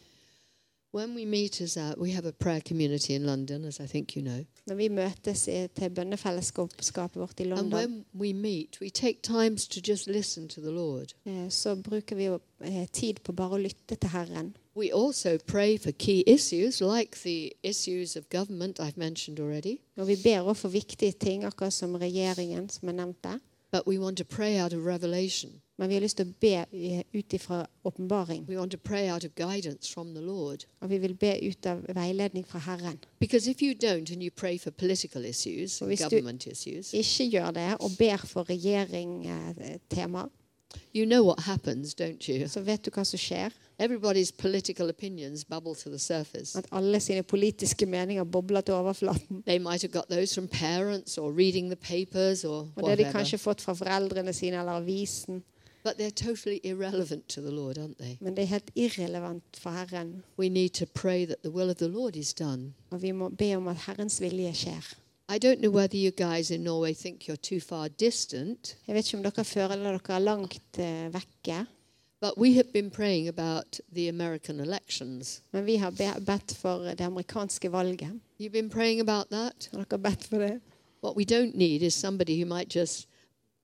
Når 4.68 4.76
vi 4.76 4.90
møtes 4.90 5.48
i, 5.48 5.68
til 5.76 5.90
bønnefellesskapet 5.90 7.20
vårt 7.22 7.40
i 7.40 7.44
And 7.44 7.50
London, 7.50 7.74
when 7.74 8.06
we 8.14 8.34
meet, 8.34 8.82
we 8.82 8.90
take 8.90 9.22
times 9.22 9.68
to 9.68 9.82
just 9.88 10.08
listen 10.08 10.48
to 10.50 10.62
the 10.62 10.72
Lord. 10.72 11.14
eh, 11.26 11.50
så 11.50 11.76
bruker 11.76 12.16
vi 12.16 12.26
eh, 12.62 12.88
tid 12.94 13.14
på 13.24 13.32
bare 13.32 13.56
å 13.56 13.58
lytte 13.58 13.96
til 13.96 14.10
Herren. 14.10 14.56
We 14.76 14.90
also 14.94 15.38
pray 15.48 15.78
for 15.78 15.92
key 15.92 16.24
issues 16.28 16.82
like 16.82 17.18
the 17.24 17.52
issues 17.64 18.16
of 18.16 18.30
government 18.30 18.80
I've 18.80 18.98
mentioned 18.98 19.40
already. 19.40 19.78
Og 19.98 20.08
vi 20.08 20.16
ber 20.24 20.40
også 20.40 20.62
for 20.62 20.70
viktige 20.70 21.12
ting, 21.12 21.44
akkurat 21.44 21.74
som 21.74 21.96
regjeringen, 21.96 22.70
som 22.70 22.90
er 22.90 22.94
nevnt 22.94 23.24
der. 23.24 23.40
But 23.72 23.86
we 23.88 23.98
want 24.00 24.18
to 24.18 24.24
pray 24.24 24.58
out 24.64 24.74
of 24.74 24.86
revelation. 24.86 25.62
Men 25.80 25.90
vi 25.90 25.94
har 25.96 26.02
lyst 26.02 26.18
til 26.18 26.26
å 26.26 26.34
be 26.42 26.66
eh, 26.74 27.04
ut 27.14 27.34
ifra 27.34 27.68
åpenbaring. 27.86 28.46
Og 30.82 30.90
vi 30.90 30.98
vil 30.98 31.14
be 31.14 31.34
ut 31.50 31.66
av 31.66 31.84
veiledning 31.96 32.46
fra 32.48 32.60
Herren. 32.60 32.98
For 35.80 35.86
hvis 35.86 36.00
stu- 36.08 36.16
issues, 36.48 36.94
Ikke 36.94 37.30
gjør 37.30 37.52
det 37.54 37.78
og 37.80 37.92
ber 38.00 38.18
for 38.18 38.44
regjeringtema, 38.50 40.30
you 40.96 41.06
know 41.06 41.30
så 42.48 42.62
vet 42.62 42.86
du 42.86 42.92
hva 42.92 43.04
som 43.06 43.18
skjer. 43.20 43.52
Everybody's 43.80 44.32
political 44.32 44.90
opinions 44.90 45.44
bubble 45.46 45.76
to 45.76 45.90
the 45.90 46.00
surface. 46.00 46.58
At 46.58 46.66
alle 46.72 47.00
sine 47.00 47.24
politiske 47.24 47.86
meninger 47.86 48.24
bobler 48.24 48.62
til 48.62 48.74
overflaten. 48.74 49.44
They 49.48 49.58
might 49.58 49.82
have 49.82 49.92
got 49.92 50.08
those 50.10 50.34
from 50.36 50.48
parents 50.48 51.18
or 51.18 51.32
reading 51.32 51.68
the 51.72 51.76
papers 51.76 52.44
or 52.46 52.60
Og 52.60 52.66
det 52.66 52.76
de 52.76 52.82
whatever. 52.84 53.12
kanskje 53.12 53.38
fått 53.38 53.62
fra 53.62 53.74
foreldrene 53.74 54.34
sine 54.34 54.60
eller 54.60 54.72
avisen. 54.72 55.44
But 55.84 55.94
they're 56.00 56.26
totally 56.28 56.60
irrelevant 56.64 57.28
to 57.30 57.42
the 57.42 57.52
Lord, 57.52 57.78
aren't 57.78 57.98
they? 58.00 58.18
Men 58.20 58.36
det 58.36 58.42
er 58.42 58.46
helt 58.46 58.72
irrelevant 58.76 59.44
for 59.58 59.70
Herren. 59.70 60.24
We 60.40 60.50
need 60.50 60.70
to 60.70 60.86
pray 60.86 61.26
that 61.26 61.38
the 61.44 61.52
will 61.52 61.70
of 61.70 61.76
the 61.76 61.88
Lord 61.88 62.16
is 62.16 62.34
done. 62.34 62.74
Og 62.90 63.02
vi 63.02 63.12
må 63.12 63.30
be 63.30 63.56
om 63.56 63.68
at 63.68 63.78
Herrens 63.86 64.22
vilje 64.22 64.54
skjer. 64.54 64.94
I 65.30 65.38
don't 65.46 65.60
know 65.60 65.72
whether 65.72 65.98
you 65.98 66.12
guys 66.12 66.52
in 66.52 66.62
Norway 66.62 66.94
think 66.94 67.30
you're 67.30 67.36
too 67.50 67.60
far 67.60 67.88
distant, 67.88 68.78
Jeg 68.88 68.96
vet 68.96 69.06
ikke 69.06 69.18
om 69.18 69.24
dere 69.24 69.44
føler 69.44 69.76
dere 69.76 70.16
er 70.16 70.20
langt 70.20 70.80
eh, 70.80 71.14
vekke, 71.14 71.66
but 72.22 72.34
we 72.38 72.54
have 72.54 72.72
been 72.74 72.90
praying 72.92 73.28
about 73.28 73.80
the 73.96 74.10
American 74.10 74.60
elections. 74.60 75.42
men 75.52 75.66
vi 75.66 75.76
har 75.76 75.92
be- 75.92 76.20
bedt 76.26 76.56
for 76.56 76.78
det 76.80 77.02
amerikanske 77.02 77.72
valget. 77.72 78.10
You've 78.42 78.52
been 78.52 78.70
praying 78.70 79.00
about 79.10 79.26
that? 79.32 79.70
Har 79.74 79.84
dere 79.84 80.00
bedt 80.00 80.24
for 80.24 80.38
det? 80.38 80.60
What 81.04 81.16
we 81.18 81.24
don't 81.24 81.56
need 81.58 81.82
is 81.82 81.94
somebody 81.94 82.44
who 82.44 82.46
might 82.58 82.76
just 82.76 83.08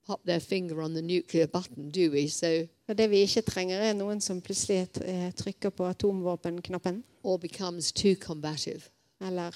pop 0.06 0.20
their 0.26 0.38
finger 0.40 0.82
on 0.82 0.94
the 0.94 1.02
nuclear 1.02 1.46
button, 1.46 1.90
do 1.90 2.10
we? 2.12 2.28
So, 2.28 2.46
Og 2.88 2.98
det 2.98 3.10
vi 3.10 3.16
ikke 3.16 3.40
trenger, 3.42 3.76
er 3.78 3.92
noen 3.92 4.20
som 4.20 4.40
plutselig 4.40 4.88
eh, 5.04 5.32
trykker 5.32 5.70
på 5.70 5.86
atomvåpenknappen. 5.86 7.04
or 7.22 7.36
becomes 7.38 7.92
too 7.92 8.14
combative, 8.14 8.80
Eller, 9.20 9.50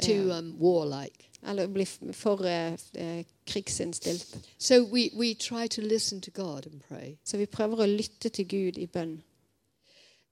too 0.00 0.32
um, 0.32 0.56
warlike. 0.58 1.30
eller 1.46 1.66
bli 1.66 1.86
for 2.12 2.44
eh, 2.44 3.24
krigsinnstilt. 3.46 4.38
So 4.58 4.82
we, 4.82 5.10
we 5.14 5.34
try 5.34 5.68
to 5.68 5.82
listen 5.82 6.20
to 6.20 6.30
God 6.30 6.66
and 6.66 6.80
pray. 6.88 7.18
Så 7.24 7.36
vi 7.36 7.46
prøver 7.46 7.84
å 7.84 7.86
lytte 7.86 8.28
til 8.28 8.48
Gud 8.48 8.78
i 8.78 8.86
bønn. 8.86 9.22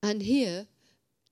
And 0.02 0.22
here, 0.22 0.66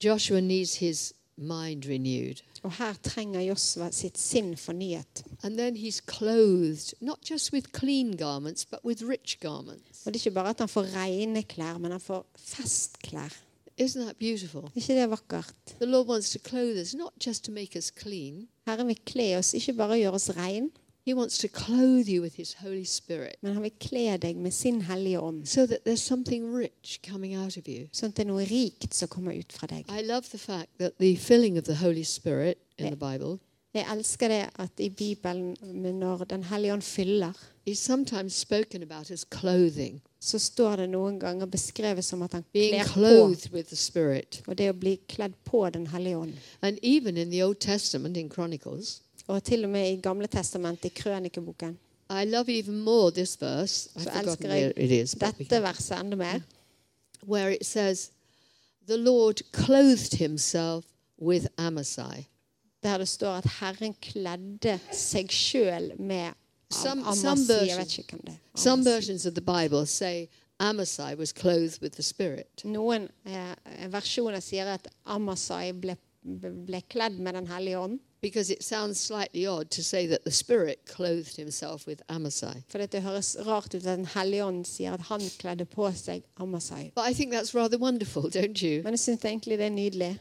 Joshua 0.03 0.41
needs 0.41 0.75
his 0.75 1.13
mind 1.35 1.85
renewed. 1.85 2.43
Og 2.63 2.71
her 2.77 2.93
trenger 3.03 3.41
Josva 3.41 3.89
sitt 3.91 4.17
sinn 4.17 4.53
fornyet. 4.55 5.23
And 5.43 5.57
then 5.57 5.75
he's 5.75 5.99
clothed, 5.99 6.93
not 7.01 7.19
just 7.31 7.51
with 7.51 7.71
clean 7.71 8.15
garments, 8.17 8.65
but 8.65 8.85
with 8.85 9.01
rich 9.01 9.39
garments. 9.39 10.05
Og 10.05 10.13
det 10.13 10.21
er 10.21 10.27
ikke 10.27 10.35
bare 10.35 10.49
at 10.49 10.59
han 10.59 10.69
får 10.69 10.93
rene 10.95 11.43
klær, 11.43 11.77
men 11.77 11.91
han 11.91 12.03
får 12.03 12.25
festklær. 12.37 13.33
Isn't 13.81 14.05
that 14.05 14.17
beautiful? 14.19 14.69
Ikke 14.75 14.93
det 14.93 15.09
vakkert? 15.09 15.55
The 15.79 15.85
Lord 15.85 16.07
wants 16.07 16.29
to 16.31 16.39
clothe 16.39 16.81
us, 16.81 16.93
not 16.93 17.13
just 17.27 17.43
to 17.45 17.51
make 17.51 17.77
us 17.77 17.91
clean. 17.99 18.47
Herren 18.67 18.87
vil 18.87 18.97
kle 19.05 19.37
oss, 19.37 19.53
ikke 19.53 19.73
bare 19.73 19.97
gjøre 19.97 20.13
oss 20.13 20.29
rein, 20.37 20.71
He 21.07 21.15
wants 21.15 21.37
to 21.39 21.47
clothe 21.47 22.07
you 22.07 22.21
with 22.21 22.35
His 22.35 22.53
Holy 22.53 22.83
Spirit 22.83 23.35
men 23.41 23.53
han 23.53 23.63
vil 23.63 23.71
kle 23.81 24.17
deg 24.21 24.35
med 24.37 24.51
sin 24.51 24.81
hellige 24.81 25.19
ånd. 25.19 25.45
so 25.45 25.65
that 25.65 25.79
there's 25.87 26.01
something 26.01 26.45
rich 26.57 26.99
coming 27.09 27.35
out 27.35 27.57
of 27.57 27.67
you. 27.67 27.87
Sånn 27.91 28.11
at 28.13 28.17
det 28.17 28.27
er 28.27 28.29
noe 28.29 28.45
rikt 28.45 28.93
som 28.93 29.09
kommer 29.09 29.33
ut 29.33 29.53
fra 29.53 29.67
deg. 29.67 29.89
I 29.89 30.03
love 30.05 30.29
the 30.29 30.37
fact 30.37 30.69
that 30.77 30.93
the 30.99 31.15
filling 31.17 31.57
of 31.57 31.63
the 31.65 31.75
Holy 31.75 32.03
Spirit 32.03 32.57
in 32.77 32.93
the 32.93 32.95
Bible 32.95 33.39
Jeg 33.73 33.85
elsker 33.97 34.27
det 34.27 34.49
at 34.59 34.69
i 34.79 34.89
Bibelen, 34.89 35.57
når 35.99 36.23
Den 36.23 36.43
hellige 36.43 36.73
ånd 36.73 36.81
fyller, 36.81 37.33
is 37.65 37.79
sometimes 37.79 38.33
spoken 38.33 38.83
about 38.83 39.11
as 39.11 39.25
clothing, 39.39 40.01
så 40.19 40.39
står 40.39 40.75
det 40.75 40.89
noen 40.89 41.19
ganger 41.19 41.45
beskrevet 41.45 42.05
som 42.05 42.21
at 42.21 42.33
han 42.33 42.43
kler 42.53 42.83
på. 42.83 42.89
clothed 42.93 43.53
with 43.53 43.67
the 43.67 43.75
Spirit. 43.75 44.41
Og 44.47 44.57
det 44.57 44.69
å 44.69 44.73
bli 44.73 44.99
kledd 45.07 45.33
på 45.45 45.69
Den 45.69 45.87
hellige 45.87 46.17
ånd. 46.17 46.33
And 46.61 46.77
even 46.83 47.17
in 47.17 47.31
the 47.31 47.45
Old 47.45 47.55
Testament, 47.59 48.17
Og 49.27 49.43
til 49.43 49.63
og 49.63 49.69
med 49.69 49.91
i 49.93 50.01
Gamle 50.01 50.27
testamentet, 50.27 50.85
i 50.85 50.89
Krønikeboken, 50.89 51.77
I 52.09 52.25
love 52.25 52.49
even 52.49 52.79
more 52.79 53.11
this 53.11 53.41
verse. 53.41 53.89
I've 53.95 54.03
forgotten 54.03 54.49
where 54.49 54.73
it 54.77 54.91
is, 54.91 55.11
dette 55.11 55.61
verset 55.61 55.99
enda 55.99 56.15
mer. 56.15 56.39
where 57.27 57.55
it 57.55 57.65
says, 57.65 58.11
"The 58.87 58.97
Lord 58.97 59.41
clothed 59.51 60.17
Himself 60.17 60.85
with 61.21 61.45
Amasai." 61.57 62.30
Der 62.83 62.97
det 62.97 63.07
står 63.07 63.37
at 63.41 63.45
Herren 63.59 63.93
kledde 64.01 64.79
seg 64.93 65.29
sjøl 65.31 65.91
med 65.99 66.31
Some- 66.73 67.03
some 67.15 67.41
version- 67.47 68.27
er. 68.27 68.33
Some 68.55 68.83
versions 68.85 69.25
of 69.25 69.33
the 69.33 69.41
Bible 69.41 69.85
say 69.85 70.27
Amasai 70.59 71.15
was 71.17 71.31
clothed 71.33 71.81
with 71.81 71.95
the 71.95 72.03
Spirit. 72.03 72.61
Noen 72.65 73.09
eh, 73.25 73.55
versjoner 73.91 74.39
sier 74.39 74.65
at 74.73 74.87
Amasai 75.05 75.71
ble, 75.73 75.95
ble 76.23 76.81
kledd 76.89 77.19
med 77.19 77.33
Den 77.33 77.47
hellige 77.47 77.77
ånd. 77.79 77.99
Because 78.21 78.53
it 78.53 78.63
sounds 78.63 78.99
slightly 78.99 79.47
odd 79.47 79.71
to 79.71 79.81
say 79.81 80.05
that 80.07 80.23
the 80.23 80.31
Spirit 80.31 80.79
clothed 80.85 81.35
himself 81.37 81.87
with 81.87 82.01
Amasai. 82.09 82.61
For 82.69 82.77
det 82.77 83.01
høres 83.01 83.35
rart 83.45 83.73
ut 83.75 83.81
at 83.85 83.97
Den 83.97 84.05
hellige 84.05 84.45
ånd 84.45 84.65
sier 84.65 84.93
at 84.93 85.01
han 85.01 85.21
kledde 85.39 85.65
på 85.65 85.91
seg 85.95 86.21
Amasai. 86.37 86.91
But 86.95 87.09
I 87.09 87.13
think 87.13 87.33
that's 87.33 87.55
rather 87.55 87.77
wonderful, 87.79 88.29
don't 88.37 88.61
you? 88.61 88.83
Men 88.83 88.93
jeg 88.93 88.99
synes 88.99 89.25
egentlig 89.25 89.57
det 89.57 89.65
er 89.65 89.69
nydelig. 89.69 90.19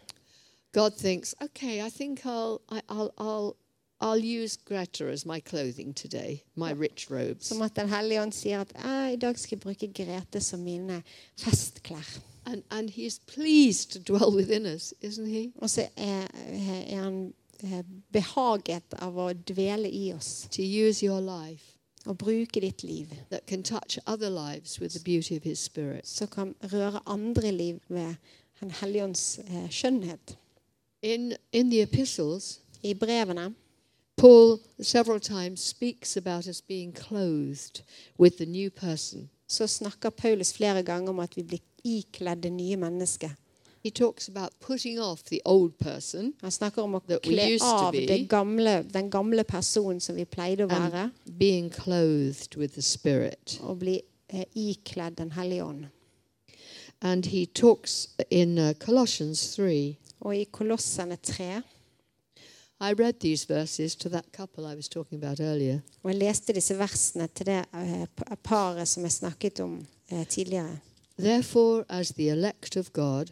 God 0.73 0.95
thinks, 0.95 1.35
okay, 1.43 1.83
I 1.83 1.91
think 1.91 2.25
I'll, 2.25 2.61
I, 2.69 2.81
I'll, 2.89 3.13
I'll, 3.19 3.57
I'll 4.01 4.19
use 4.19 4.57
Greta 4.57 5.05
as 5.11 5.27
my 5.27 5.41
clothing 5.41 5.93
today, 5.95 6.45
my 6.57 6.71
rich 6.71 7.11
robes. 7.11 7.47
Som 7.47 7.63
at 7.63 7.75
Den 7.75 7.89
hellige 7.89 8.23
ånd 8.23 8.33
sier 8.33 8.61
at 8.61 8.73
«Ah, 8.85 9.11
i 9.11 9.17
dag 9.17 9.39
skal 9.39 9.57
jeg 9.57 9.61
bruke 9.61 9.93
Grete 9.93 10.41
som 10.41 10.61
mine 10.61 11.03
festklær. 11.39 12.21
And, 12.47 12.63
and 12.71 12.91
He's 12.91 13.19
pleased 13.19 13.93
to 13.93 13.99
dwell 13.99 14.33
within 14.33 14.65
us, 14.67 14.95
isn't 15.03 15.27
He? 15.27 15.53
Og 15.59 15.71
så 15.71 15.89
er, 15.97 16.27
er 16.47 17.03
han 17.03 17.35
eh, 17.63 17.83
behaget 18.13 18.95
av 18.99 19.19
å 19.19 19.33
dvele 19.33 19.91
i 19.91 20.13
oss 20.15 20.49
To 20.51 20.63
use 20.63 21.05
your 21.07 21.21
life 21.21 21.77
og 22.07 22.17
bruke 22.19 22.61
ditt 22.61 22.83
liv, 22.83 23.11
that 23.31 23.47
can 23.47 23.63
touch 23.63 23.99
other 24.07 24.31
lives 24.31 24.81
with 24.81 24.95
the 24.95 25.05
beauty 25.05 25.37
of 25.37 25.43
His 25.43 25.59
Spirit. 25.59 26.09
som 26.09 26.29
kan 26.29 26.55
røre 26.73 27.01
andre 27.07 27.53
liv 27.53 27.81
ved 27.89 28.15
Den 28.61 28.71
hellige 28.71 29.05
ånds 29.05 29.39
eh, 29.39 29.71
skjønnhet. 29.71 30.37
In, 31.03 31.33
in 31.53 31.71
the 31.71 31.83
epistles, 31.83 32.61
I 32.85 32.95
brevene 32.95 33.55
Paul 34.17 34.59
several 34.81 35.19
times 35.21 35.61
speaks 35.61 36.17
about 36.17 36.47
us 36.47 36.61
being 36.61 36.93
clothed 36.93 37.83
with 38.19 38.37
the 38.37 38.47
new 38.47 38.71
person. 38.71 39.31
så 39.47 39.67
snakker 39.67 40.11
Paulus 40.11 40.53
flere 40.53 40.83
ganger 40.83 41.09
om 41.11 41.19
at 41.19 41.37
vi 41.37 41.43
blir 41.43 41.59
ikledd 41.85 42.43
det 42.43 42.53
nye 42.53 42.77
mennesket. 42.77 43.31
He 43.85 43.91
talks 43.91 44.29
about 44.29 44.51
putting 44.61 45.01
off 45.01 45.23
the 45.23 45.41
old 45.45 45.73
person 45.79 46.35
Han 46.43 46.51
snakker 46.51 46.83
om 46.83 46.95
å 46.95 47.01
kle 47.01 47.59
av 47.63 47.93
be. 47.93 48.27
gamle, 48.29 48.85
den 48.93 49.11
gamle 49.11 49.45
personen 49.45 50.01
som 50.01 50.17
vi 50.17 50.25
pleide 50.25 50.65
å 50.65 50.69
være, 50.69 51.11
being 51.39 51.71
clothed 51.71 52.57
with 52.57 52.75
the 52.75 52.83
Spirit. 52.83 53.59
og 53.63 53.79
bli 53.79 54.03
eh, 54.29 54.45
ikledd 54.55 55.17
Den 55.17 55.33
hellige 55.33 55.65
ånd. 55.65 55.87
And 57.01 57.27
he 57.27 57.47
talks 57.47 58.09
in 58.31 58.59
uh, 58.59 58.75
Colossians 58.75 59.57
3. 59.57 59.97
Og 60.21 60.37
i 60.37 60.45
Kolossene 60.53 61.17
3 61.17 61.63
I 62.83 62.93
read 62.93 63.13
these 63.21 63.45
verses 63.55 63.97
to 63.97 64.09
that 64.09 64.25
couple 64.33 64.65
I 64.73 64.75
was 64.75 64.89
talking 64.89 65.25
about 65.25 65.41
earlier. 65.41 65.81
Og 66.03 66.11
jeg 66.11 66.19
leste 66.19 66.53
disse 66.53 66.79
versene 66.79 67.27
til 67.35 67.47
det 67.47 67.65
eh, 67.75 68.07
paret 68.43 68.89
som 68.89 69.03
jeg 69.05 69.13
snakket 69.13 69.61
om 69.61 69.87
eh, 70.13 70.27
tidligere. 70.27 70.79
Therefore, 71.19 71.85
as 71.89 72.09
the 72.13 72.31
elect 72.31 72.77
of 72.77 72.93
God, 72.93 73.27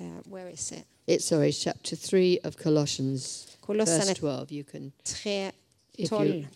Eh, 0.00 0.04
where 0.30 0.48
is 0.52 0.70
it? 0.72 0.84
it's 1.10 1.24
sorry, 1.24 1.50
chapter 1.52 1.96
3 1.96 2.38
of 2.44 2.56
Colossians, 2.56 3.46
verse 3.66 4.14
12. 4.14 4.52
You 4.52 4.64
can 4.64 4.92
3, 5.04 5.50
if 5.98 6.08
12. 6.08 6.26
you 6.26 6.46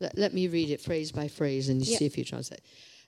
let, 0.00 0.18
let 0.18 0.34
me 0.34 0.48
read 0.48 0.68
it 0.70 0.80
phrase 0.80 1.12
by 1.12 1.28
phrase 1.28 1.70
and 1.72 1.80
you 1.80 1.90
Yeah. 1.92 1.98
see 1.98 2.06
if 2.06 2.18
you 2.18 2.24
translate. 2.24 2.60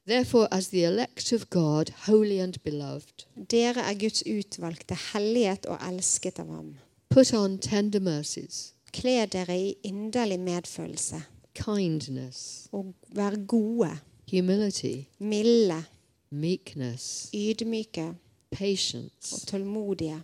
Therefore, 0.07 0.49
as 0.51 0.69
the 0.69 0.85
elect 0.85 1.33
of 1.33 1.49
God, 1.51 1.91
holy 2.07 2.39
and 2.39 2.55
beloved, 2.65 3.25
Dere 3.51 3.81
er 3.91 3.95
Guds 3.95 4.23
utvalgte, 4.27 4.97
hellighet 5.13 5.67
og 5.67 5.79
elsket 5.89 6.39
av 6.39 6.47
ham. 6.55 6.75
put 7.11 7.33
on 7.35 7.59
tender 7.59 8.01
mercies, 8.01 8.75
Kle 8.93 9.27
dere 9.27 9.57
i 9.59 9.75
inderlig 9.83 10.41
medfølelse. 10.41 11.23
kindness, 11.55 12.69
og 12.73 12.95
vær 13.15 13.37
gode, 13.47 13.91
humility, 14.31 14.95
milde, 15.19 15.85
meekness, 16.31 17.31
ydmyke. 17.35 18.09
og 18.09 18.15
patience, 18.51 19.47
tålmodige, 19.47 20.21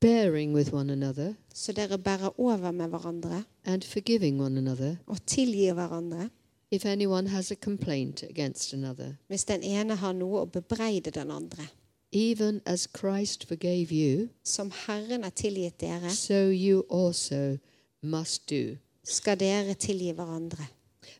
bearing 0.00 0.54
with 0.54 0.74
one 0.74 0.92
another, 0.92 1.34
så 1.54 1.72
dere 1.72 1.98
bærer 1.98 2.40
over 2.40 2.70
med 2.70 2.88
hverandre. 2.88 3.44
and 3.64 3.82
forgiving 3.82 4.40
one 4.42 4.58
another 4.58 4.96
og 5.06 5.26
tilgir 5.26 5.72
hverandre 5.74 6.28
if 6.70 6.84
anyone 6.86 7.26
has 7.28 7.50
a 7.50 7.54
complaint 7.54 8.22
against 8.22 8.72
another. 8.72 9.16
hvis 9.28 9.44
den 9.44 9.62
ene 9.62 9.94
har 9.96 10.12
noe 10.12 10.40
å 10.42 10.44
bebreide 10.44 11.10
den 11.10 11.30
andre. 11.30 11.66
Even 12.12 12.60
as 12.66 12.88
Christ 13.00 13.46
forgave 13.48 13.92
you, 13.92 14.28
Som 14.44 14.70
Herren 14.86 15.22
har 15.22 15.30
tilgitt 15.30 15.80
dere, 15.80 16.10
so 16.10 16.34
you 16.50 16.84
also 16.90 17.58
must 18.02 18.50
do. 18.50 18.76
skal 19.04 19.36
dere 19.38 19.74
tilgi 19.74 20.12
hverandre. 20.12 20.66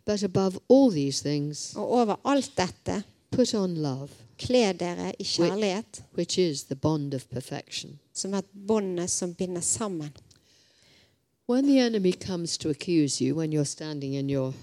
But 0.07 0.23
above 0.23 0.59
all 0.69 0.91
these 0.91 1.23
things, 1.23 1.73
Og 1.77 1.93
over 1.93 2.17
alt 2.25 2.51
dette, 2.57 3.03
put 3.31 3.55
on 3.55 3.75
love, 3.75 4.09
kle 4.39 4.73
dere 4.73 5.13
i 5.19 5.23
kjærlighet, 5.25 6.03
which 6.17 6.39
is 6.39 6.65
the 6.65 6.75
bond 6.77 7.15
of 7.15 7.29
perfection. 7.29 7.99
som 8.13 8.35
er 8.35 8.39
et 8.39 8.45
båndet 8.67 9.11
som 9.11 9.35
binder 9.35 9.61
sammen. 9.61 10.11
When 11.49 11.65
the 11.67 11.79
enemy 11.81 12.13
comes 12.13 12.59
to 12.59 12.69
accuse 12.69 13.25
you 13.25 13.35
when 13.35 13.53
you're 13.53 13.65
standing 13.65 14.15
in 14.15 14.31
your 14.31 14.55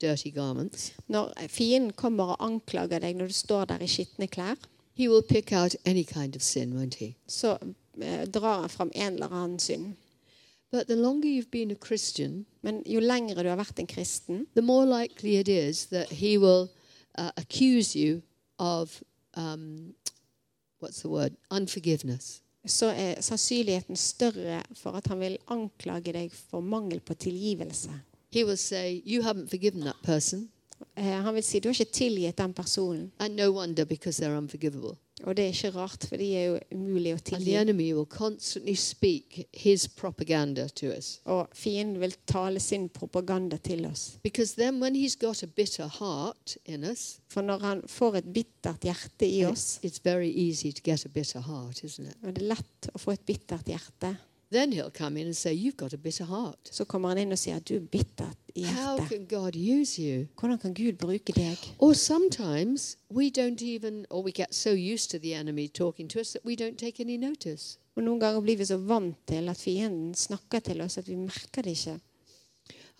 dirty 0.00 0.30
garments, 0.34 0.92
Når 1.08 1.32
fienden 1.48 1.92
kommer 1.92 2.24
og 2.24 2.44
anklager 2.44 2.98
deg 2.98 3.16
når 3.16 3.26
du 3.26 3.32
står 3.32 3.64
der 3.64 3.82
i 3.82 3.86
skitne 3.86 4.26
klær, 4.26 4.56
he 4.94 5.08
will 5.08 5.22
pick 5.22 5.52
out 5.52 5.76
any 5.84 6.04
kind 6.04 6.36
of 6.36 6.42
sin, 6.42 6.72
won't 6.72 6.94
he? 6.98 7.14
så 7.26 7.58
eh, 8.02 8.26
drar 8.26 8.60
han 8.60 8.70
fram 8.70 8.90
en 8.94 9.12
eller 9.12 9.32
annen 9.32 9.58
synd. 9.58 9.94
But 10.72 10.86
the 10.86 10.96
longer 10.96 11.28
you've 11.28 11.50
been 11.50 11.70
a 11.70 11.86
Christian, 11.86 12.46
Men 12.62 12.82
jo 12.86 13.00
lengre 13.00 13.42
du 13.42 13.48
har 13.48 13.56
vært 13.56 13.78
en 13.78 13.86
kristen, 13.86 14.46
the 14.54 14.62
more 14.62 14.86
likely 14.86 15.36
it 15.36 15.48
is 15.48 15.86
that 15.86 16.10
he 16.10 16.38
will 16.38 16.68
uh, 17.18 17.30
accuse 17.36 17.98
you 17.98 18.22
of 18.58 19.02
um, 19.36 19.94
what's 20.80 21.00
the 21.00 21.08
word? 21.08 21.32
Unforgiveness. 21.50 22.42
så 22.66 22.86
er 22.86 23.20
sannsynligheten 23.20 23.96
større 23.96 24.62
for 24.74 24.92
at 24.92 25.06
han 25.06 25.20
vil 25.20 25.38
anklage 25.48 26.12
deg 26.12 26.32
for 26.32 26.60
mangel 26.60 27.00
på 27.00 27.14
tilgivelse. 27.14 27.90
He 28.32 28.44
will 28.44 28.56
say, 28.56 29.02
You 29.06 29.22
haven't 29.22 29.48
forgiven 29.50 29.80
that 29.80 29.96
person. 30.02 30.48
Eh, 30.96 31.04
Han 31.22 31.34
vil 31.34 31.42
si 31.42 31.58
du 31.60 31.68
har 31.68 31.74
ikke 31.80 31.92
tilgitt 31.92 32.38
den 32.38 32.52
personen. 32.54 33.12
And 33.18 33.36
no 33.36 33.50
wonder 33.52 33.84
because 33.84 34.22
they're 34.22 34.36
unforgivable. 34.38 34.96
Og 35.24 35.36
det 35.36 35.44
er 35.44 35.48
ikke 35.48 35.70
rart, 35.76 36.06
for 36.08 36.16
de 36.16 36.30
er 36.36 36.44
jo 36.46 36.58
umulig 36.72 37.10
å 37.12 37.16
And 37.18 37.20
the 37.26 37.36
tilgi. 37.36 37.54
enemy 37.54 37.92
will 37.92 38.06
constantly 38.06 38.74
speak 38.74 39.46
his 39.52 39.86
propaganda 39.88 40.66
to 40.68 40.86
us. 40.96 41.20
Og 41.24 41.48
fienden 41.52 42.00
vil 42.00 42.14
tale 42.26 42.60
sin 42.60 42.88
propaganda 42.88 43.56
til 43.56 43.84
oss. 43.86 44.16
Because 44.22 44.54
then, 44.56 44.80
when 44.80 44.94
he's 44.96 45.16
got 45.20 45.42
a 45.42 45.46
bitter 45.46 45.86
heart 45.88 46.56
in 46.64 46.84
us, 46.84 47.18
For 47.28 47.42
når 47.42 47.58
han 47.58 47.82
får 47.86 48.14
et 48.16 48.32
bittert 48.32 48.80
hjerte 48.82 49.26
i 49.28 49.44
oss, 49.44 49.78
it's, 49.82 49.84
it's 49.90 50.00
very 50.04 50.30
easy 50.30 50.72
to 50.72 50.80
get 50.84 51.04
a 51.04 51.08
bitter 51.08 51.40
heart, 51.40 51.84
isn't 51.84 52.06
it? 52.08 52.16
og 52.22 52.34
det 52.36 52.42
er 52.42 52.48
lett 52.54 52.88
å 52.94 52.98
få 52.98 53.12
et 53.12 53.26
bittert 53.26 53.66
hjerte, 53.68 54.16
Then 54.52 54.72
he'll 54.72 54.90
come 54.90 55.16
in 55.20 55.26
and 55.26 55.36
say, 55.36 55.52
You've 55.54 55.76
got 55.76 55.92
a 55.92 55.96
bitter 55.96 56.24
heart. 56.24 56.58
så 56.72 56.84
kommer 56.84 57.08
han 57.08 57.18
inn 57.18 57.32
og 57.32 57.38
sier 57.38 57.56
at 57.56 57.68
du 57.68 57.74
er 57.76 57.80
bittert 57.92 58.36
i 58.54 58.62
How 58.64 58.96
hjertet. 58.96 59.08
can 59.08 59.26
God 59.26 59.56
use 59.56 60.02
you? 60.02 60.26
Hvordan 60.40 60.58
kan 60.58 60.74
Gud 60.74 60.92
bruke 60.98 61.32
deg? 61.32 61.56
Or 61.78 61.92
sometimes 61.94 62.96
we 63.10 63.30
don't 63.30 63.62
even, 63.62 64.06
or 64.10 64.22
we 64.24 64.32
get 64.32 64.54
so 64.54 64.70
used 64.70 65.10
to 65.10 65.18
the 65.18 65.34
enemy 65.34 65.68
talking 65.68 66.08
to 66.10 66.20
us 66.20 66.32
that 66.32 66.44
we 66.44 66.56
don't 66.56 66.76
take 66.78 67.00
any 67.00 67.16
notice. 67.16 67.78
Og 67.96 68.02
Noen 68.02 68.20
ganger 68.20 68.40
blir 68.40 68.56
vi 68.56 68.64
så 68.64 68.76
vant 68.76 69.16
til 69.28 69.48
at 69.48 69.56
fienden 69.56 70.14
snakker 70.14 70.58
til 70.60 70.80
oss 70.80 70.98
at 70.98 71.08
vi 71.08 71.14
merker 71.14 71.62
det 71.62 71.70
ikke. 71.70 71.98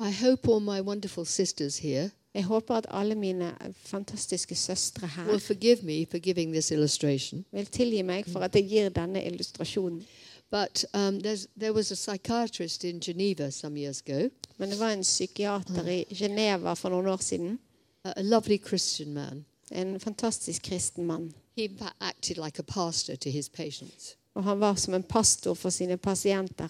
I 0.01 0.11
hope 0.23 0.49
all 0.49 0.61
my 0.61 0.81
wonderful 0.81 1.27
sisters 1.27 1.79
here 1.79 2.11
Jeg 2.35 2.45
håper 2.45 2.75
at 2.75 2.87
alle 2.91 3.15
mine 3.15 3.55
fantastiske 3.75 4.55
søstre 4.55 5.07
her 5.07 5.27
will 5.27 5.41
forgive 5.41 5.83
me 5.83 6.07
for 6.11 6.19
giving 6.19 6.53
this 6.53 6.71
illustration. 6.71 7.45
vil 7.53 7.67
tilgi 7.67 8.03
meg 8.03 8.25
for 8.27 8.41
at 8.41 8.55
jeg 8.55 8.69
gir 8.69 8.89
denne 8.89 9.25
illustrasjonen. 9.25 10.05
But 10.51 10.85
um, 10.95 11.21
there's, 11.21 11.47
there 11.61 11.73
was 11.73 11.93
a 11.93 11.97
psychiatrist 11.97 12.85
in 12.85 13.01
Geneva 13.01 13.51
some 13.51 13.77
years 13.77 14.03
ago, 14.07 14.31
Men 14.59 14.71
det 14.71 14.79
var 14.79 14.91
en 14.91 15.03
psykiater 15.03 15.89
i 15.89 16.05
Geneva 16.15 16.75
for 16.75 16.89
noen 16.91 17.07
år 17.07 17.17
siden. 17.23 17.59
a, 18.05 18.13
a 18.17 18.23
lovely 18.23 18.59
Christian 18.59 19.15
man. 19.15 19.45
En 19.71 20.01
fantastisk 20.01 20.63
kristen 20.63 21.07
mann. 21.07 21.33
He 21.57 21.69
acted 22.01 22.37
like 22.39 22.59
a 22.59 22.63
pastor 22.63 23.17
to 23.17 23.31
his 23.31 23.49
patients. 23.49 24.17
Og 24.35 24.45
han 24.45 24.61
var 24.61 24.75
som 24.75 24.95
en 24.95 25.03
pastor 25.03 25.55
for 25.55 25.71
sine 25.71 25.97
pasienter. 25.97 26.69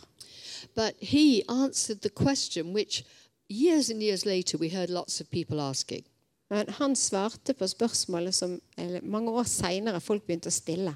But 0.74 0.93
he 1.01 1.43
answered 1.49 2.01
the 2.01 2.11
question 2.11 2.74
which 2.74 3.05
years 3.49 3.91
and 3.91 4.03
years 4.03 4.26
later 4.26 4.59
we 4.59 4.68
heard 4.68 4.91
lots 4.91 5.20
of 5.20 5.31
people 5.31 5.61
asking. 5.61 6.05
Men 6.51 6.68
han 6.68 6.97
svarte 6.97 7.55
på 7.55 7.66
spørsmålet 7.66 8.35
som 8.35 8.61
mange 9.03 9.31
år 9.31 9.43
seinere 9.43 10.01
folk 10.01 10.26
begynte 10.26 10.49
å 10.49 10.51
stille. 10.55 10.95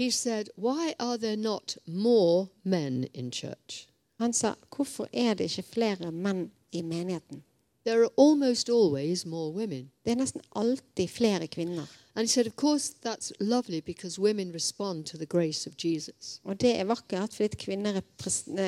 He 0.00 0.10
said, 0.10 0.48
Why 0.56 0.94
are 0.98 1.18
there 1.18 1.36
not 1.36 1.76
more 1.86 2.48
men 2.64 3.06
in 3.12 3.30
church? 3.30 3.86
Han 4.18 4.32
sa 4.32 4.54
hvorfor 4.76 5.08
er 5.12 5.34
det 5.34 5.44
ikke 5.44 5.62
flere 5.62 6.12
menn 6.12 6.50
i 6.72 6.82
menigheten? 6.82 7.42
There 7.84 8.00
are 8.02 8.10
almost 8.16 8.70
always 8.70 9.26
more 9.26 9.52
women. 9.52 9.90
Det 10.04 10.12
er 10.12 10.16
nesten 10.16 10.40
alltid 10.56 11.08
flere 11.08 11.46
kvinner. 11.46 11.86
And 12.14 12.22
he 12.22 12.26
said, 12.26 12.46
Of 12.46 12.56
course, 12.56 12.94
that's 13.04 13.32
lovely 13.40 13.80
because 13.80 14.18
women 14.18 14.54
respond 14.54 15.04
to 15.06 15.18
the 15.18 15.26
grace 15.26 15.70
of 15.70 15.76
Jesus. 15.84 16.40
Og 16.44 16.60
det 16.60 16.80
er 16.80 16.84
vakkert 16.84 17.34
fordi 17.34 17.56
kvinner 17.56 18.00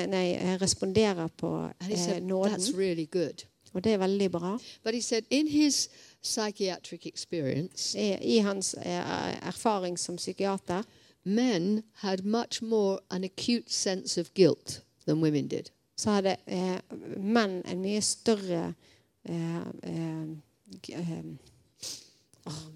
nei, 0.07 0.37
responderer 0.61 1.27
på 1.27 1.55
And 1.79 1.89
he 1.89 1.93
eh, 1.93 2.05
said, 2.05 2.21
nåden. 2.23 2.53
That's 2.53 2.77
really 2.77 3.05
good. 3.11 3.45
Og 3.73 3.83
det 3.83 3.93
er 3.93 3.97
veldig 3.97 4.31
bra. 4.31 4.59
But 4.83 4.93
he 4.93 5.01
said, 5.01 5.23
in 5.29 5.47
his 5.47 5.89
psychiatric 6.21 7.05
experience, 7.05 7.99
I, 7.99 8.17
i 8.21 8.37
hans 8.37 8.73
eh, 8.73 9.47
erfaring 9.47 9.99
som 9.99 10.17
psykiater 10.17 10.83
men 11.23 11.83
had 11.93 12.25
much 12.25 12.61
more 12.61 12.99
an 13.11 13.23
acute 13.23 13.71
sense 13.71 14.21
of 14.21 14.33
guilt 14.33 14.81
than 15.05 15.21
women 15.21 15.47
did. 15.47 15.69
så 15.97 16.09
hadde 16.09 16.35
eh, 16.47 16.79
menn 17.17 17.61
en 17.65 17.81
mye 17.81 18.01
større 18.01 18.73
eh, 19.29 19.59
eh, 19.83 20.27
g- 20.81 20.93
eh, 20.93 21.23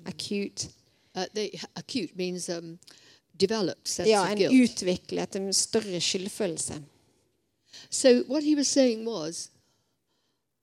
acute 0.06 0.70
Uh, 1.16 1.26
they, 1.34 1.50
acute 1.76 2.16
means 2.16 2.48
um, 2.50 2.78
developed 3.40 3.88
sense 3.88 4.08
Ja, 4.10 4.24
of 4.24 4.30
en 4.32 4.38
guilt. 4.38 4.54
utviklet 4.54 5.36
en 5.36 5.54
større 5.54 6.00
skyldfølelse. 6.02 6.76
So 7.90 8.10
what 8.30 8.44
he 8.44 8.56
was 8.56 8.68
saying 8.68 9.08
was, 9.08 9.50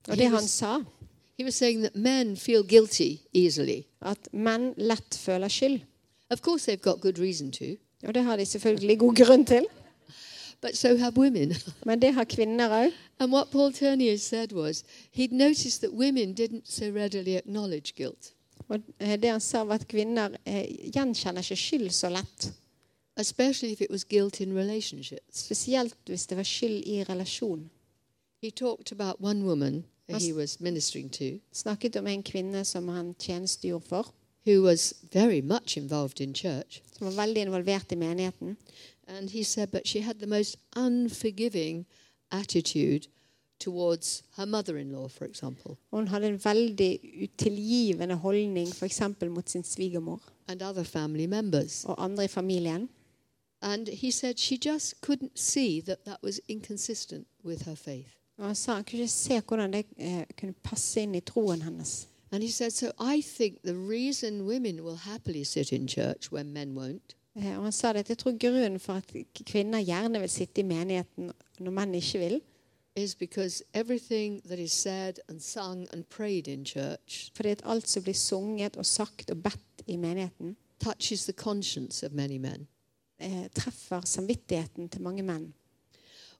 Og 0.08 0.14
he 0.14 0.20
det 0.20 0.28
han 0.30 0.32
was, 0.42 0.50
sa, 0.50 0.78
he 1.38 1.44
was 1.44 1.54
saying 1.54 1.80
that 1.82 1.96
men 1.96 2.36
feel 2.36 2.62
guilty 2.62 3.16
easily. 3.32 3.82
at 4.00 4.28
menn 4.32 4.74
lett 4.76 5.14
føler 5.18 5.48
skyld. 5.48 5.80
Of 6.30 6.40
course, 6.42 6.64
they've 6.72 6.82
got 6.82 7.00
good 7.00 7.18
reason 7.18 7.52
to, 7.52 7.64
Og 8.06 8.14
det 8.14 8.24
har 8.24 8.36
de 8.36 8.44
selvfølgelig 8.46 8.98
god 8.98 9.14
grunn 9.26 9.44
til. 9.46 9.66
but 10.62 10.76
so 10.76 10.96
have 10.96 11.12
women. 11.16 11.52
Men 11.86 12.02
det 12.02 12.14
har 12.14 12.24
kvinner 12.24 12.68
òg. 12.86 12.92
and 13.18 13.32
what 13.32 13.50
Paul 13.50 13.72
Ternier 13.72 14.16
said 14.16 14.52
was, 14.52 14.84
he'd 15.12 15.32
noticed 15.32 15.80
that 15.80 15.90
women 15.92 16.34
didn't 16.34 16.62
so 16.64 16.84
readily 16.84 17.36
acknowledge 17.36 17.92
guilt, 17.96 18.32
Og 18.68 18.78
eh, 19.00 19.16
det 19.22 19.30
han 19.30 19.40
sa, 19.40 19.64
var 19.64 19.74
at 19.74 19.88
kvinner 19.88 20.28
eh, 20.46 20.90
gjenkjenner 20.94 21.40
ikke 21.40 21.56
skyld 21.56 21.90
så 21.90 22.08
lett. 22.08 22.52
especially 23.16 23.72
if 23.72 23.80
it 23.80 23.90
was 23.90 24.04
guilt 24.04 24.40
in 24.40 24.56
relationships. 24.56 25.38
Spesielt 25.38 25.94
hvis 26.06 26.26
det 26.26 26.36
var 26.36 26.42
skyld 26.42 26.82
i 26.86 27.04
relasjon. 27.04 27.70
He 28.42 28.50
talked 28.50 28.92
about 28.92 29.16
one 29.20 29.44
woman 29.44 29.84
that 30.08 30.22
he 30.22 30.34
was 30.34 30.60
ministering 30.60 31.12
to 31.12 31.24
Snakket 31.52 31.96
om 31.96 32.06
en 32.06 32.22
kvinne 32.22 32.64
som 32.64 32.88
han 32.88 33.14
tjenestegjorde 33.18 33.84
for, 33.88 34.14
who 34.46 34.62
was 34.62 34.94
very 35.12 35.40
much 35.40 35.76
involved 35.76 36.20
in 36.20 36.34
church. 36.34 36.82
som 36.98 37.06
var 37.06 37.12
veldig 37.12 37.42
involvert 37.42 37.92
i 37.92 37.96
menigheten. 37.96 38.56
And 39.06 39.30
he 39.30 39.44
said, 39.44 39.68
but 39.70 39.86
she 39.86 40.00
had 40.00 40.14
the 40.18 40.26
most 40.26 40.56
unforgiving 40.76 41.84
attitude 42.30 43.08
towards 43.58 44.22
her 44.36 44.46
mother 44.46 44.76
in 44.78 44.92
law, 44.92 45.08
for 45.08 45.24
example, 45.24 45.76
hun 45.90 46.08
hadde 46.08 46.26
en 46.26 46.38
veldig 46.44 47.00
utilgivende 47.22 48.14
holdning 48.14 48.68
f.eks. 48.68 49.00
mot 49.30 49.50
sin 49.50 49.64
svigermor 49.64 50.18
and 50.48 50.62
other 50.62 50.84
family 50.84 51.26
members. 51.26 51.84
og 51.84 52.04
andre 52.04 52.24
i 52.24 52.28
familien. 52.28 52.88
And 53.62 53.88
he 53.88 54.10
said 54.10 54.38
she 54.38 54.56
just 54.56 54.94
couldn't 55.00 55.32
see 55.34 55.80
that 55.80 56.04
that 56.04 56.18
was 56.22 56.40
inconsistent 56.48 57.26
with 57.44 57.64
her 57.64 57.74
faith. 57.74 58.08
Og 58.38 58.46
han 58.46 58.54
sa 58.54 58.74
han 58.74 58.84
kunne 58.84 59.02
ikke 59.02 59.12
se 59.12 59.40
hvordan 59.40 59.72
det 59.72 59.84
eh, 59.96 60.24
kunne 60.40 60.52
passe 60.52 61.00
inn 61.00 61.14
i 61.14 61.20
troen 61.20 61.62
hennes. 61.62 62.08
And 62.34 62.42
he 62.42 62.50
said, 62.50 62.72
so 62.72 62.86
I 62.98 63.22
think 63.22 63.62
the 63.62 63.74
reason 63.74 64.46
women 64.46 64.82
will 64.82 64.96
happily 64.96 65.44
sit 65.44 65.72
in 65.72 65.86
church 65.86 66.32
when 66.32 66.52
men 66.52 66.74
won't 66.74 67.14
Eh, 67.36 67.56
og 67.56 67.62
han 67.62 67.72
sa 67.72 67.92
det 67.92 68.08
jeg 68.08 68.18
tror 68.18 68.36
grunnen 68.38 68.80
for 68.80 68.92
at 68.92 69.14
kvinner 69.46 69.82
gjerne 69.82 70.20
vil 70.22 70.30
sitte 70.30 70.60
i 70.62 70.64
menigheten 70.64 71.32
når 71.58 71.70
menn 71.74 71.94
ikke 71.98 72.18
vil, 72.18 72.40
is 72.96 73.14
because 73.14 73.64
everything 73.74 74.42
that 74.46 74.58
is 74.58 74.72
said 74.72 75.18
and 75.28 75.40
sung 75.40 75.88
and 75.92 76.04
prayed 76.04 76.46
in 76.46 76.64
church 76.64 77.32
fordi 77.34 77.48
at 77.48 77.62
alt 77.64 77.88
som 77.88 78.02
blir 78.02 78.14
sunget 78.14 78.76
og 78.76 78.86
sagt 78.86 79.30
og 79.30 79.42
bedt 79.42 79.82
i 79.86 79.96
menigheten, 79.96 80.56
touches 80.80 81.24
the 81.24 81.32
conscience 81.32 82.06
of 82.06 82.12
many 82.12 82.38
men. 82.38 82.68
eh, 83.18 83.50
treffer 83.54 84.00
samvittigheten 84.04 84.88
til 84.88 85.02
mange 85.02 85.22
menn. 85.22 85.54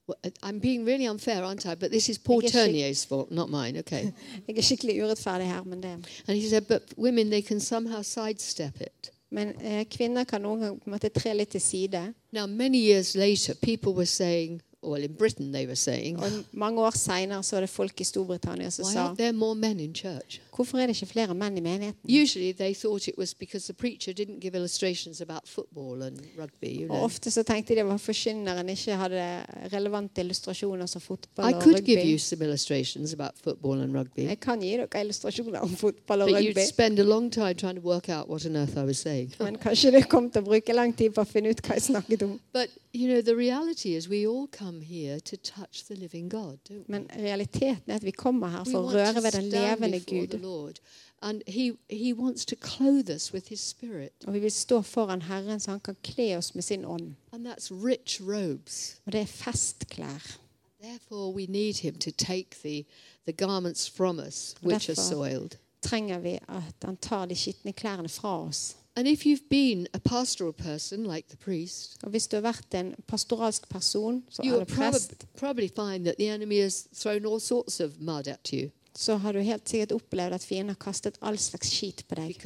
Well, 0.09 0.17
I- 0.25 0.49
I'm 0.49 0.59
being 0.61 0.85
really 0.87 1.07
unfair, 1.09 1.43
aren't 1.43 1.67
I? 1.67 1.75
But 1.75 1.91
this 1.91 2.09
is 2.09 2.19
Paul 2.19 2.43
Turnier's 2.43 3.07
fault, 3.07 3.31
not 3.31 3.49
mine. 3.51 3.79
Okay. 3.79 4.13
Jeg 4.49 4.59
er 4.59 4.63
skikkelig 4.63 5.03
urettferdig 5.05 5.47
her, 5.47 5.63
men 5.65 5.83
det 5.83 5.91
and 6.29 6.37
he 6.41 6.49
said, 6.49 6.63
but 6.69 6.83
women, 6.99 7.31
they 7.31 7.41
can 7.43 7.61
somehow 7.61 8.03
sidestep 8.03 8.81
it. 8.81 9.11
Men 9.31 9.53
eh, 9.61 9.85
kvinner 9.91 10.25
kan 10.25 10.41
noen 10.43 10.61
ganger 10.61 10.79
på 10.79 10.83
en 10.87 10.93
måte 10.93 11.09
tre 11.09 11.35
litt 11.35 11.49
til 11.49 11.61
side. 11.61 12.13
Now, 12.33 12.47
many 12.47 12.79
years 12.79 13.15
later, 13.17 13.55
people 13.63 13.93
were 13.93 14.07
saying, 14.07 14.61
well, 14.85 15.03
in 15.05 15.15
Britain 15.19 15.53
they 15.53 15.67
were 15.67 15.77
saying, 15.77 16.19
Og 16.19 16.31
mange 16.53 16.81
år 16.81 16.91
seinere 16.97 17.43
så 17.43 17.57
var 17.57 17.61
det 17.61 17.71
folk 17.71 18.01
i 18.01 18.05
Storbritannia 18.05 18.71
som 18.71 18.85
why 18.85 18.93
sa 18.93 19.15
there 19.19 19.33
more 19.33 19.55
men 19.55 19.81
in 19.81 19.95
church? 19.95 20.41
hvorfor 20.57 20.79
er 20.79 20.87
det 20.87 20.95
ikke 21.03 21.13
flere 21.13 21.35
menn 21.35 21.57
i 21.59 21.61
menigheten? 21.61 22.23
Usually 22.23 22.53
they 22.53 22.75
thought 22.75 23.09
it 23.09 23.15
was 23.19 23.35
because 23.35 23.67
the 23.67 23.73
preacher 23.75 24.13
didn't 24.13 24.41
give 24.41 24.55
illustrations 24.57 25.21
about 25.21 25.41
football 25.49 26.03
and 26.03 26.17
rugby. 26.39 26.69
You 26.81 26.83
Og 26.83 26.89
know. 26.97 27.05
ofte 27.05 27.31
så 27.31 27.43
tenkte 27.43 27.75
de 27.75 27.79
det 27.81 27.87
var 27.87 27.97
forkynneren 27.97 28.69
ikke 28.69 28.95
hadde 28.95 29.43
relevante 29.73 30.21
illustrasjoner 30.21 30.87
som 30.87 31.01
fotball 31.01 31.55
og 31.55 31.63
could 31.63 31.83
give 31.83 31.99
you 31.99 32.13
rugby. 32.15 32.19
some 32.19 32.45
illustrations 32.45 33.13
about 33.13 33.31
football 33.45 33.81
and 33.81 33.97
rugby, 33.97 34.21
Jeg 34.29 34.41
kan 34.41 34.61
gi 34.61 34.71
dere 34.77 35.01
illustrasjoner 35.01 35.59
om 35.61 35.69
fotball 35.77 36.23
og 36.23 36.29
but 36.29 36.37
rugby. 36.37 36.67
spend 36.69 36.99
a 36.99 37.03
long 37.03 37.33
time 37.33 37.55
trying 37.55 37.77
to 37.81 37.87
work 37.89 38.09
out 38.09 38.29
what 38.29 38.47
on 38.47 38.57
earth 38.57 38.77
I 38.77 38.85
was 38.85 38.97
saying. 38.99 39.33
Men 39.41 39.57
kanskje 39.59 39.91
dere 39.91 40.03
kom 40.03 40.31
til 40.31 40.43
å 40.43 40.45
bruke 40.45 40.73
lang 40.73 40.97
tid 40.97 41.11
på 41.15 41.21
å 41.21 41.25
finne 41.25 41.51
ut 41.51 41.61
hva 41.67 41.75
jeg 41.75 41.83
snakket 41.83 42.23
om. 42.23 42.41
But 42.53 42.69
you 42.93 43.09
know, 43.09 43.21
the 43.23 43.35
reality 43.37 43.95
is 43.97 44.09
we 44.09 44.27
all 44.27 44.47
come 44.47 44.74
here 44.83 45.21
to 45.21 45.37
touch 45.37 45.85
the 45.87 45.95
living 45.95 46.31
God, 46.31 46.59
don't 46.69 46.79
we? 46.79 46.85
Men 46.89 47.11
realiteten 47.19 47.91
er 47.91 47.95
at 47.95 48.05
vi 48.05 48.11
kommer 48.11 48.49
her 48.49 48.65
for 48.65 48.79
å 48.79 48.93
røre 48.93 49.23
ved 49.23 49.33
den 49.33 49.45
levende 49.45 50.01
Gud. 50.01 50.39
Lord, 50.41 50.81
and 51.23 51.43
He 51.47 51.73
He 51.91 52.13
wants 52.15 52.45
to 52.47 52.57
clothe 52.57 53.15
us 53.15 53.33
with 53.35 53.49
His 53.49 53.61
Spirit, 53.61 54.13
Og 54.27 54.33
vi 54.35 54.39
vil 54.39 54.51
stå 54.53 54.83
foran 54.83 55.23
Herren 55.23 55.61
så 55.61 55.71
han 55.71 55.81
kan 55.81 55.97
kle 56.03 56.37
oss 56.37 56.55
med 56.55 56.63
sin 56.65 56.85
ånd. 56.85 57.15
and 57.33 57.47
that's 57.47 57.71
rich 57.85 58.21
robes. 58.21 59.01
Og 59.07 59.13
det 59.13 59.21
er 59.21 59.27
festklær. 59.27 60.39
Therefore, 60.83 61.33
we 61.35 61.47
need 61.47 61.75
Him 61.75 61.95
to 61.99 62.11
take 62.11 62.51
the 62.63 62.85
the 63.27 63.33
garments 63.33 63.91
from 63.91 64.19
us 64.19 64.55
which 64.63 64.89
are 64.91 64.97
soiled. 64.97 65.51
Trenger 65.83 66.19
vi 66.19 66.39
at 66.49 66.75
han 66.85 66.97
tar 66.97 67.27
de 67.27 67.35
skitne 67.35 67.73
klærne 67.73 68.09
fra 68.09 68.47
oss. 68.47 68.77
And 68.97 69.09
if 69.09 69.27
you've 69.27 69.49
been 69.51 69.89
a 69.93 69.99
pastoral 69.99 70.53
person 70.53 71.05
like 71.05 71.29
the 71.29 71.37
priest, 71.37 71.97
Og 72.03 72.11
hvis 72.11 72.27
du 72.27 72.37
har 72.37 72.43
vært 72.43 72.75
en 72.75 72.95
pastoralsk 73.07 73.69
person, 73.69 74.25
så 74.31 74.43
you'll 74.43 74.61
er 74.61 74.65
det 74.65 74.69
prest, 74.69 75.09
prob- 75.19 75.39
probably 75.39 75.69
find 75.69 76.05
that 76.05 76.17
the 76.17 76.29
enemy 76.29 76.61
has 76.61 76.87
thrown 76.95 77.27
all 77.27 77.41
sorts 77.41 77.81
of 77.81 77.91
mud 78.01 78.29
at 78.29 78.49
you 78.53 78.71
så 78.97 79.17
har 79.19 79.33
du 79.35 79.41
helt 79.43 79.67
sikkert 79.69 79.93
opplevd 79.97 80.37
at 80.37 80.45
fienden 80.47 80.71
har 80.71 80.79
kastet 80.79 81.17
all 81.21 81.35
slags 81.39 81.71
skit 81.75 82.05
på 82.07 82.15
deg. 82.15 82.37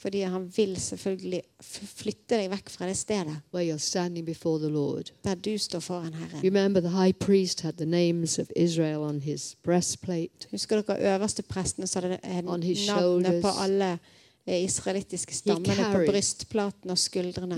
Fordi 0.00 0.22
han 0.24 0.46
vil 0.56 0.72
selvfølgelig 0.80 1.42
flytte 1.60 2.38
deg 2.40 2.48
vekk 2.54 2.70
fra 2.72 2.86
det 2.88 2.96
stedet 2.96 3.34
der 5.24 5.34
du 5.36 5.52
står 5.58 5.80
foran 5.84 6.14
Herren. 6.14 6.42
Husker 10.52 10.80
dere 10.80 11.14
øverstepresten 11.16 11.86
som 11.86 12.02
hadde 12.02 12.20
navnet 12.86 13.42
på 13.42 13.48
alle 13.66 13.98
eh, 14.46 14.64
israelittiske 14.64 15.34
stammene 15.34 15.74
på 15.92 16.06
brystplaten 16.12 16.90
og 16.90 16.98
skuldrene? 16.98 17.54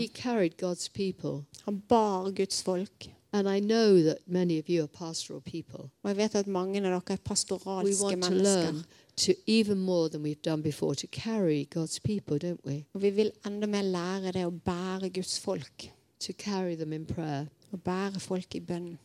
Han 1.67 1.81
bar 1.89 2.31
Guds 2.35 2.63
folk. 2.63 3.11
And 3.33 3.49
I 3.49 3.61
know 3.61 4.03
that 4.03 4.19
many 4.27 4.59
of 4.59 4.69
you 4.69 4.83
are 4.83 4.87
pastoral 4.89 5.41
people. 5.41 5.91
Og 6.03 6.09
jeg 6.09 6.17
vet 6.17 6.35
at 6.35 6.47
mange 6.47 6.79
av 6.79 6.83
dere 6.83 6.97
er 6.97 7.01
We 7.11 7.17
pastoralske 7.25 8.03
want 8.05 8.23
to 8.23 8.31
mennesker. 8.31 8.73
learn 8.73 8.85
to, 9.17 9.33
even 9.47 9.79
more 9.79 10.09
than 10.09 10.23
we've 10.23 10.43
done 10.43 10.63
before, 10.63 10.95
to 10.95 11.07
carry 11.07 11.69
God's 11.75 11.99
people, 11.99 12.39
don't 12.39 12.65
we? 12.65 12.85
Og 12.95 13.03
vi 13.03 13.11
vil 13.11 13.31
enda 13.47 13.67
mer 13.67 13.83
lære 13.83 14.33
det 14.33 14.47
å 14.47 14.51
bære 14.51 15.11
Guds 15.15 15.41
folk. 15.41 15.91
To 16.21 16.33
carry 16.33 16.75
them 16.77 16.93
in 16.93 17.05
prayer. 17.07 17.47
Å 17.73 17.77
bære 17.77 18.21
folk 18.21 18.55
i 18.55 18.61
bønn. 18.61 18.99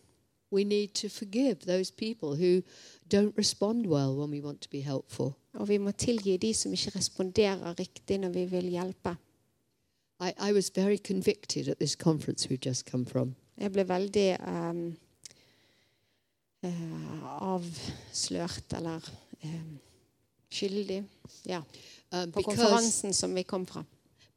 We 0.51 0.63
need 0.63 0.93
to 0.93 1.09
forgive 1.09 1.65
those 1.65 1.91
people 1.91 2.35
who 2.35 2.61
don't 3.13 3.37
respond 3.37 3.87
well 3.87 4.15
when 4.15 4.31
we 4.31 4.39
want 4.39 4.61
to 4.61 4.69
be 4.69 4.81
helpful. 4.81 5.33
Og 5.53 5.67
vi 5.67 5.77
må 5.77 5.91
tilgi 5.91 6.37
de 6.37 6.53
som 6.53 6.73
ikke 6.73 6.95
responderer 6.95 7.73
riktig 7.79 8.19
når 8.19 8.29
vi 8.29 8.45
vil 8.45 8.69
hjelpe. 8.69 9.15
I, 10.19 10.31
I 10.37 10.53
was 10.53 10.71
very 10.75 10.97
convicted 10.97 11.67
at 11.67 11.79
this 11.79 11.95
conference 11.95 12.49
we've 12.49 12.65
just 12.65 12.85
come 12.85 13.05
from. 13.05 13.35
Jeg 13.57 13.71
ble 13.71 13.83
veldig 13.87 14.27
um, 14.47 14.83
uh, 16.65 17.23
avslørt 17.53 18.73
eller 18.77 19.09
um, 19.43 19.79
skyldig 20.53 21.03
ja, 21.49 21.61
Um, 22.13 22.31
på 22.31 22.39
because 22.43 22.61
konferansen 22.61 23.13
som 23.13 23.31
vi 23.35 23.41
kom 23.43 23.65
fra. 23.65 23.83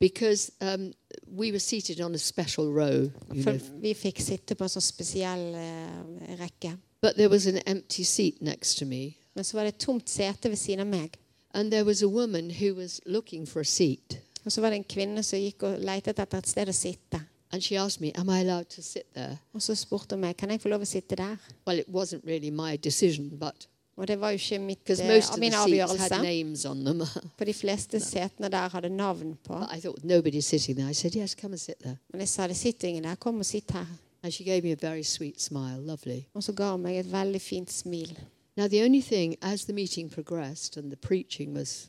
because 0.01 0.51
um, 0.63 0.93
we 1.27 1.51
were 1.51 1.59
seated 1.59 2.01
on 2.01 2.15
a 2.15 2.19
special 2.19 2.73
row, 2.73 3.11
For 3.43 3.53
know, 3.53 3.81
vi 3.83 3.93
fikk 3.95 4.21
sitte 4.21 4.55
på 4.57 4.65
en 4.65 4.73
sånn 4.73 4.83
spesiell 4.85 5.43
uh, 5.53 6.37
rekke. 6.41 6.73
but 7.03 7.17
there 7.17 7.29
was 7.29 7.47
an 7.47 7.59
empty 7.67 8.03
seat 8.03 8.41
next 8.41 8.79
to 8.79 8.87
me. 8.87 9.17
Men 9.35 9.45
så 9.45 9.57
var 9.59 9.65
det 9.65 9.75
et 9.75 9.81
tomt 9.85 10.09
sete 10.09 10.49
ved 10.49 10.57
siden 10.57 10.81
av 10.81 10.87
meg. 10.87 11.19
And 11.53 11.71
there 11.71 11.85
was 11.85 12.03
a 12.03 12.09
woman 12.09 12.51
who 12.51 12.75
was 12.75 13.01
looking 13.05 13.47
for 13.47 13.61
a 13.61 13.65
seat. 13.65 14.19
Og 14.45 14.53
så 14.53 14.61
var 14.61 14.71
det 14.71 14.77
en 14.77 14.85
kvinne 14.85 15.23
som 15.23 15.39
gikk 15.39 15.63
og 15.63 15.79
lette 15.79 16.11
etter 16.17 16.39
et 16.39 16.49
sted 16.49 16.69
å 16.69 16.73
sitte. 16.73 17.21
And 17.53 17.63
she 17.63 17.77
asked 17.77 18.01
me, 18.01 18.13
Am 18.15 18.29
I 18.29 18.41
allowed 18.41 18.65
to 18.65 18.83
sit 18.83 19.07
there? 19.15 19.39
Og 19.55 19.63
så 19.63 19.75
spurte 19.75 20.15
hun 20.15 20.21
meg 20.21 20.37
kan 20.37 20.51
jeg 20.51 20.61
få 20.61 20.69
lov 20.69 20.83
å 20.83 20.85
sitte 20.85 21.17
der. 21.17 21.37
Well, 21.67 21.79
it 21.79 21.87
wasn't 21.89 22.27
really 22.27 22.51
my 22.51 22.77
decision, 22.77 23.29
but 23.39 23.69
Og 23.97 24.09
det 24.09 24.21
var 24.21 24.31
jo 24.31 24.35
ikke 24.35 24.59
mitt, 24.59 24.79
because 24.85 25.03
eh, 25.05 25.15
most 25.15 25.33
of 25.33 25.39
min 25.39 25.53
the 25.53 25.59
seats 25.59 25.93
avgjørelse. 25.93 26.15
had 26.15 26.23
names 26.23 26.65
on 26.65 26.85
them. 26.85 27.01
For 27.39 27.45
de 27.45 27.55
fleste 27.55 28.01
setene 28.13 28.49
der 28.49 28.69
hadde 28.69 28.89
navn 28.89 29.39
på. 29.45 29.59
but 29.59 29.77
I 29.77 29.81
thought, 29.81 30.05
Nobody's 30.05 30.45
sitting 30.47 30.77
there. 30.77 30.91
I 30.91 30.95
said, 30.95 31.15
Yes, 31.17 31.35
come 31.35 31.53
and 31.53 31.61
sit 31.61 31.79
there. 31.81 31.97
Men 32.13 32.21
jeg 32.21 32.29
sa 32.29 32.47
det 32.47 32.57
sitter 32.57 32.89
ingen 32.89 33.05
der, 33.05 33.15
kom 33.15 33.39
og 33.39 33.47
sitt 33.47 33.71
her. 33.71 33.87
And 34.23 34.33
she 34.33 34.45
gave 34.45 34.63
me 34.63 34.73
a 34.73 34.77
very 34.91 35.03
sweet 35.03 35.41
smile, 35.43 35.79
lovely. 35.87 36.25
Og 36.35 36.43
så 36.43 36.53
ga 36.53 36.71
hun 36.73 36.83
meg 36.83 36.99
et 36.99 37.13
veldig 37.13 37.41
fint 37.41 37.73
smil. 37.73 38.19
Now, 38.57 38.69
the 38.69 38.85
only 38.85 39.01
thing, 39.03 39.37
as 39.43 39.65
the 39.65 39.73
meeting 39.73 40.11
progressed 40.11 40.77
and 40.77 40.91
the 40.91 40.97
preaching 40.97 41.55
was, 41.57 41.89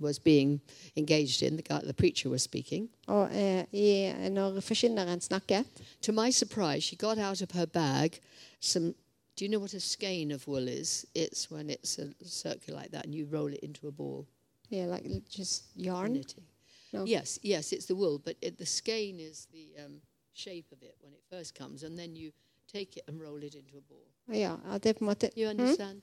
was 0.00 0.18
being 0.18 0.60
engaged 0.96 1.42
in, 1.42 1.56
the, 1.56 1.62
guy, 1.62 1.80
the 1.86 1.94
preacher 1.94 2.30
was 2.30 2.42
speaking, 2.42 2.88
Og 3.06 3.28
eh, 3.32 3.64
i, 3.72 4.28
når 4.28 4.60
forkynneren 4.60 5.20
snakket, 5.20 5.64
to 6.00 6.12
my 6.12 6.30
surprise, 6.32 6.82
she 6.84 6.96
got 6.96 7.18
out 7.18 7.42
of 7.42 7.50
her 7.50 7.66
bag 7.66 8.20
some. 8.60 8.94
Do 9.36 9.44
you 9.44 9.48
know 9.48 9.60
what 9.60 9.74
a 9.74 9.80
skein 9.80 10.30
of 10.30 10.46
wool 10.46 10.68
is? 10.68 11.06
It's 11.14 11.50
when 11.50 11.70
it's 11.70 11.98
a 11.98 12.12
circle 12.24 12.74
like 12.76 12.90
that 12.92 13.04
and 13.04 13.14
you 13.14 13.26
roll 13.26 13.52
it 13.52 13.58
into 13.62 13.88
a 13.88 13.90
ball. 13.90 14.26
yeah, 14.70 14.86
like 14.86 15.04
just 15.28 15.64
yarn. 15.76 16.12
knitting. 16.12 16.44
No. 16.92 17.04
Yes, 17.04 17.38
yes, 17.42 17.72
it's 17.72 17.86
the 17.86 17.94
wool, 17.94 18.20
but 18.24 18.36
it, 18.40 18.56
the 18.58 18.66
skein 18.66 19.18
is 19.18 19.48
the 19.52 19.84
um, 19.84 20.00
shape 20.32 20.66
of 20.72 20.82
it 20.82 20.96
when 21.00 21.12
it 21.12 21.22
first 21.28 21.54
comes, 21.58 21.82
and 21.82 21.98
then 21.98 22.14
you 22.14 22.32
take 22.72 22.96
it 22.96 23.04
and 23.08 23.20
roll 23.20 23.42
it 23.42 23.54
into 23.54 23.76
a 23.76 23.80
ball. 23.80 24.06
Ja, 24.28 24.56
at 24.70 24.82
det 24.82 24.88
er 24.88 24.92
på 24.92 25.04
en 25.04 26.02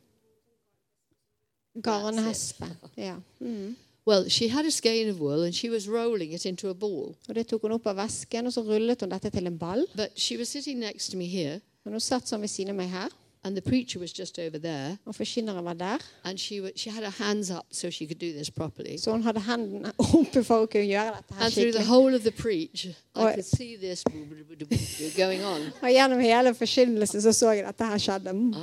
understand? 1.75 1.83
garnhespe. 1.83 2.65
Ja. 2.97 3.15
Mm. 3.41 3.75
Well, 4.07 4.29
she 4.29 4.47
had 4.49 4.65
a 4.65 4.71
skein 4.71 5.09
of 5.09 5.19
wool 5.19 5.43
and 5.43 5.53
she 5.55 5.69
was 5.69 5.87
rolling 5.87 6.33
it 6.33 6.45
into 6.45 6.69
a 6.69 6.73
ball. 6.73 7.15
Og 7.29 7.35
det 7.35 7.47
tok 7.47 7.61
hun 7.61 7.71
opp 7.71 7.85
av 7.87 7.95
vesken, 7.95 8.47
og 8.47 8.53
så 8.53 8.61
rullet 8.61 9.01
hun 9.01 9.09
dette 9.11 9.29
til 9.29 9.47
en 9.47 9.57
ball. 9.57 9.85
But 9.95 10.09
she 10.15 10.37
was 10.37 10.47
sitting 10.47 10.79
next 10.79 11.11
to 11.11 11.17
me 11.17 11.25
here, 11.25 11.59
Og 11.85 11.91
nå 11.91 11.99
satt 11.99 12.27
sånn 12.29 12.41
ved 12.41 12.49
siden 12.49 12.69
av 12.69 12.75
meg 12.75 12.89
her, 12.89 13.09
and 13.43 13.55
the 13.57 13.61
preacher 13.61 13.99
was 13.99 14.11
just 14.19 14.37
over 14.39 14.57
there, 14.59 14.97
og 15.05 15.15
forkynneren 15.15 15.65
var 15.65 15.73
der. 15.73 15.97
and 16.23 16.37
she 16.39 16.61
she 16.75 16.89
had 16.91 17.03
her 17.03 17.23
hands 17.23 17.49
up 17.51 17.65
so 17.71 17.89
she 17.89 18.05
could 18.05 18.19
do 18.19 18.31
this 18.31 18.49
properly. 18.49 18.97
Så 18.97 19.11
hun 19.11 19.23
hadde 19.23 19.39
hendene 19.39 19.91
oppe 20.17 20.43
for 20.43 20.61
å 20.61 20.65
kunne 20.65 20.85
gjøre 20.85 21.15
dette 21.17 21.33
her 21.33 21.45
And 21.45 21.53
through 21.53 21.71
the 21.71 21.85
whole 21.85 22.15
of 22.15 22.21
the 22.21 22.31
preach, 22.31 22.85
I 23.15 23.33
could 23.33 23.45
see 23.45 23.77
this 23.77 24.03
going 25.17 25.43
on. 25.43 25.61
Og 25.81 25.89
gjennom 25.89 26.19
hele 26.19 26.53
forkynnelsen 26.53 27.21
så 27.21 27.33
så 27.33 27.51
jeg 27.51 27.65
dette 27.65 27.85
her 27.85 27.97
skjedde. 27.97 28.33
Mm. 28.33 28.53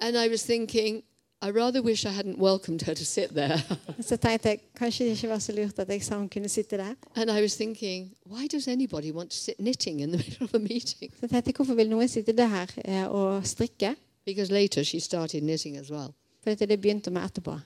And 0.00 0.16
I 0.16 0.28
was 0.28 0.42
thinking, 0.44 1.02
I 1.42 1.50
rather 1.50 1.82
wish 1.82 2.04
I 2.06 2.08
hadn't 2.10 2.38
welcomed 2.38 2.82
her 2.82 2.94
to 2.94 3.04
sit 3.04 3.28
there. 3.34 3.58
Så 4.08 4.16
tenkte 4.16 4.48
jeg 4.48 4.60
kanskje 4.74 5.04
det 5.04 5.12
ikke 5.12 5.28
var 5.28 5.38
så 5.38 5.52
lurt 5.52 5.78
at 5.78 5.88
jeg 5.88 6.02
sa 6.02 6.16
hun 6.18 6.28
kunne 6.28 6.48
sitte 6.48 6.76
der. 6.76 6.94
and 7.16 7.30
I 7.30 7.40
was 7.42 7.56
thinking, 7.56 8.10
why 8.26 8.46
does 8.46 8.68
anybody 8.68 9.12
want 9.12 9.30
to 9.30 9.36
sit 9.36 9.56
knitting 9.58 10.00
in 10.00 10.12
the 10.12 10.18
middle 10.24 10.44
of 10.44 10.54
a 10.54 10.58
meeting? 10.58 11.12
Så 11.20 11.28
tenkte 11.28 11.48
jeg 11.48 11.54
hvorfor 11.56 11.74
vil 11.74 11.88
noen 11.88 12.08
sitte 12.08 12.32
der 12.32 12.66
eh, 12.84 13.04
og 13.10 13.46
strikke? 13.46 13.94
Because 14.24 14.52
later 14.52 14.82
she 14.82 15.00
started 15.00 15.40
knitting 15.40 15.76
as 15.76 15.90
well. 15.90 16.08
For 16.42 16.54
det 16.54 16.80
begynte 16.80 17.10
med 17.10 17.22
etterpå. 17.24 17.58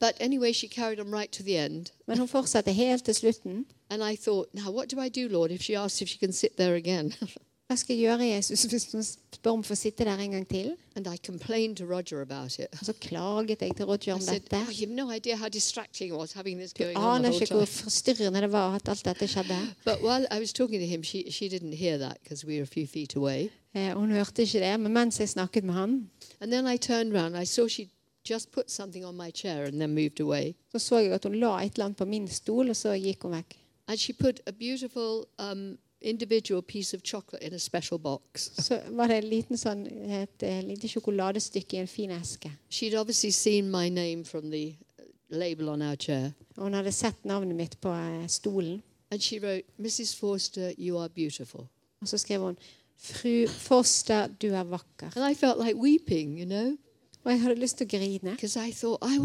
But 0.00 0.12
anyway, 0.20 0.52
she 0.52 0.68
carried 0.68 1.00
on 1.00 1.14
right 1.14 1.30
to 1.32 1.42
the 1.42 1.64
end. 1.64 1.86
Men 2.06 2.18
hun 2.18 2.28
fortsatte 2.28 2.72
helt 2.72 3.04
til 3.04 3.14
slutten. 3.14 3.66
And 3.90 4.02
I 4.12 4.16
thought, 4.16 4.54
now 4.54 4.70
what 4.74 4.90
do 4.92 5.00
I 5.00 5.08
do, 5.08 5.28
Lord, 5.28 5.50
if 5.50 5.62
she 5.62 5.74
asks 5.78 6.02
if 6.02 6.08
she 6.08 6.18
can 6.18 6.32
sit 6.32 6.50
there 6.56 6.74
again? 6.74 7.12
Hva 7.72 7.76
skal 7.80 7.96
jeg 7.96 8.02
gjøre, 8.04 8.26
Jesus, 8.34 8.62
hvis 8.68 8.84
noen 8.92 9.04
spør 9.06 9.54
om 9.56 9.62
å 9.62 9.64
få 9.64 9.74
sitte 9.80 10.04
der 10.04 10.20
en 10.20 10.30
gang 10.36 10.42
til? 10.48 10.74
and 10.94 11.06
I 11.08 11.16
complained 11.16 11.76
to 11.78 11.86
Roger 11.86 12.20
about 12.20 12.58
it. 12.58 12.66
Og 12.80 12.84
så 12.86 12.92
klaget 12.92 13.62
jeg 13.62 13.76
til 13.76 13.86
Roger 13.86 14.12
I 14.12 14.14
om 14.14 14.20
said, 14.20 14.40
dette. 14.40 14.56
oh, 14.56 14.70
you 14.70 14.86
have 14.86 14.94
no 14.94 15.10
idea 15.10 15.36
how 15.36 15.48
distracting 15.48 16.12
it 16.12 16.16
was 16.18 16.32
having 16.32 16.58
this 16.58 16.72
Du 16.74 16.84
going 16.84 16.96
on 16.98 17.04
aner 17.16 17.28
whole 17.30 17.40
ikke 17.42 17.54
hvor 17.54 17.64
time. 17.64 17.82
forstyrrende 17.84 18.40
det 18.40 18.52
var 18.52 18.74
at 18.74 18.88
alt 18.88 19.04
dette 19.04 19.28
skjedde. 19.28 19.56
But 19.84 20.02
while 20.02 20.26
I 20.30 20.38
was 20.40 20.52
talking 20.52 20.80
to 20.80 20.86
him, 20.86 21.02
she, 21.02 21.30
she 21.30 21.48
didn't 21.48 21.72
hear 21.74 21.96
that 21.98 22.18
because 22.22 22.46
we 22.46 22.54
were 22.56 22.62
a 22.62 22.66
few 22.74 22.86
feet 22.86 23.16
away. 23.16 23.48
Eh, 23.74 23.92
Hun 23.96 24.10
hørte 24.10 24.42
ikke 24.42 24.60
det, 24.60 24.80
men 24.80 24.92
mens 24.92 25.20
jeg 25.20 25.28
snakket 25.28 25.64
med 25.64 25.74
han, 25.74 26.10
And 26.40 26.52
then 26.52 26.66
I 26.74 26.76
turned 26.76 27.14
round. 27.16 27.36
I 27.42 27.46
saw 27.46 27.68
she 27.68 27.88
just 28.30 28.52
put 28.52 28.70
something 28.70 29.04
on 29.06 29.16
my 29.16 29.30
chair 29.34 29.64
and 29.64 29.80
then 29.80 29.94
moved 29.94 30.20
away. 30.20 30.52
så 30.72 30.78
så 30.78 30.98
jeg 30.98 31.12
at 31.12 31.24
hun 31.24 31.34
la 31.34 31.56
et 31.64 31.72
eller 31.72 31.84
annet 31.84 31.96
på 31.96 32.04
min 32.04 32.28
stol, 32.28 32.68
og 32.70 32.76
så 32.76 32.92
gikk 33.00 33.22
hun 33.22 33.32
vekk. 33.32 33.56
And 33.88 33.98
she 33.98 34.12
put 34.12 34.40
a 34.46 34.50
beautiful 34.52 35.24
um, 35.38 35.78
individual 36.02 36.62
piece 36.62 36.96
of 36.96 37.02
chocolate 37.02 37.46
in 37.46 37.54
a 37.54 37.58
special 37.58 37.98
box. 37.98 38.50
Så 38.58 38.80
var 38.88 39.08
det 39.08 39.16
en 39.16 39.28
liten 39.28 39.58
sånn, 39.58 39.86
et 40.22 40.42
eh, 40.42 40.60
lite 40.66 40.88
sjokoladestykke 40.88 41.76
i 41.76 41.82
en 41.82 41.90
fin 41.90 42.10
eske. 42.10 42.50
She'd 42.70 42.96
obviously 42.98 43.30
seen 43.30 43.70
my 43.70 43.88
name 43.88 44.24
from 44.24 44.50
the 44.50 44.74
uh, 44.98 45.04
label 45.28 45.68
on 45.68 45.82
our 45.82 45.96
chair. 45.96 46.32
Og 46.56 46.64
hun 46.64 46.74
hadde 46.74 46.92
sett 46.92 47.24
navnet 47.24 47.56
mitt 47.56 47.78
på 47.80 47.92
eh, 47.94 48.26
stolen. 48.28 48.82
And 49.10 49.20
she 49.20 49.38
wrote, 49.38 49.66
Mrs. 49.78 50.16
Forster, 50.16 50.72
you 50.78 50.98
are 50.98 51.08
beautiful. 51.08 51.66
Og 52.00 52.08
så 52.08 52.18
skrev 52.18 52.40
hun 52.40 52.56
Fru 53.02 53.46
Forster, 53.48 54.26
du 54.42 54.46
er 54.54 54.62
vakker. 54.64 55.10
And 55.16 55.30
I 55.30 55.34
felt 55.34 55.58
like 55.58 55.76
weeping, 55.76 56.38
you 56.38 56.46
know, 56.46 56.76
Og 57.24 57.30
jeg 57.30 57.40
hadde 57.40 57.54
lyst 57.60 57.76
til 57.78 57.86
å 57.86 57.90
grine. 57.90 58.32
I 58.34 58.72
thought 58.72 58.98
I 59.02 59.18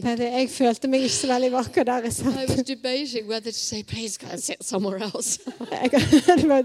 det- 0.16 0.32
jeg 0.32 0.50
følte 0.50 0.88
meg 0.88 1.00
ikke 1.06 1.14
så 1.14 1.26
veldig 1.30 1.52
vakker 1.52 1.84
der 1.84 2.02
jeg 2.08 2.12
satt. 2.12 2.34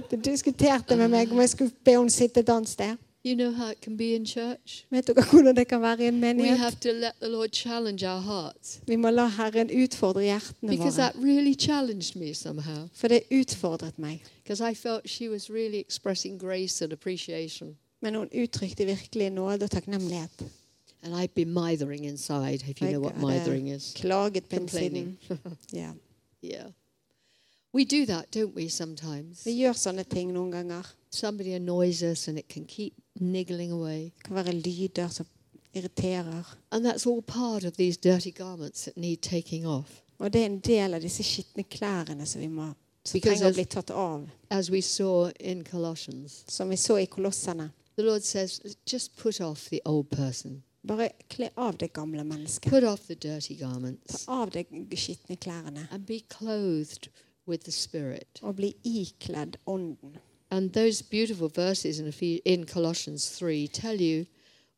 Jeg 0.09 0.23
diskuterte 0.23 0.95
med 0.95 1.07
meg 1.09 1.31
om 1.31 1.39
jeg 1.39 1.49
skulle 1.49 1.71
be 1.85 1.91
henne 1.97 2.09
sitte 2.13 2.39
et 2.39 2.49
annet 2.49 2.69
sted. 2.69 2.97
you 3.25 3.35
know 3.35 3.51
how 3.51 3.67
it 3.69 3.81
can 3.81 3.97
be 3.97 4.15
in 4.15 4.25
church? 4.25 4.85
Vet 4.89 5.07
dere 5.07 5.21
hvordan 5.27 5.55
det 5.55 5.67
kan 5.67 5.81
være 5.81 6.03
i 6.03 6.07
en 6.07 6.15
We 6.15 6.19
menighet? 6.21 6.57
have 6.57 6.75
to 6.81 6.91
let 6.91 7.13
the 7.21 7.27
Lord 7.27 7.49
challenge 7.53 8.03
our 8.07 8.21
hearts. 8.21 8.79
Vi 8.87 8.95
må 8.95 9.09
la 9.11 9.27
Herren 9.27 9.69
utfordre 9.83 10.21
hjertene 10.23 10.69
Because 10.69 10.97
våre. 11.01 11.11
that 11.11 11.15
really 11.23 11.53
challenged 11.53 12.15
me 12.15 12.33
somehow. 12.33 12.87
For 12.95 13.07
det 13.07 13.21
utfordret 13.31 13.99
meg. 13.99 14.21
Because 14.43 14.61
I 14.71 14.73
felt 14.73 15.01
she 15.09 15.29
was 15.29 15.49
really 15.49 15.79
expressing 15.79 16.39
grace 16.39 16.81
and 16.83 16.93
appreciation. 16.93 17.75
Men 18.01 18.15
hun 18.15 18.29
uttrykte 18.33 18.85
virkelig 18.85 19.29
nåde 19.29 19.63
og 19.63 19.71
takknemlighet. 19.71 20.45
And 21.03 21.15
I'd 21.15 21.33
been 21.35 21.53
mithering 21.53 22.05
inside, 22.05 22.63
if 22.69 22.81
you 22.81 22.89
know 22.89 23.01
what 23.01 23.13
Jeg 23.13 23.21
mithering 23.21 23.69
is. 23.69 23.93
klaget 23.95 24.49
på 24.49 24.55
innsiden. 24.55 25.17
Ja. 25.73 25.91
Yeah. 26.43 26.71
We 27.73 27.85
do 27.85 28.05
that, 28.05 28.35
don't 28.35 28.55
we, 28.55 28.69
sometimes? 28.69 29.45
Vi 29.45 29.51
gjør 29.51 29.73
sånne 29.77 30.03
ting 30.03 30.31
noen 30.33 30.51
ganger. 30.51 30.87
Somebody 31.11 31.53
annoys 31.53 32.01
us 32.03 32.27
and 32.27 32.39
it 32.39 32.47
can 32.49 32.65
keep 32.65 32.93
niggling 33.19 33.71
away. 33.71 34.03
Det 34.03 34.23
kan 34.23 34.35
være 34.35 34.53
lyder 34.53 35.07
som 35.07 35.25
irriterer. 35.73 36.57
And 36.71 36.85
that's 36.85 37.05
all 37.05 37.21
part 37.21 37.63
of 37.63 37.73
these 37.73 37.97
dirty 37.97 38.31
garments 38.31 38.83
that 38.83 38.97
need 38.97 39.17
taking 39.21 39.67
off. 39.67 40.01
Og 40.17 40.33
det 40.33 40.41
er 40.41 40.45
en 40.45 40.59
del 40.59 40.93
av 40.93 41.01
disse 41.01 41.23
skitne 41.23 41.63
klærne 41.63 42.25
som 42.25 42.41
vi 42.41 42.47
må 42.47 42.71
som 43.03 43.21
trenger 43.21 43.49
å 43.49 43.53
bli 43.53 43.65
tatt 43.65 43.91
av. 43.91 44.25
As 44.49 44.69
we 44.69 44.81
saw 44.81 45.31
in 45.39 45.63
Colossians, 45.63 46.43
Som 46.47 46.69
vi 46.69 46.77
så 46.77 46.99
i 46.99 47.05
Kolossene. 47.05 47.69
The 47.99 48.05
Lord 48.05 48.23
says, 48.23 48.61
just 48.85 49.15
put 49.17 49.41
off 49.41 49.69
the 49.69 49.81
old 49.85 50.09
person, 50.09 50.63
Bare 50.87 51.09
kle 51.29 51.49
av 51.57 51.77
det 51.77 51.93
gamle 51.93 52.23
mennesket. 52.23 52.69
put 52.71 52.83
off 52.83 52.99
the 53.07 53.15
dirty 53.15 53.57
Ta 53.57 53.65
garments, 53.65 54.27
av 54.27 54.49
det 54.49 54.65
skitne 54.95 55.35
klærne. 55.35 55.87
and 55.91 56.05
be 56.05 56.19
clothed 56.29 57.09
with 57.47 57.63
the 57.63 57.71
Spirit. 57.71 58.39
Og 58.41 58.55
bli 58.55 58.73
ikledd 58.83 59.57
ånden. 59.65 60.17
And 60.51 60.71
those 60.73 61.03
beautiful 61.03 61.49
verses 61.55 61.99
in, 61.99 62.13
in 62.45 62.65
Colossians 62.65 63.29
3 63.37 63.67
tell 63.67 64.01
you 64.01 64.25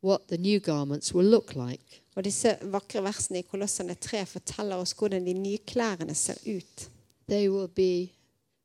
what 0.03 0.21
the 0.27 0.37
new 0.37 0.59
garments 0.59 1.13
will 1.13 1.29
look 1.29 1.53
like. 1.55 2.01
Og 2.15 2.23
disse 2.23 2.57
vakre 2.61 3.03
versene 3.03 3.39
i 3.39 3.41
Kolossene 3.41 3.93
3 3.95 4.25
forteller 4.25 4.75
oss 4.75 4.93
hvordan 4.93 5.25
de 5.25 5.33
nye 5.33 5.57
klærne 5.57 6.15
ser 6.15 6.35
ut. 6.57 6.89
They 7.29 7.47
will 7.49 7.67
be 7.67 8.09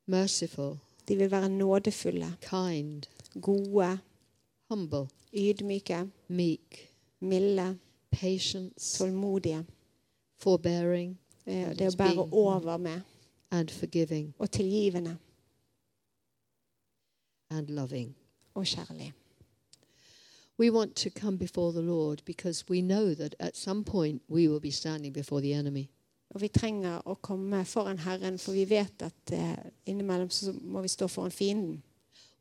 merciful, 0.06 0.78
De 1.08 1.16
vil 1.16 1.30
være 1.30 1.48
nådefulle, 1.48 2.26
kind, 2.50 3.02
gode, 3.42 3.98
humble, 4.70 5.08
ydmyke, 5.32 6.10
meek, 6.28 6.90
milde, 7.20 7.78
patience, 8.10 8.98
tålmodige. 8.98 9.64
forbearing, 10.38 11.18
Eh, 11.46 11.78
Det 11.78 11.86
å 11.94 11.96
bære 11.96 12.32
over 12.32 12.76
med. 12.76 13.00
and 13.50 13.70
forgiving, 13.70 14.34
Og 14.38 14.50
tilgivende 14.50 15.16
and 17.50 17.68
loving. 17.70 18.14
og 18.54 18.64
kjærlig. 18.66 19.12
We 20.58 20.70
want 20.70 20.96
to 20.96 21.10
come 21.10 21.38
before 21.38 21.72
the 21.72 21.82
Lord 21.82 22.22
because 22.24 22.64
we 22.68 22.80
know 22.80 23.14
that 23.14 23.34
at 23.38 23.56
some 23.56 23.84
point 23.84 24.22
we 24.28 24.48
will 24.48 24.60
be 24.60 24.70
standing 24.70 25.12
before 25.12 25.40
the 25.40 25.52
enemy. 25.52 25.88
Og 26.30 26.40
vi 26.40 26.48
trenger 26.48 27.00
å 27.06 27.14
komme 27.14 27.64
foran 27.64 27.98
Herren, 27.98 28.38
for 28.38 28.52
vi 28.52 28.64
vet 28.64 29.02
at 29.02 29.32
eh, 29.32 29.56
innimellom 29.86 30.30
så 30.30 30.52
må 30.62 30.80
vi 30.82 30.88
stå 30.88 31.06
foran 31.08 31.30
fienden. 31.30 31.82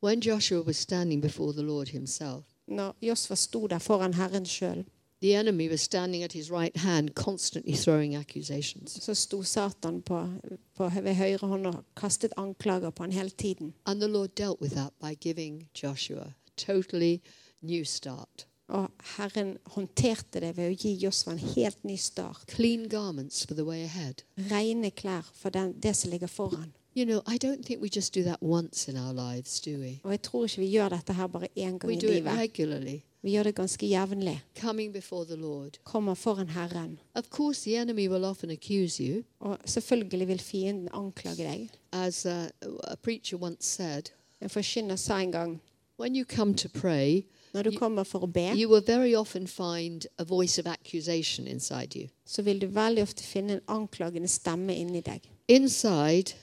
When 0.05 0.21
Joshua 0.21 0.61
was 0.61 0.77
standing 0.77 1.21
before 1.21 1.53
the 1.53 1.63
Lord 1.63 1.87
himself, 1.89 2.43
Når 2.67 2.95
Josfa 3.01 3.35
sto 3.35 3.67
der 3.67 3.79
foran 3.79 4.13
Herren 4.13 4.45
sjøl, 4.45 4.85
the 5.21 5.35
enemy 5.39 5.69
was 5.69 5.81
standing 5.81 6.23
at 6.23 6.33
his 6.33 6.51
right 6.51 6.77
hand, 6.77 7.09
constantly 7.15 7.73
throwing 7.73 8.15
accusations. 8.15 9.03
så 9.03 9.13
sto 9.13 9.43
Satan 9.43 10.01
på, 10.01 10.27
på, 10.75 10.89
ved 11.01 11.15
høyre 11.15 11.47
hånd 11.47 11.67
og 11.67 11.83
kastet 11.97 12.33
anklager 12.37 12.89
på 12.89 13.03
han 13.03 13.11
hele 13.11 13.29
tiden. 13.29 13.73
And 13.85 13.99
the 14.01 14.07
Lord 14.07 14.29
dealt 14.37 14.61
with 14.61 14.75
that 14.75 14.93
by 15.01 15.15
giving 15.21 15.69
Joshua 15.83 16.21
a 16.21 16.33
totally 16.57 17.17
new 17.61 17.83
start. 17.83 18.47
Og 18.67 18.89
Herren 19.17 19.57
håndterte 19.65 20.39
det 20.39 20.57
ved 20.57 20.69
å 20.69 20.77
gi 20.77 20.93
Josfa 21.05 21.31
en 21.31 21.39
helt 21.39 21.83
ny 21.83 21.97
start. 21.97 22.45
Clean 22.47 22.89
garments 22.89 23.45
for 23.45 23.55
the 23.55 23.65
way 23.65 23.83
ahead. 23.83 24.13
Rene 24.37 24.91
klær 24.91 25.31
for 25.33 25.49
den, 25.49 25.73
det 25.83 25.95
som 25.95 26.11
ligger 26.11 26.27
foran. 26.27 26.73
You 26.97 27.05
know, 27.05 27.21
I 27.27 27.37
don't 27.37 27.65
think 27.65 27.81
we 27.81 27.89
just 27.89 28.13
do 28.15 28.23
that 28.23 28.37
once 28.41 28.87
in 28.91 28.97
our 28.97 29.13
lives, 29.13 29.59
do 29.61 29.71
we? 29.79 29.99
Og 30.03 30.11
jeg 30.11 30.21
tror 30.21 30.43
ikke 30.45 30.57
vi 30.61 30.69
gjør 30.77 30.89
dette 30.89 31.13
her 31.13 31.27
bare 31.27 31.47
én 31.57 31.77
gang 31.77 31.85
We 31.85 31.93
i 31.93 31.99
do 31.99 32.07
it 32.07 32.13
livet. 32.13 32.37
regularly, 32.37 32.99
Vi 33.21 33.31
gjør 33.31 33.43
det 33.43 33.55
ganske 33.55 33.87
jevnlig. 33.89 34.41
coming 34.61 34.93
before 34.93 35.25
the 35.25 35.35
Lord. 35.35 35.77
Kommer 35.83 36.13
foran 36.13 36.49
Herren. 36.49 36.99
Of 37.15 37.23
course, 37.29 37.61
the 37.69 37.77
enemy 37.81 38.07
will 38.07 38.23
often 38.25 38.49
accuse 38.51 39.03
you. 39.03 39.23
Og 39.39 39.57
selvfølgelig 39.65 40.27
vil 40.27 40.39
fienden 40.39 40.87
anklage 40.93 41.43
deg. 41.43 41.69
As 41.91 42.25
a, 42.25 42.47
a 42.83 42.95
preacher 43.03 43.37
once 43.43 43.65
said, 43.67 44.03
En 44.41 44.49
forkynner 44.49 44.95
sa 44.95 45.17
en 45.19 45.31
gang 45.31 45.61
when 45.99 46.15
you 46.15 46.25
come 46.25 46.53
to 46.55 46.69
pray, 46.69 47.21
når 47.53 47.61
du 47.61 47.71
kommer 47.77 48.03
for 48.03 48.19
å 48.19 48.25
be, 48.25 48.51
you 48.55 48.69
will 48.69 48.83
very 48.87 49.15
often 49.15 49.47
find 49.47 50.05
a 50.17 50.23
voice 50.23 50.59
of 50.61 50.67
accusation 50.67 51.47
inside 51.47 51.95
you. 51.99 52.07
så 52.25 52.41
vil 52.41 52.61
du 52.61 52.65
veldig 52.67 53.01
ofte 53.03 53.23
finne 53.23 53.53
en 53.53 53.61
anklagende 53.67 54.27
stemme 54.27 54.75
inni 54.75 55.01
deg. 55.01 55.21
Inside, 55.47 56.33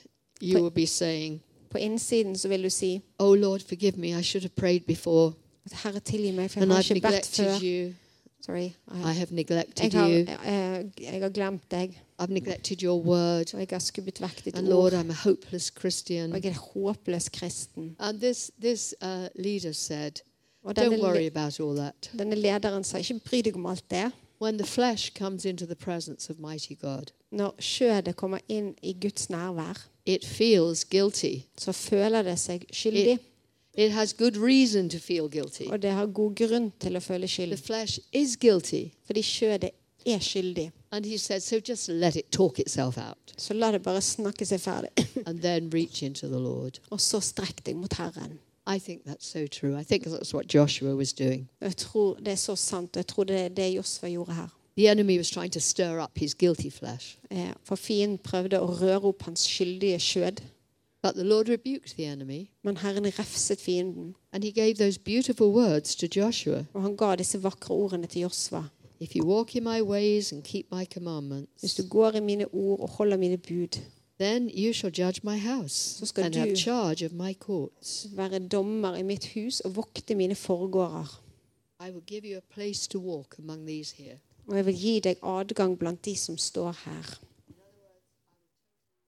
you 0.43 0.61
will 0.61 0.71
be 0.71 0.85
saying, 0.87 1.41
På 1.69 1.77
innsiden 1.77 2.35
så 2.37 2.47
vil 2.47 2.63
du 2.63 2.69
si 2.69 3.01
Oh 3.19 3.37
Lord, 3.37 3.59
forgive 3.59 3.91
me, 3.97 4.07
I 4.19 4.23
should 4.23 4.43
have 4.43 4.49
prayed 4.55 4.81
before, 4.87 5.33
Herre, 5.83 5.99
tilgi 5.99 6.31
meg, 6.31 6.51
for 6.51 6.61
and 6.61 6.71
jeg 6.71 6.75
har 6.75 6.83
I've 6.83 6.93
ikke 6.95 7.07
bedt 7.07 7.25
før. 7.35 7.43
neglected 7.43 7.61
you. 7.87 7.93
Sorry. 8.45 8.65
I 8.65 8.73
Jeg, 9.05 9.15
have 9.15 9.27
neglected 9.31 9.83
jeg, 9.83 9.91
har, 9.93 10.09
you. 10.09 10.15
jeg, 10.45 10.85
jeg 11.01 11.21
har 11.21 11.29
glemt 11.29 11.71
deg, 11.71 12.01
I've 12.21 12.31
neglected 12.33 12.81
your 12.83 12.99
word. 13.05 13.53
og 13.53 13.59
jeg 13.59 13.67
har 13.71 13.79
skubbet 13.79 14.21
vekk 14.21 14.45
ditt 14.45 14.57
And 14.57 14.67
Lord, 14.67 14.93
ord. 14.93 15.05
I'm 15.05 15.09
a 15.11 15.29
hopeless 15.29 15.69
Og 15.75 15.79
Christian. 15.79 16.31
jeg 16.33 16.45
er 16.45 16.49
en 16.49 16.55
håpløs 16.55 17.29
kristen. 17.29 17.95
And 17.99 18.19
this, 18.21 18.51
this 18.61 18.95
uh, 19.03 19.27
leader 19.35 19.71
said, 19.71 20.11
Og 20.63 20.73
Don't 20.79 20.83
denne, 20.89 21.01
worry 21.03 21.25
about 21.35 21.59
all 21.59 21.75
that. 21.77 22.11
denne 22.19 22.35
lederen 22.35 22.83
sa 22.83 22.97
ikke 22.97 23.19
bry 23.19 23.41
deg 23.45 23.55
om 23.55 23.65
alt 23.65 23.83
det. 23.91 24.11
When 24.41 24.57
the 24.57 24.67
flesh 24.67 25.11
comes 25.17 25.45
into 25.45 25.65
the 25.65 25.75
presence 25.75 26.29
of 26.33 26.35
mighty 26.39 26.73
God, 26.81 27.03
Når 27.31 27.55
skjødet 27.59 28.15
kommer 28.15 28.37
inn 28.49 28.75
i 28.81 28.93
Guds 29.01 29.29
nærvær, 29.29 29.87
it 30.05 30.25
feels 30.25 30.83
guilty. 30.83 31.39
så 31.57 31.71
føler 31.71 32.21
det 32.21 32.39
seg 32.39 32.65
skyldig. 32.71 33.19
It 33.75 33.91
has 33.91 34.13
good 34.13 34.37
reason 34.37 34.89
to 34.89 34.99
feel 34.99 35.29
guilty. 35.29 35.63
Og 35.67 35.81
det 35.81 35.91
har 35.91 36.05
god 36.05 36.35
grunn 36.35 36.71
til 36.79 36.95
å 36.95 36.99
føle 36.99 37.27
The 37.27 37.57
flesh 37.57 37.99
is 38.11 38.37
guilty. 38.37 38.91
Fordi 39.05 39.21
kjødet 39.21 39.69
er 40.05 40.19
skyldig. 40.19 40.71
And 40.91 41.05
he 41.05 41.17
said, 41.17 41.41
So 41.41 41.59
just 41.69 41.89
let 41.89 42.15
it 42.15 42.25
talk 42.31 42.59
itself 42.59 42.97
out 42.97 43.33
Så 43.37 43.53
la 43.53 43.71
det 43.71 43.81
bare 43.81 44.01
snakke 44.01 44.45
seg 44.45 44.59
ferdig. 44.61 44.89
and 45.27 45.41
then 45.41 45.69
reach 45.73 46.03
into 46.03 46.27
the 46.27 46.39
Lord. 46.39 46.79
Og 46.89 47.01
så 47.01 47.19
strekk 47.19 47.65
deg 47.65 47.75
mot 47.75 47.93
Herren. 47.93 48.39
I 48.67 48.79
think 48.79 49.01
that's 49.05 49.25
so 49.25 49.47
true. 49.47 49.75
I 49.75 49.83
think 49.83 50.05
that's 50.05 50.33
what 50.33 50.53
Joshua 50.53 50.95
was 50.95 51.13
doing. 51.13 51.49
Jeg 51.61 51.77
tror 51.77 52.15
Det 52.19 52.31
er 52.31 52.35
så 52.35 52.55
sant. 52.55 52.95
Jeg 52.95 53.07
tror 53.07 53.23
det 53.23 53.39
er 53.39 53.49
det 53.49 53.75
Josfa 53.75 54.07
gjorde 54.07 54.33
her. 54.33 54.49
The 54.77 54.87
enemy 54.87 55.17
was 55.17 55.29
trying 55.31 55.51
to 55.51 55.59
stir 55.59 55.99
up 56.03 56.17
his 56.17 56.33
guilty 56.33 56.69
flesh. 56.69 57.17
Eh, 57.31 57.53
For 57.63 57.75
fienden 57.75 58.17
prøvde 58.17 58.59
å 58.59 58.65
røre 58.81 59.03
opp 59.03 59.21
hans 59.23 59.39
skyldige 59.47 59.99
skjød. 59.99 60.41
But 61.03 61.13
the 61.15 61.23
Lord 61.23 61.49
rebuked 61.49 61.95
the 61.97 62.05
enemy 62.05 62.49
Men 62.63 62.77
Herren 62.77 63.05
refset 63.05 63.59
fienden. 63.59 64.15
and 64.31 64.43
he 64.43 64.51
gave 64.51 64.73
those 64.75 64.97
beautiful 64.99 65.47
words 65.53 65.95
to 65.95 66.07
Joshua 66.07 66.65
Og 66.73 66.81
han 66.81 66.97
ga 66.97 67.15
disse 67.15 67.43
vakre 67.43 67.73
ordene 67.75 68.07
til 68.07 68.21
Joshua. 68.21 68.69
If 68.99 69.15
you 69.15 69.25
walk 69.25 69.55
in 69.55 69.63
my 69.63 69.81
ways 69.81 70.31
and 70.31 70.43
keep 70.43 70.65
my 70.71 70.85
commandments, 70.93 71.61
Hvis 71.61 71.73
du 71.75 71.83
går 71.89 72.11
i 72.15 72.19
mine 72.19 72.45
ord 72.53 72.79
og 72.79 72.89
holder 72.89 73.17
mine 73.17 73.37
bud, 73.37 73.79
then 74.19 74.49
you 74.57 74.73
shall 74.73 74.93
judge 74.99 75.19
my 75.23 75.37
house 75.37 75.73
Så 75.99 76.05
skal 76.05 76.23
and 76.23 76.35
have 76.35 76.49
du- 76.51 76.55
charge 76.55 77.05
of 77.05 77.11
my 77.11 77.33
courts. 77.33 78.07
være 78.15 78.39
dommer 78.47 78.95
i 78.95 79.03
mitt 79.03 79.25
hus 79.33 79.59
og 79.59 79.75
vokte 79.75 80.15
mine 80.15 80.35
forgårder. 80.35 81.21
I 81.87 81.91
will 81.91 82.03
give 82.07 82.21
you 82.31 82.37
a 82.37 82.53
place 82.53 82.89
to 82.89 82.99
walk 82.99 83.35
among 83.39 83.67
these 83.67 83.95
here. 83.95 84.17
Og 84.47 84.55
jeg 84.55 84.65
vil 84.65 84.75
gi 84.75 84.99
deg 84.99 85.15
adgang 85.23 85.77
blant 85.79 86.05
de 86.05 86.15
som 86.15 86.37
står 86.37 86.71
her. 86.85 87.19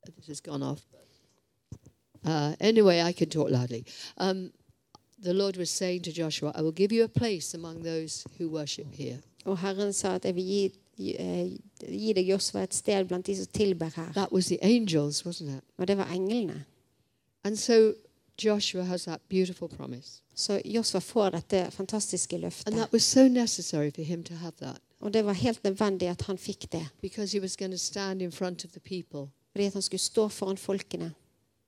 This 0.05 0.27
has 0.27 0.41
gone 0.41 0.63
off. 0.65 0.81
Uh, 2.23 2.55
anyway, 2.59 3.01
I 3.01 3.11
can 3.11 3.29
talk 3.29 3.49
loudly. 3.51 3.85
Um, 4.17 4.51
the 5.21 5.33
Lord 5.33 5.57
was 5.57 5.69
saying 5.69 6.03
to 6.03 6.11
Joshua, 6.11 6.51
I 6.55 6.61
will 6.61 6.71
give 6.71 6.91
you 6.91 7.03
a 7.03 7.07
place 7.07 7.53
among 7.53 7.83
those 7.83 8.25
who 8.37 8.49
worship 8.49 8.93
here. 8.93 9.17
Og 9.45 9.57
Herren 9.57 9.93
sa 9.93 10.15
at 10.15 10.25
jeg 10.25 10.35
vil 10.35 10.43
gi, 10.43 10.71
gi, 10.97 11.15
eh, 11.19 12.13
deg 12.15 12.27
Josfa 12.27 12.63
et 12.63 12.73
sted 12.73 13.05
blant 13.07 13.27
de 13.27 13.35
som 13.35 13.45
tilber 13.53 13.89
her. 13.95 14.11
That 14.13 14.31
was 14.31 14.45
the 14.45 14.57
angels, 14.61 15.25
wasn't 15.25 15.49
it? 15.57 15.63
Og 15.77 15.87
det 15.87 15.97
var 15.97 16.11
englene. 16.11 16.65
And 17.43 17.57
so 17.57 17.93
Joshua 18.43 18.83
has 18.83 19.03
that 19.05 19.21
beautiful 19.29 19.67
promise. 19.67 20.21
Så 20.35 20.99
får 20.99 21.29
dette 21.29 21.71
fantastiske 21.71 22.35
And 22.35 22.43
løftet. 22.43 22.73
that 22.73 22.93
was 22.93 23.03
so 23.03 23.27
necessary 23.27 23.91
for 23.91 24.01
him 24.01 24.23
to 24.23 24.33
have 24.33 24.53
that 24.61 24.81
Og 25.05 25.13
det 25.13 25.21
var 25.25 25.33
helt 25.37 25.63
nødvendig 25.63 26.07
at 26.09 26.21
han 26.25 26.37
fikk 26.37 26.65
det. 26.71 26.81
Fordi 29.51 29.63
han 29.73 29.81
skulle 29.81 29.99
stå 30.01 30.27
foran 30.27 30.57
folkene. 30.57 31.13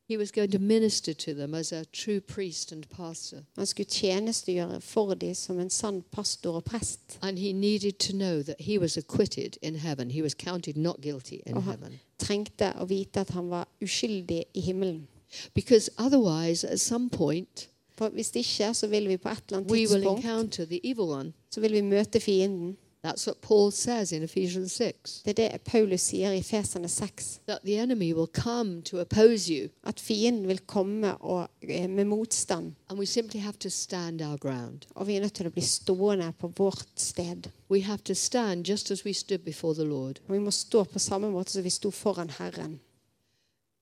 He 0.10 0.18
was 0.18 0.32
going 0.32 0.52
to 0.52 0.60
minister 0.60 1.14
to 1.14 1.34
them 1.34 1.54
as 1.54 1.72
a 1.74 1.84
true 1.94 2.20
priest 2.22 2.72
and 2.72 2.84
pastor. 2.90 3.38
Han 3.58 3.66
skulle 3.66 3.90
tjenestegjøre 3.90 4.82
for 4.82 5.14
dem 5.14 5.34
som 5.36 5.60
en 5.60 5.70
sann 5.70 6.02
pastor 6.12 6.56
og 6.56 6.64
prest. 6.64 7.00
And 7.22 7.38
he 7.40 7.52
needed 7.52 7.92
to 7.92 8.12
know 8.14 8.42
that 8.42 8.56
he 8.60 8.80
was 8.80 8.98
acquitted 8.98 9.58
in 9.62 9.76
heaven. 9.76 10.12
He 10.12 10.24
was 10.24 10.34
counted 10.34 10.76
not 10.78 10.96
guilty 11.02 11.34
in 11.46 11.58
Uh-huh. 11.58 11.72
heaven. 11.72 12.00
Trengte 12.20 12.74
å 12.80 12.86
vite 12.86 13.20
at 13.20 13.30
han 13.30 13.50
var 13.50 13.68
uskyldig 13.84 14.44
i 14.54 14.62
himmelen. 14.62 15.08
Because 15.54 15.92
otherwise, 15.98 16.68
at 16.68 16.80
some 16.80 17.10
point, 17.10 17.70
For 17.98 18.10
Hvis 18.10 18.32
ikke, 18.36 18.74
så 18.74 18.88
vil 18.88 19.08
vi 19.10 19.18
på 19.18 19.30
et 19.30 19.38
eller 19.48 19.58
annet 19.58 19.72
we 19.72 19.78
will 19.78 19.88
tidspunkt 19.88 20.20
encounter 20.26 20.66
the 20.66 20.80
evil 20.84 21.02
one. 21.10 21.34
så 21.52 21.60
vil 21.60 21.72
vi 21.74 21.82
møte 21.82 22.20
fienden. 22.20 22.78
That's 23.08 23.28
what 23.28 23.42
Paul 23.42 23.72
says 23.72 24.12
in 24.12 24.24
Ephesians 24.24 24.72
6 24.72 25.22
Det 25.26 25.40
er 25.40 25.50
det 25.52 25.62
Paulus 25.62 26.02
sier 26.02 26.32
i 26.32 26.42
Feserne 26.44 26.88
6. 26.90 27.40
that 27.48 27.60
the 27.66 27.78
enemy 27.80 28.14
will 28.14 28.28
come 28.28 28.82
to 28.82 29.00
oppose 29.00 29.54
you, 29.54 29.70
At 29.84 30.00
fienden 30.00 30.48
vil 30.48 30.60
komme 30.60 31.18
og, 31.18 31.48
eh, 31.70 31.90
med 31.90 32.06
motstand. 32.06 32.74
and 32.90 33.00
we 33.00 33.06
simply 33.06 33.40
have 33.40 33.54
to 33.60 33.70
stand 33.70 34.22
our 34.22 34.38
ground. 34.38 34.80
Og 34.96 35.08
vi 35.08 35.16
er 35.16 35.22
nødt 35.22 35.34
til 35.34 35.48
å 35.48 35.50
bli 35.50 35.62
stående 35.64 36.34
på 36.40 36.48
vårt 36.58 36.88
sted. 36.96 37.48
We 37.70 37.82
have 37.82 37.98
to 38.04 38.14
stand 38.14 38.66
just 38.68 38.92
as 38.92 39.06
we 39.06 39.14
stood 39.14 39.40
before 39.40 39.74
the 39.74 39.84
Lord. 39.86 40.20
Og 40.28 40.34
vi 40.34 40.40
må 40.40 40.52
stå 40.52 40.84
på 40.84 41.00
samme 41.00 41.32
måte 41.32 41.52
som 41.52 41.64
vi 41.64 41.70
sto 41.70 41.92
foran 41.92 42.30
Herren. 42.30 42.80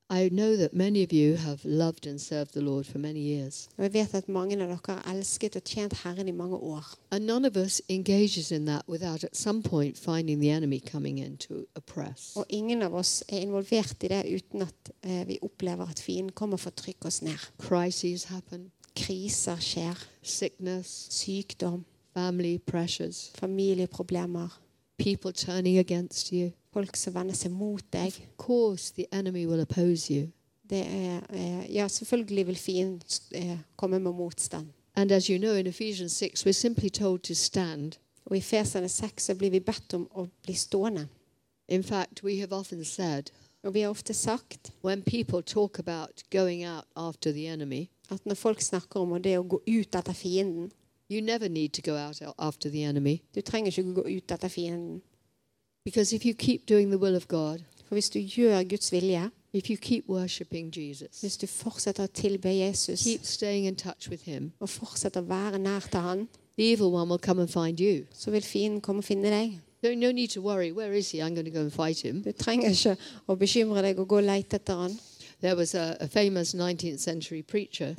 I 0.09 0.29
know 0.29 0.55
that 0.55 0.73
many 0.73 1.01
of 1.03 1.11
you 1.11 1.35
have 1.35 1.65
loved 1.65 2.05
and 2.07 2.21
served 2.21 2.53
the 2.53 2.61
Lord 2.61 2.85
for 2.85 2.99
many 2.99 3.19
years, 3.19 3.67
Og 3.77 3.83
jeg 3.83 3.93
vet 3.93 4.13
at 4.13 4.29
mange 4.29 4.53
av 4.61 4.67
dere 4.67 4.79
har 4.85 5.13
elsket 5.15 5.55
og 5.55 5.63
tjent 5.63 5.93
Herren 6.03 6.27
i 6.27 6.31
mange 6.31 6.55
år. 6.57 6.83
and 7.11 7.25
none 7.25 7.45
of 7.45 7.55
us 7.57 7.81
engages 7.89 8.51
in 8.51 8.65
that 8.65 8.81
without 8.87 9.23
at 9.23 9.35
some 9.37 9.63
point 9.63 9.97
finding 9.97 10.39
the 10.41 10.49
enemy 10.51 10.79
coming 10.79 11.17
in 11.19 11.37
to 11.37 11.53
oppress. 11.75 12.33
Og 12.35 12.45
ingen 12.49 12.81
av 12.81 12.93
oss 12.93 13.23
er 13.29 13.37
involvert 13.39 14.03
i 14.03 14.07
det 14.07 14.23
uten 14.35 14.61
at 14.61 14.91
eh, 15.03 15.27
vi 15.27 15.37
opplever 15.41 15.89
at 15.89 15.99
fienden 15.99 16.31
kommer 16.31 16.57
for 16.57 16.69
å 16.69 16.73
trykke 16.75 17.05
oss 17.05 17.21
ned. 17.21 17.37
Crises 17.59 18.23
happen, 18.23 18.71
Kriser 18.95 19.55
skjer. 19.59 19.97
sickness, 20.23 21.07
Sykdom. 21.09 21.85
family 22.13 22.57
pressures, 22.59 23.31
Familieproblemer. 23.39 24.49
people 24.97 25.31
turning 25.33 25.77
against 25.79 26.31
you. 26.31 26.51
Folk 26.75 26.97
som 26.99 27.13
vender 27.15 27.37
seg 27.39 27.53
mot 27.55 27.83
deg. 27.93 28.17
Of 28.19 28.37
course, 28.37 28.91
the 28.93 29.05
enemy 29.11 29.45
will 29.47 29.61
oppose 29.63 30.11
you. 30.11 30.27
Det 30.69 30.81
er, 30.83 31.21
eh, 31.29 31.75
ja, 31.75 31.87
selvfølgelig 31.87 32.47
vil 32.47 32.55
fienden 32.55 33.01
eh, 33.31 33.57
komme 33.75 33.99
med 33.99 34.11
motstand. 34.11 34.67
And 34.95 35.11
as 35.11 35.27
you 35.27 35.37
know, 35.37 35.55
in 35.55 35.67
Ephesians 35.67 36.11
6, 36.11 36.45
we're 36.45 36.51
simply 36.51 36.89
told 36.89 37.19
to 37.19 37.33
stand. 37.33 37.91
Og 38.25 38.37
i 38.37 38.41
Feserne 38.41 38.89
6 38.89 39.23
så 39.23 39.35
blir 39.35 39.49
vi 39.49 39.59
bedt 39.59 39.93
om 39.93 40.07
å 40.15 40.27
bli 40.43 40.53
stående. 40.53 41.07
In 41.67 41.83
fact, 41.83 42.23
we 42.23 42.39
have 42.39 42.51
often 42.55 42.85
said 42.85 43.31
Og 43.63 43.73
vi 43.73 43.81
har 43.81 43.89
ofte 43.89 44.13
sagt 44.13 44.73
when 44.83 45.01
people 45.01 45.41
talk 45.41 45.79
about 45.79 46.23
going 46.31 46.67
out 46.67 46.85
after 46.95 47.31
the 47.31 47.47
enemy, 47.47 47.89
at 48.09 48.25
når 48.25 48.35
folk 48.35 48.61
snakker 48.61 48.99
om 48.99 49.21
det 49.21 49.37
å 49.39 49.47
gå 49.47 49.61
ut 49.67 49.95
etter 49.95 50.13
fienden 50.13 50.71
you 51.09 51.21
never 51.21 51.49
need 51.49 51.73
to 51.73 51.81
go 51.81 51.97
out 51.97 52.21
after 52.37 52.69
the 52.69 52.83
enemy. 52.83 53.21
Du 53.35 53.41
trenger 53.41 53.71
ikke 53.71 53.93
gå 53.93 54.01
ut 54.17 54.31
etter 54.31 54.47
fienden. 54.47 55.01
Because 55.85 56.15
if 56.15 56.25
you 56.25 56.33
keep 56.33 56.65
doing 56.69 56.89
the 56.89 56.97
will 56.97 57.15
of 57.15 57.27
God, 57.27 57.59
For 57.87 57.95
hvis 57.95 58.09
du 58.09 58.19
gjør 58.19 58.63
Guds 58.63 58.91
vilje, 58.91 59.29
if 59.53 59.69
you 59.69 59.77
keep 59.77 60.03
worshiping 60.09 60.71
Jesus, 60.77 61.19
hvis 61.21 61.37
du 61.37 61.47
fortsetter 61.47 62.03
å 62.03 62.07
tilbe 62.13 62.49
Jesus 62.49 63.03
keep 63.03 63.23
staying 63.23 63.65
in 63.67 63.75
touch 63.75 64.09
with 64.09 64.23
Him, 64.23 64.51
og 64.59 64.69
fortsetter 64.69 65.21
å 65.21 65.27
være 65.29 65.59
nær 65.59 65.79
til 65.79 65.99
Han, 65.99 66.27
the 66.57 66.71
evil 66.73 66.87
one 66.93 67.09
will 67.09 67.19
come 67.19 67.41
and 67.41 67.49
find 67.49 67.79
you. 67.79 68.05
så 68.13 68.31
vil 68.31 68.41
fienden 68.41 68.81
komme 68.81 68.99
og 68.99 69.03
finne 69.03 69.29
deg. 69.29 69.59
No, 69.83 69.93
no 69.95 70.11
need 70.11 70.27
to 70.29 70.41
worry. 70.41 70.71
Where 70.71 70.93
is 70.97 71.11
he? 71.11 71.19
I'm 71.21 71.35
going 71.35 71.45
to 71.45 71.51
go 71.51 71.59
and 71.61 71.71
fight 71.71 71.99
him. 72.01 72.23
Du 72.23 72.31
trenger 72.31 72.69
ikke 72.69 72.95
å 73.27 73.35
bekymre 73.35 73.81
deg 73.85 73.99
og 73.99 74.07
gå 74.07 74.17
og 74.17 74.23
lete 74.23 74.55
etter 74.57 74.75
han. 74.81 74.99
There 75.41 75.55
was 75.55 75.75
a, 75.75 75.95
a 75.99 76.07
famous 76.07 76.55
19th 76.55 76.97
century 76.99 77.41
preacher 77.43 77.93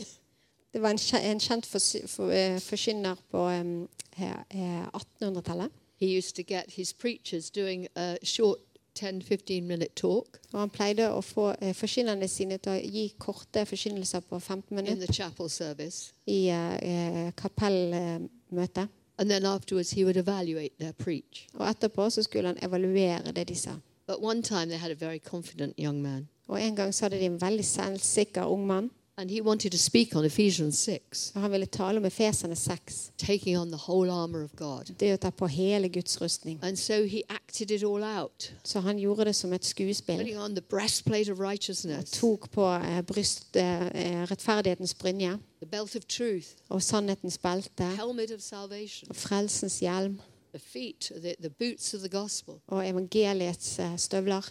Det 0.73 0.83
var 0.83 0.91
en, 0.91 0.99
kje- 0.99 1.23
en 1.31 1.39
kjent 1.41 1.67
forsy- 1.67 2.07
for, 2.09 2.31
eh, 2.31 2.59
forkynner 2.61 3.15
på 3.31 3.39
em, 3.49 3.89
her, 4.17 4.43
eh, 4.51 4.87
1800-tallet. 5.23 5.71
He 6.01 6.19
used 6.19 6.37
to 6.37 6.43
get 6.43 6.71
his 6.77 6.93
preachers 6.93 7.51
doing 7.51 7.87
a 7.97 8.17
short 8.23 8.59
10 8.95 9.23
15 9.23 9.67
minute 9.67 9.95
talk 9.97 10.39
Og 10.53 10.61
han 10.61 10.71
pleide 10.71 11.11
å 11.13 11.21
få 11.21 11.55
eh, 11.61 11.75
forkynnerne 11.75 12.29
sine 12.29 12.59
til 12.59 12.73
å 12.73 12.81
gi 12.81 13.09
korte 13.19 13.67
forkynnelser 13.69 14.21
på 14.21 14.39
15 14.41 14.63
in 14.71 14.77
minutter 14.77 15.07
the 15.07 15.13
chapel 15.13 15.49
service. 15.49 16.13
i 16.27 16.49
eh, 16.49 17.33
kapellmøtet. 17.37 18.89
And 19.19 19.31
then 19.31 19.47
afterwards, 19.47 19.91
he 19.91 20.05
would 20.05 20.17
evaluate 20.17 20.73
their 20.79 20.93
preach. 20.93 21.47
Og 21.55 21.69
etterpå 21.69 22.11
så 22.11 22.23
skulle 22.23 22.49
han 22.49 22.59
evaluere 22.63 23.33
det 23.33 23.49
de 23.49 23.55
sa. 23.55 23.71
But 24.07 24.21
one 24.23 24.43
time, 24.43 24.67
they 24.69 24.77
had 24.79 24.91
a 24.91 24.95
very 24.95 25.19
confident 25.19 25.75
young 25.79 26.03
man, 26.03 26.29
Og 26.49 26.63
en 26.63 26.77
gang 26.77 26.95
så 26.95 27.05
hadde 27.05 27.19
de 27.19 27.25
en 27.27 27.41
veldig 27.41 27.65
selvsikker 27.65 28.45
ung 28.45 28.67
mann. 28.67 28.91
And 29.19 29.31
he 29.31 29.41
wanted 29.41 29.73
to 29.73 29.79
speak 29.79 30.15
on 30.17 30.25
Ephesians 30.25 30.79
6, 30.79 31.33
Og 31.35 31.41
han 31.41 31.51
ville 31.53 31.67
tale 31.67 31.99
om 31.99 32.05
Efeserne 32.05 32.57
6. 32.57 33.11
taking 33.19 33.59
on 33.59 33.69
the 33.69 33.77
whole 33.89 34.11
armor 34.13 34.43
of 34.45 34.51
God. 34.57 34.85
Det 35.01 35.13
å 35.15 35.17
ta 35.17 35.31
på 35.31 35.47
hele 35.47 35.89
Guds 35.89 36.21
rustning. 36.21 36.59
And 36.63 36.77
so 36.77 37.05
he 37.07 37.23
acted 37.29 37.71
it 37.71 37.83
all 37.83 38.03
out, 38.05 38.53
Så 38.65 38.81
han 38.81 38.99
gjorde 38.99 39.25
det 39.25 39.35
som 39.35 39.53
et 39.53 39.65
skuespill. 39.65 40.17
putting 40.19 40.39
on 40.39 40.55
the 40.55 40.61
breastplate 40.63 41.31
of 41.33 41.39
Han 41.39 41.47
righteousness, 41.51 42.11
tok 42.11 42.51
på 42.51 42.67
eh, 42.75 43.03
bryst, 43.03 43.57
eh, 43.57 43.87
eh, 43.87 44.27
rettferdighetens 44.31 44.95
brynje 44.95 45.39
the 45.61 45.67
belt 45.67 45.97
of 45.97 46.03
truth, 46.09 46.47
og 46.69 46.83
sannhetens 46.83 47.39
belte 47.39 47.85
helmet 47.85 48.31
of 48.31 48.41
salvation, 48.41 49.09
og 49.11 49.17
frelsens 49.17 49.79
hjelm 49.81 50.21
the 50.53 50.59
feet, 50.61 51.11
the, 51.23 51.35
the 51.41 51.51
boots 51.51 51.95
of 51.95 52.01
the 52.01 52.09
gospel. 52.09 52.55
og 52.67 52.89
evangeliets 52.89 53.79
eh, 53.79 53.97
støvler. 53.99 54.51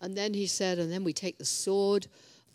And 0.00 0.16
then 0.16 0.34
he 0.34 0.46
said, 0.46 0.78
and 0.78 0.90
then 0.90 1.04
we 1.04 1.12
take 1.12 1.36
the 1.38 1.46
sword 1.46 2.04
of 2.04 2.10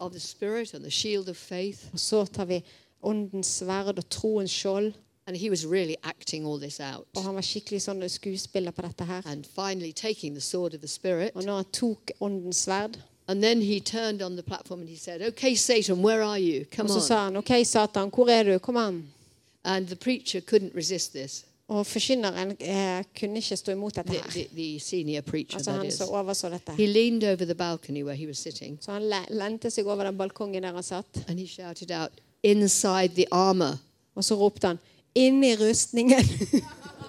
the 0.10 0.20
Spirit 0.20 0.74
and 0.74 0.84
the 0.84 0.92
shield 0.92 1.30
of 1.30 1.38
faith. 1.38 1.80
Og 1.94 2.00
så 2.00 2.26
tar 2.26 2.46
vi 2.46 2.64
åndens 3.04 3.48
sverd 3.48 3.98
og 3.98 4.10
troens 4.10 4.52
skjold. 4.52 4.94
And 5.28 5.38
he 5.38 5.50
was 5.50 5.66
really 5.66 5.96
acting 6.04 6.46
all 6.48 6.60
this 6.60 6.80
out. 6.80 7.06
Og 7.16 7.24
han 7.24 7.36
var 7.36 7.42
skikkelig 7.42 7.82
sånn 7.82 8.10
skuespiller 8.10 8.72
på 8.72 8.82
dette 8.82 9.06
her. 9.06 9.22
And 9.26 9.46
finally, 9.46 9.92
taking 9.94 10.34
the 10.34 10.42
sword 10.42 10.74
of 10.74 10.80
the 10.80 10.88
Spirit. 10.88 11.32
Og 11.36 11.44
når 11.44 11.56
han 11.56 11.66
tok 11.74 12.12
åndens 12.20 12.58
sverd, 12.66 12.98
And 13.28 13.42
then 13.42 13.62
he 13.62 13.80
turned 13.80 14.22
on 14.22 14.36
the 14.36 14.44
platform 14.44 14.80
and 14.82 14.90
he 14.90 14.98
said, 14.98 15.22
Okay, 15.22 15.56
Satan, 15.56 16.02
where 16.02 16.22
are 16.24 16.40
you? 16.40 16.66
Come 16.76 16.90
og 16.90 17.02
så 17.02 17.08
sa 17.08 17.16
on. 17.16 17.24
han 17.24 17.38
OK, 17.38 17.52
Satan, 17.66 18.10
hvor 18.10 18.28
er 18.28 18.44
du? 18.44 18.60
Kom 18.60 18.78
an. 18.78 19.04
And 19.64 19.88
the 19.88 19.96
preacher 19.96 20.42
couldn't 20.42 20.76
resist 20.76 21.14
this, 21.14 21.46
Og 21.72 21.86
forkynneren 21.88 22.50
eh, 22.60 23.04
kunne 23.20 23.40
ikke 23.40 23.56
stå 23.58 23.72
imot 23.72 23.96
dette 23.96 24.12
her. 24.18 24.24
the, 24.34 24.44
the 24.56 24.80
senior 24.80 25.22
preacher, 25.22 25.56
Altså 25.58 25.72
han 25.72 25.92
som 25.92 26.10
overså 26.10 26.50
dette. 26.52 26.72
He 26.76 26.86
leaned 26.88 27.24
over 27.24 27.46
the 27.46 27.56
balcony 27.56 28.04
where 28.04 28.16
he 28.18 28.28
was 28.28 28.38
sitting 28.38 28.78
Så 28.82 28.92
han 28.92 29.02
le- 29.08 29.28
lente 29.40 29.70
seg 29.72 29.88
over 29.88 30.04
den 30.10 30.18
balkongen 30.18 30.64
der 30.64 30.74
han 30.74 30.84
satt, 30.84 31.22
and 31.28 31.40
he 31.40 31.48
shouted 31.48 31.92
out, 31.92 32.12
Inside 32.44 33.16
the 33.16 33.26
armor. 33.32 33.78
og 34.16 34.24
så 34.24 34.36
ropte 34.36 34.68
han 34.68 34.80
'Inn 35.16 35.44
i 35.44 35.56
rustningen'. 35.56 36.26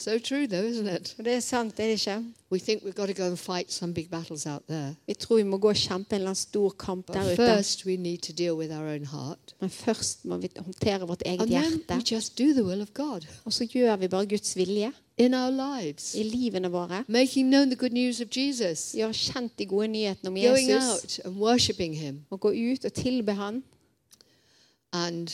So 0.00 0.18
true, 0.18 0.46
though, 0.46 0.64
isn't 0.70 0.88
it? 0.96 1.14
Og 1.18 1.24
det 1.24 1.32
er 1.34 1.40
sant, 1.40 1.76
det 1.76 1.84
er 1.84 1.88
det 1.88 2.06
ikke? 2.06 2.24
We 2.50 2.58
think 2.58 2.82
we've 2.82 2.92
got 2.96 3.06
to 3.08 3.12
go 3.22 3.22
and 3.28 3.36
fight 3.36 3.72
some 3.72 3.94
big 3.94 4.08
battles 4.10 4.46
out 4.46 4.62
there. 4.68 4.94
Vi 5.06 5.14
tror 5.14 5.36
vi 5.36 5.42
må 5.42 5.58
gå 5.58 5.68
og 5.68 5.76
kjempe 5.76 6.14
en 6.14 6.20
eller 6.20 6.28
annen 6.30 6.34
stor 6.36 6.70
kamp 6.70 7.06
But 7.06 7.14
der 7.16 7.32
ute. 7.32 7.36
first, 7.36 7.84
we 7.86 7.96
need 7.96 8.18
to 8.18 8.32
deal 8.32 8.52
with 8.54 8.70
our 8.72 8.86
own 8.94 9.04
heart. 9.04 9.54
Men 9.60 9.70
først 9.70 10.24
må 10.24 10.36
vi 10.36 10.48
håndtere 10.58 11.00
vårt 11.08 11.22
eget 11.26 11.40
And 11.40 11.50
then 11.50 11.62
we 11.62 11.76
hjerte. 11.88 12.14
just 12.14 12.38
do 12.38 12.44
the 12.52 12.64
will 12.64 12.80
of 12.82 12.88
God 12.94 13.20
Og 13.44 13.52
så 13.52 13.66
gjør 13.66 13.96
vi 13.96 14.08
bare 14.08 14.26
Guds 14.26 14.56
vilje 14.56 14.92
in 15.18 15.34
our 15.34 15.50
lives, 15.50 16.14
i 16.14 16.22
livene 16.22 16.68
våre. 16.70 17.04
making 17.08 17.48
known 17.50 17.66
the 17.70 17.76
good 17.76 17.92
news 17.92 18.20
of 18.20 18.28
Jesus, 18.36 18.92
Gjør 18.94 19.12
kjent 19.12 19.58
de 19.58 19.66
gode 19.66 19.88
nyhetene 19.88 20.28
om 20.28 20.34
going 20.34 20.70
Jesus. 20.70 21.18
out 21.18 21.20
and 21.24 21.36
worshipping 21.36 21.98
Him, 21.98 22.20
Og 22.30 22.40
gå 22.40 22.48
ut 22.48 22.84
og 22.84 22.92
tilbe 22.92 23.32
Han. 23.32 23.62
and 24.92 25.28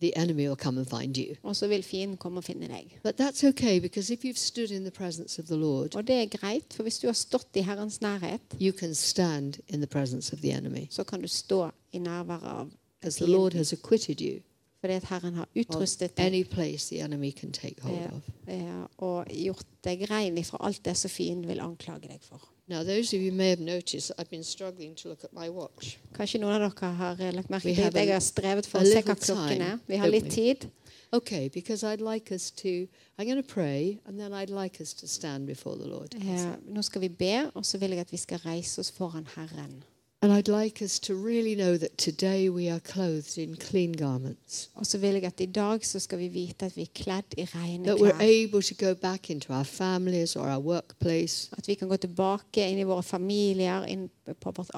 the 0.00 0.12
enemy 0.18 0.46
will 0.48 0.56
come 0.56 0.78
and 0.80 0.86
find 0.86 1.16
you. 1.16 1.34
Og 1.42 1.56
så 1.56 1.66
vil 1.66 1.82
fienden 1.82 2.16
komme 2.16 2.38
og 2.40 2.44
finne 2.44 2.68
deg. 2.68 2.98
But 3.02 3.20
that's 3.20 3.48
okay 3.48 3.80
because 3.80 4.12
if 4.12 4.24
you've 4.24 4.38
stood 4.38 4.70
in 4.70 4.82
the 4.82 4.90
presence 4.90 5.42
of 5.42 5.46
the 5.46 5.56
Lord, 5.56 5.94
Og 5.96 6.06
det 6.06 6.14
er 6.16 6.26
greit, 6.26 6.74
for 6.74 6.82
hvis 6.82 6.98
du 6.98 7.06
har 7.06 7.12
stått 7.14 7.48
i 7.54 7.60
Herrens 7.60 8.00
nærhet, 8.00 8.40
you 8.60 8.72
can 8.72 8.94
stand 8.94 9.54
in 9.68 9.78
the 9.80 9.86
presence 9.86 10.32
of 10.32 10.38
the 10.40 10.52
enemy 10.52 10.86
så 10.90 11.04
kan 11.04 11.20
du 11.22 11.28
stå 11.28 11.70
i 11.92 11.98
nærværet 11.98 12.42
av 12.42 12.66
because 13.00 13.24
the 13.24 13.32
Lord 13.32 13.52
has 13.52 13.72
acquitted 13.72 14.20
you 14.20 14.40
Fordi 14.80 14.92
at 14.94 15.04
Herren 15.04 15.34
har 15.34 15.42
of 15.42 15.48
utrustet 15.60 16.16
deg 16.16 16.50
place 16.50 16.94
the 16.94 17.04
enemy 17.04 17.30
can 17.30 17.52
take 17.52 17.82
hold 17.82 17.98
of. 18.12 18.22
eh, 18.48 18.86
og 18.98 19.26
gjort 19.26 19.66
deg 19.84 20.10
rein 20.10 20.38
ifra 20.38 20.58
alt 20.60 20.84
det 20.84 20.96
som 20.96 21.10
fienden 21.10 21.48
vil 21.48 21.60
anklage 21.60 22.08
deg 22.08 22.18
for. 22.22 22.53
Now, 22.66 22.82
those 22.82 23.12
of 23.12 23.20
you 23.20 23.30
may 23.30 23.50
have 23.50 23.60
noticed 23.60 24.08
that 24.08 24.18
I've 24.18 24.30
been 24.30 24.42
struggling 24.44 24.94
to 24.96 25.08
look 25.08 25.22
at 25.24 25.32
my 25.34 25.50
watch. 25.50 25.98
Kanskje 26.16 26.38
noen 26.40 26.54
av 26.62 26.72
dere 26.72 26.92
har 26.96 27.20
eh, 27.20 27.30
lagt 27.36 27.50
merke 27.52 27.64
We 27.68 27.74
til 27.74 27.82
have 27.84 27.94
at 27.94 28.00
jeg 28.00 28.08
a- 28.08 28.12
har 28.14 28.20
strevet 28.24 28.66
for 28.66 28.78
å 28.78 28.82
se 28.86 28.94
little 28.94 29.02
hva 29.14 29.20
klokken 29.20 29.58
time, 29.58 29.64
er. 29.74 29.78
Vi 29.86 29.96
har 29.96 30.08
litt 30.08 30.30
tid. 30.32 30.70
Okay, 31.12 31.48
because 31.48 31.84
I'd 31.84 32.00
like 32.00 32.32
us 32.34 32.50
to, 32.62 32.88
I'm 33.18 33.26
going 33.28 33.36
to 33.40 33.42
pray, 33.54 34.00
and 34.06 34.18
then 34.18 34.32
I'd 34.32 34.50
like 34.50 34.80
us 34.80 34.94
to 34.94 35.06
stand 35.06 35.46
before 35.46 35.76
the 35.76 35.86
Lord. 35.86 36.14
Eh, 36.14 36.56
nå 36.66 36.82
skal 36.82 37.00
vi 37.02 37.08
be, 37.08 37.50
og 37.54 37.64
så 37.66 37.78
vil 37.78 37.90
jeg 37.90 38.00
at 38.00 38.10
vi 38.12 38.16
skal 38.16 38.38
reise 38.46 38.78
oss 38.80 38.90
foran 38.90 39.26
Herren. 39.36 39.84
And 40.24 40.32
I'd 40.32 40.48
like 40.48 40.80
us 40.80 40.98
to 41.00 41.14
really 41.14 41.54
know 41.54 41.76
that 41.76 41.98
today 41.98 42.48
we 42.48 42.70
are 42.70 42.80
clothed 42.80 43.36
in 43.38 43.56
clean 43.56 43.92
garments, 43.92 44.70
Og 44.74 44.86
så 44.86 44.98
vil 44.98 45.12
jeg 45.14 45.24
at 45.24 45.40
i 45.40 45.46
dag 45.46 45.86
så 45.86 45.98
skal 45.98 46.18
vi 46.18 46.28
vite 46.28 46.66
at 46.66 46.76
vi 46.76 46.84
kledd 46.94 47.34
i 47.36 47.44
rene 47.44 47.84
that 47.84 48.00
we're 48.00 48.22
able 48.22 48.62
to 48.62 48.74
go 48.86 48.94
back 48.94 49.30
into 49.30 49.52
our 49.52 49.64
families 49.64 50.36
or 50.36 50.48
our 50.48 50.60
workplace 50.60 51.50
At 51.58 51.68
vi 51.68 51.74
kan 51.74 51.88
gå 51.88 51.96
tilbake 51.96 52.70
inn 52.70 52.78
i 52.78 53.92
inn 53.92 54.10
på 54.40 54.50
vårt 54.50 54.70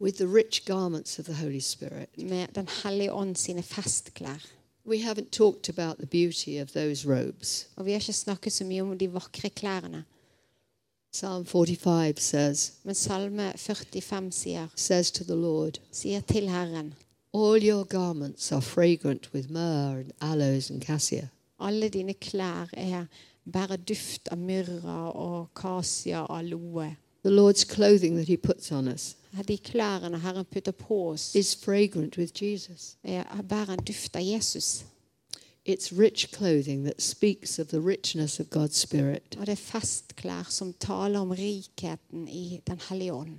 with 0.00 0.16
the 0.16 0.26
rich 0.26 0.64
garments 0.64 1.18
of 1.18 1.24
the 1.24 1.34
Holy 1.34 1.60
Spirit. 1.60 2.08
med 2.16 2.46
Den 2.54 2.68
hellige 2.84 3.12
ånd 3.12 3.36
sine 3.36 3.62
festklær. 3.62 4.46
We 4.86 4.96
haven't 4.96 5.30
talked 5.32 5.78
about 5.78 5.96
the 5.98 6.06
beauty 6.06 6.62
of 6.62 6.68
those 6.70 7.08
robes. 7.08 7.68
Og 7.76 7.86
vi 7.86 7.90
har 7.90 8.00
ikke 8.00 8.12
snakket 8.12 8.52
så 8.52 8.64
mye 8.64 8.82
om 8.82 8.98
de 8.98 9.12
vakre 9.12 9.50
klærne. 9.50 10.04
Psalm 11.12 11.44
45 11.44 12.18
says, 12.20 12.72
Men 12.84 12.94
Salme 12.94 13.58
45 13.58 14.32
sier, 14.32 14.70
says 14.76 15.10
to 15.10 15.24
the 15.24 15.34
Lord, 15.34 15.80
sier 15.90 16.20
til 16.20 16.48
Herren 16.48 16.94
All 17.32 17.58
your 17.58 17.84
garments 17.84 18.52
are 18.52 18.60
fragrant 18.60 19.32
with 19.32 19.50
myrrh 19.50 19.98
and 19.98 20.12
aloes 20.20 20.70
and 20.70 20.80
cassia. 20.80 21.28
Alle 21.60 21.88
dine 21.88 22.14
klær 22.14 22.68
er 22.72 23.06
bærer 23.44 23.76
duft 23.76 24.28
av 24.30 24.38
myrra 24.38 25.10
og 25.10 25.48
kasia 25.54 26.22
og 26.24 26.38
aloe. 26.38 26.96
The 27.24 27.30
Lord's 27.30 27.64
clothing 27.64 28.16
that 28.16 28.28
He 28.28 28.36
puts 28.36 28.72
on 28.72 28.88
us 28.88 29.16
De 29.48 29.58
klærne 29.58 30.18
Herren 30.18 30.44
putter 30.44 30.72
på 30.72 31.10
oss, 31.10 31.34
is 31.34 31.56
fragrant 31.56 32.18
with 32.18 32.42
Jesus. 32.42 32.96
er, 33.04 33.42
bærer 33.42 33.72
en 33.72 33.84
duft 33.84 34.16
av 34.16 34.22
Jesus. 34.22 34.84
It's 35.66 35.92
rich 35.92 36.30
clothing 36.32 36.84
that 36.84 37.02
speaks 37.02 37.58
of 37.58 37.66
the 37.68 37.80
richness 37.80 38.40
of 38.40 38.46
God's 38.50 38.76
Spirit, 38.76 39.36
Og 39.38 39.46
det 39.46 39.52
er 39.52 39.56
festklær 39.56 40.46
som 40.50 40.72
taler 40.72 41.18
om 41.20 41.30
rikheten 41.30 42.28
i 42.28 42.60
Den 42.66 42.78
hellige 42.88 43.12
ånd. 43.14 43.38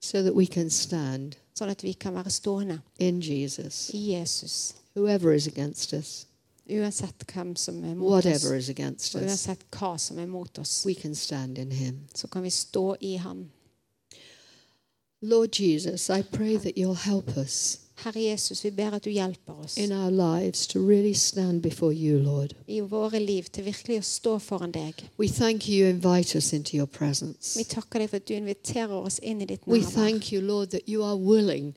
so 0.00 0.22
that 0.22 0.34
we 0.34 0.46
can 0.46 0.70
stand 0.70 1.32
Sånn 1.58 1.70
at 1.70 1.82
vi 1.82 1.92
kan 1.92 2.14
være 2.14 2.30
stående 2.30 2.80
in 2.98 3.20
Jesus. 3.22 3.90
i 3.94 4.12
Jesus. 4.12 4.74
Whoever 4.96 5.32
is 5.32 5.46
against 5.46 5.92
us, 5.92 6.26
Uansett 6.70 7.24
hvem 7.32 7.56
som 7.56 7.84
er 7.84 7.94
mot 7.94 8.08
oss, 8.12 8.24
whatever 8.24 8.54
is 8.56 8.68
against 8.68 9.14
us, 9.14 9.22
uansett 9.22 9.64
hva 9.70 9.96
som 9.98 10.18
er 10.18 10.26
mot 10.26 10.58
oss, 10.58 10.84
we 10.86 10.94
can 10.94 11.14
stand 11.14 11.58
in 11.58 11.72
Him. 11.72 12.00
så 12.14 12.26
kan 12.28 12.42
vi 12.42 12.50
stå 12.50 12.96
i 13.00 13.16
Han. 13.16 13.50
Lord 15.22 15.50
Jesus, 15.52 16.10
I 16.10 16.22
pray 16.22 16.56
that 16.56 16.76
you'll 16.76 16.94
help 16.94 17.36
us 17.36 17.78
Herre 18.04 18.20
Jesus, 18.20 18.60
vi 18.64 18.70
ber 18.70 18.94
at 18.94 19.02
du 19.04 19.10
hjelper 19.10 19.52
oss 19.64 19.76
in 19.76 19.90
our 19.92 20.10
lives 20.10 20.66
to 20.68 20.78
really 20.78 21.12
stand 21.14 21.62
before 21.62 21.92
you, 21.92 22.18
Lord. 22.18 22.54
i 22.68 22.78
våre 22.80 23.18
liv 23.18 23.48
til 23.52 23.64
virkelig 23.64 23.98
å 23.98 24.02
stå 24.06 24.38
foran 24.38 24.70
deg. 24.70 24.94
We 25.18 25.26
thank 25.28 25.66
you, 25.68 25.74
you 25.78 25.88
invite 25.90 26.36
us 26.38 26.52
into 26.52 26.76
your 26.76 26.86
presence. 26.86 27.58
Takker 27.68 27.98
deg 27.98 28.10
for 28.10 28.16
at 28.22 28.28
du 28.28 28.34
inviterer 28.36 28.94
oss 28.94 29.18
inn 29.18 29.42
i 29.42 29.46
ditt 29.50 29.66
We 29.66 29.80
nærvær. 29.80 29.90
thank 29.94 30.30
you, 30.32 30.40
Lord, 30.40 30.70
that 30.70 30.86
you 30.88 31.02
are 31.02 31.16
willing 31.16 31.74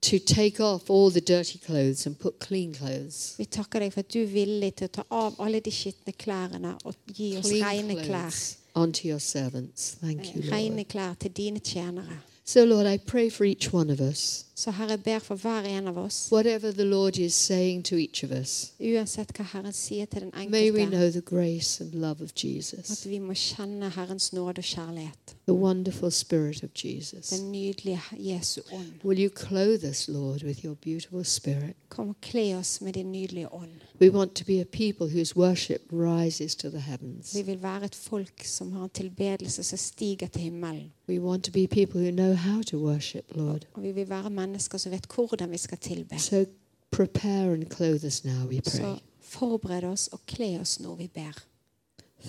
to 0.00 0.18
take 0.18 0.58
off 0.60 0.90
all 0.90 1.10
the 1.10 1.20
dirty 1.20 1.58
clothes 1.58 2.04
and 2.06 2.18
put 2.18 2.40
clean 2.40 2.74
clothes. 2.74 3.36
Vi 3.38 3.44
takker 3.44 3.78
deg 3.84 3.92
for 3.92 4.00
at 4.00 4.10
du 4.12 4.22
er 4.24 4.26
villig 4.32 4.74
til 4.74 4.88
å 4.88 4.92
ta 4.98 5.04
av 5.10 5.38
alle 5.38 5.60
de 5.60 5.70
skitne 5.70 6.12
klærne 6.18 6.74
og 6.84 6.94
gi 7.14 7.36
oss 7.38 7.46
Clean 7.46 7.62
rene 7.68 7.94
klær. 7.94 8.06
clothes 8.26 8.56
onto 8.74 9.06
your 9.06 9.20
servants. 9.20 9.94
Thank 10.00 10.34
you, 10.34 10.42
Rene 10.50 10.82
Lord. 10.82 10.88
klær 10.88 11.14
til 11.20 11.30
dine 11.30 11.60
tjenere. 11.62 12.18
So, 12.52 12.64
Lord, 12.64 12.84
I 12.84 12.98
pray 12.98 13.28
for 13.28 13.44
each 13.44 13.72
one 13.72 13.90
of 13.90 14.00
us. 14.00 14.49
Så 14.60 14.70
Herre, 14.70 14.90
jeg 14.90 15.02
ber 15.02 15.18
for 15.18 15.34
hver 15.34 15.62
en 15.64 15.86
av 15.88 15.98
oss, 15.98 16.28
Whatever 16.32 16.70
the 16.72 16.84
Lord 16.84 17.18
is 17.18 17.32
saying 17.34 17.84
to 17.84 17.96
each 17.96 18.24
of 18.24 18.30
us, 18.30 18.72
uansett 18.80 19.32
hva 19.32 19.44
Herren 19.54 19.72
sier 19.72 20.04
til 20.04 20.26
den 20.26 20.50
may 20.50 20.70
we 20.70 20.82
enkelte, 20.82 20.96
know 20.96 21.10
the 21.10 21.20
grace 21.20 21.84
and 21.84 21.94
love 21.94 22.20
of 22.20 22.28
at 22.28 22.44
Jesus, 22.44 23.06
vi 23.06 23.18
må 23.18 23.32
kjenne 23.32 23.88
Herrens 23.90 24.32
nåde 24.32 24.58
og 24.58 24.64
kjærlighet. 24.64 25.36
the 25.46 25.54
wonderful 25.54 26.10
Spirit 26.10 26.62
of 26.62 26.70
Jesus. 26.84 27.28
Den 27.28 27.52
nydelige 27.52 28.00
Jesu 28.18 28.60
ånd. 28.72 29.04
Will 29.04 29.18
you 29.18 29.30
clothe 29.30 29.88
us, 29.88 30.08
Lord, 30.08 30.42
with 30.44 30.64
your 30.64 30.74
beautiful 30.74 31.24
Spirit? 31.24 31.76
Kom 31.88 32.08
og 32.08 32.20
kle 32.20 32.56
oss 32.56 32.80
med 32.80 32.92
din 32.92 33.12
nydelige 33.12 33.52
ånd. 33.52 33.70
We 34.00 34.10
want 34.10 34.34
to 34.34 34.44
be 34.44 34.60
a 34.60 34.64
people 34.64 35.06
whose 35.06 35.36
worship 35.36 35.82
rises 35.92 36.56
to 36.56 36.68
the 36.68 36.80
heavens. 36.80 37.36
Vi 37.36 37.42
vil 37.42 37.62
være 37.62 37.84
et 37.84 37.94
folk 37.94 38.44
som 38.44 38.72
har 38.72 38.84
en 38.84 38.90
tilbedelse 38.94 39.62
som 39.62 39.78
stiger 39.78 40.26
til 40.26 40.42
himmelen. 40.42 40.92
We 41.08 41.20
want 41.20 41.44
to 41.44 41.52
be 41.52 41.66
people 41.66 42.00
who 42.00 42.10
know 42.10 42.34
how 42.34 42.62
to 42.62 42.76
worship, 42.76 43.24
Lord. 43.34 43.66
Og 43.72 43.82
vi 43.82 43.92
vil 43.92 44.08
være 44.08 44.30
mennesker 44.30 44.49
som 44.78 44.92
vet 44.92 45.06
hvordan 45.06 45.50
vi 45.50 45.58
skal 45.58 45.78
tilbe. 45.78 46.18
So 46.18 46.44
prepare 46.90 47.52
and 47.52 47.70
clothe 47.70 48.04
us 48.04 48.24
now, 48.24 48.46
we 48.46 48.60
Så 48.64 48.98
forbered 49.20 49.84
oss 49.84 50.08
og 50.08 50.20
kle 50.26 50.60
oss 50.60 50.80
når 50.80 50.94
vi 50.96 51.08
ber. 51.14 51.44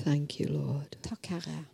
Thank 0.03 0.39
you, 0.39 0.47
Lord. 0.47 0.95
Takk, 1.03 1.25
Herre. 1.25 1.65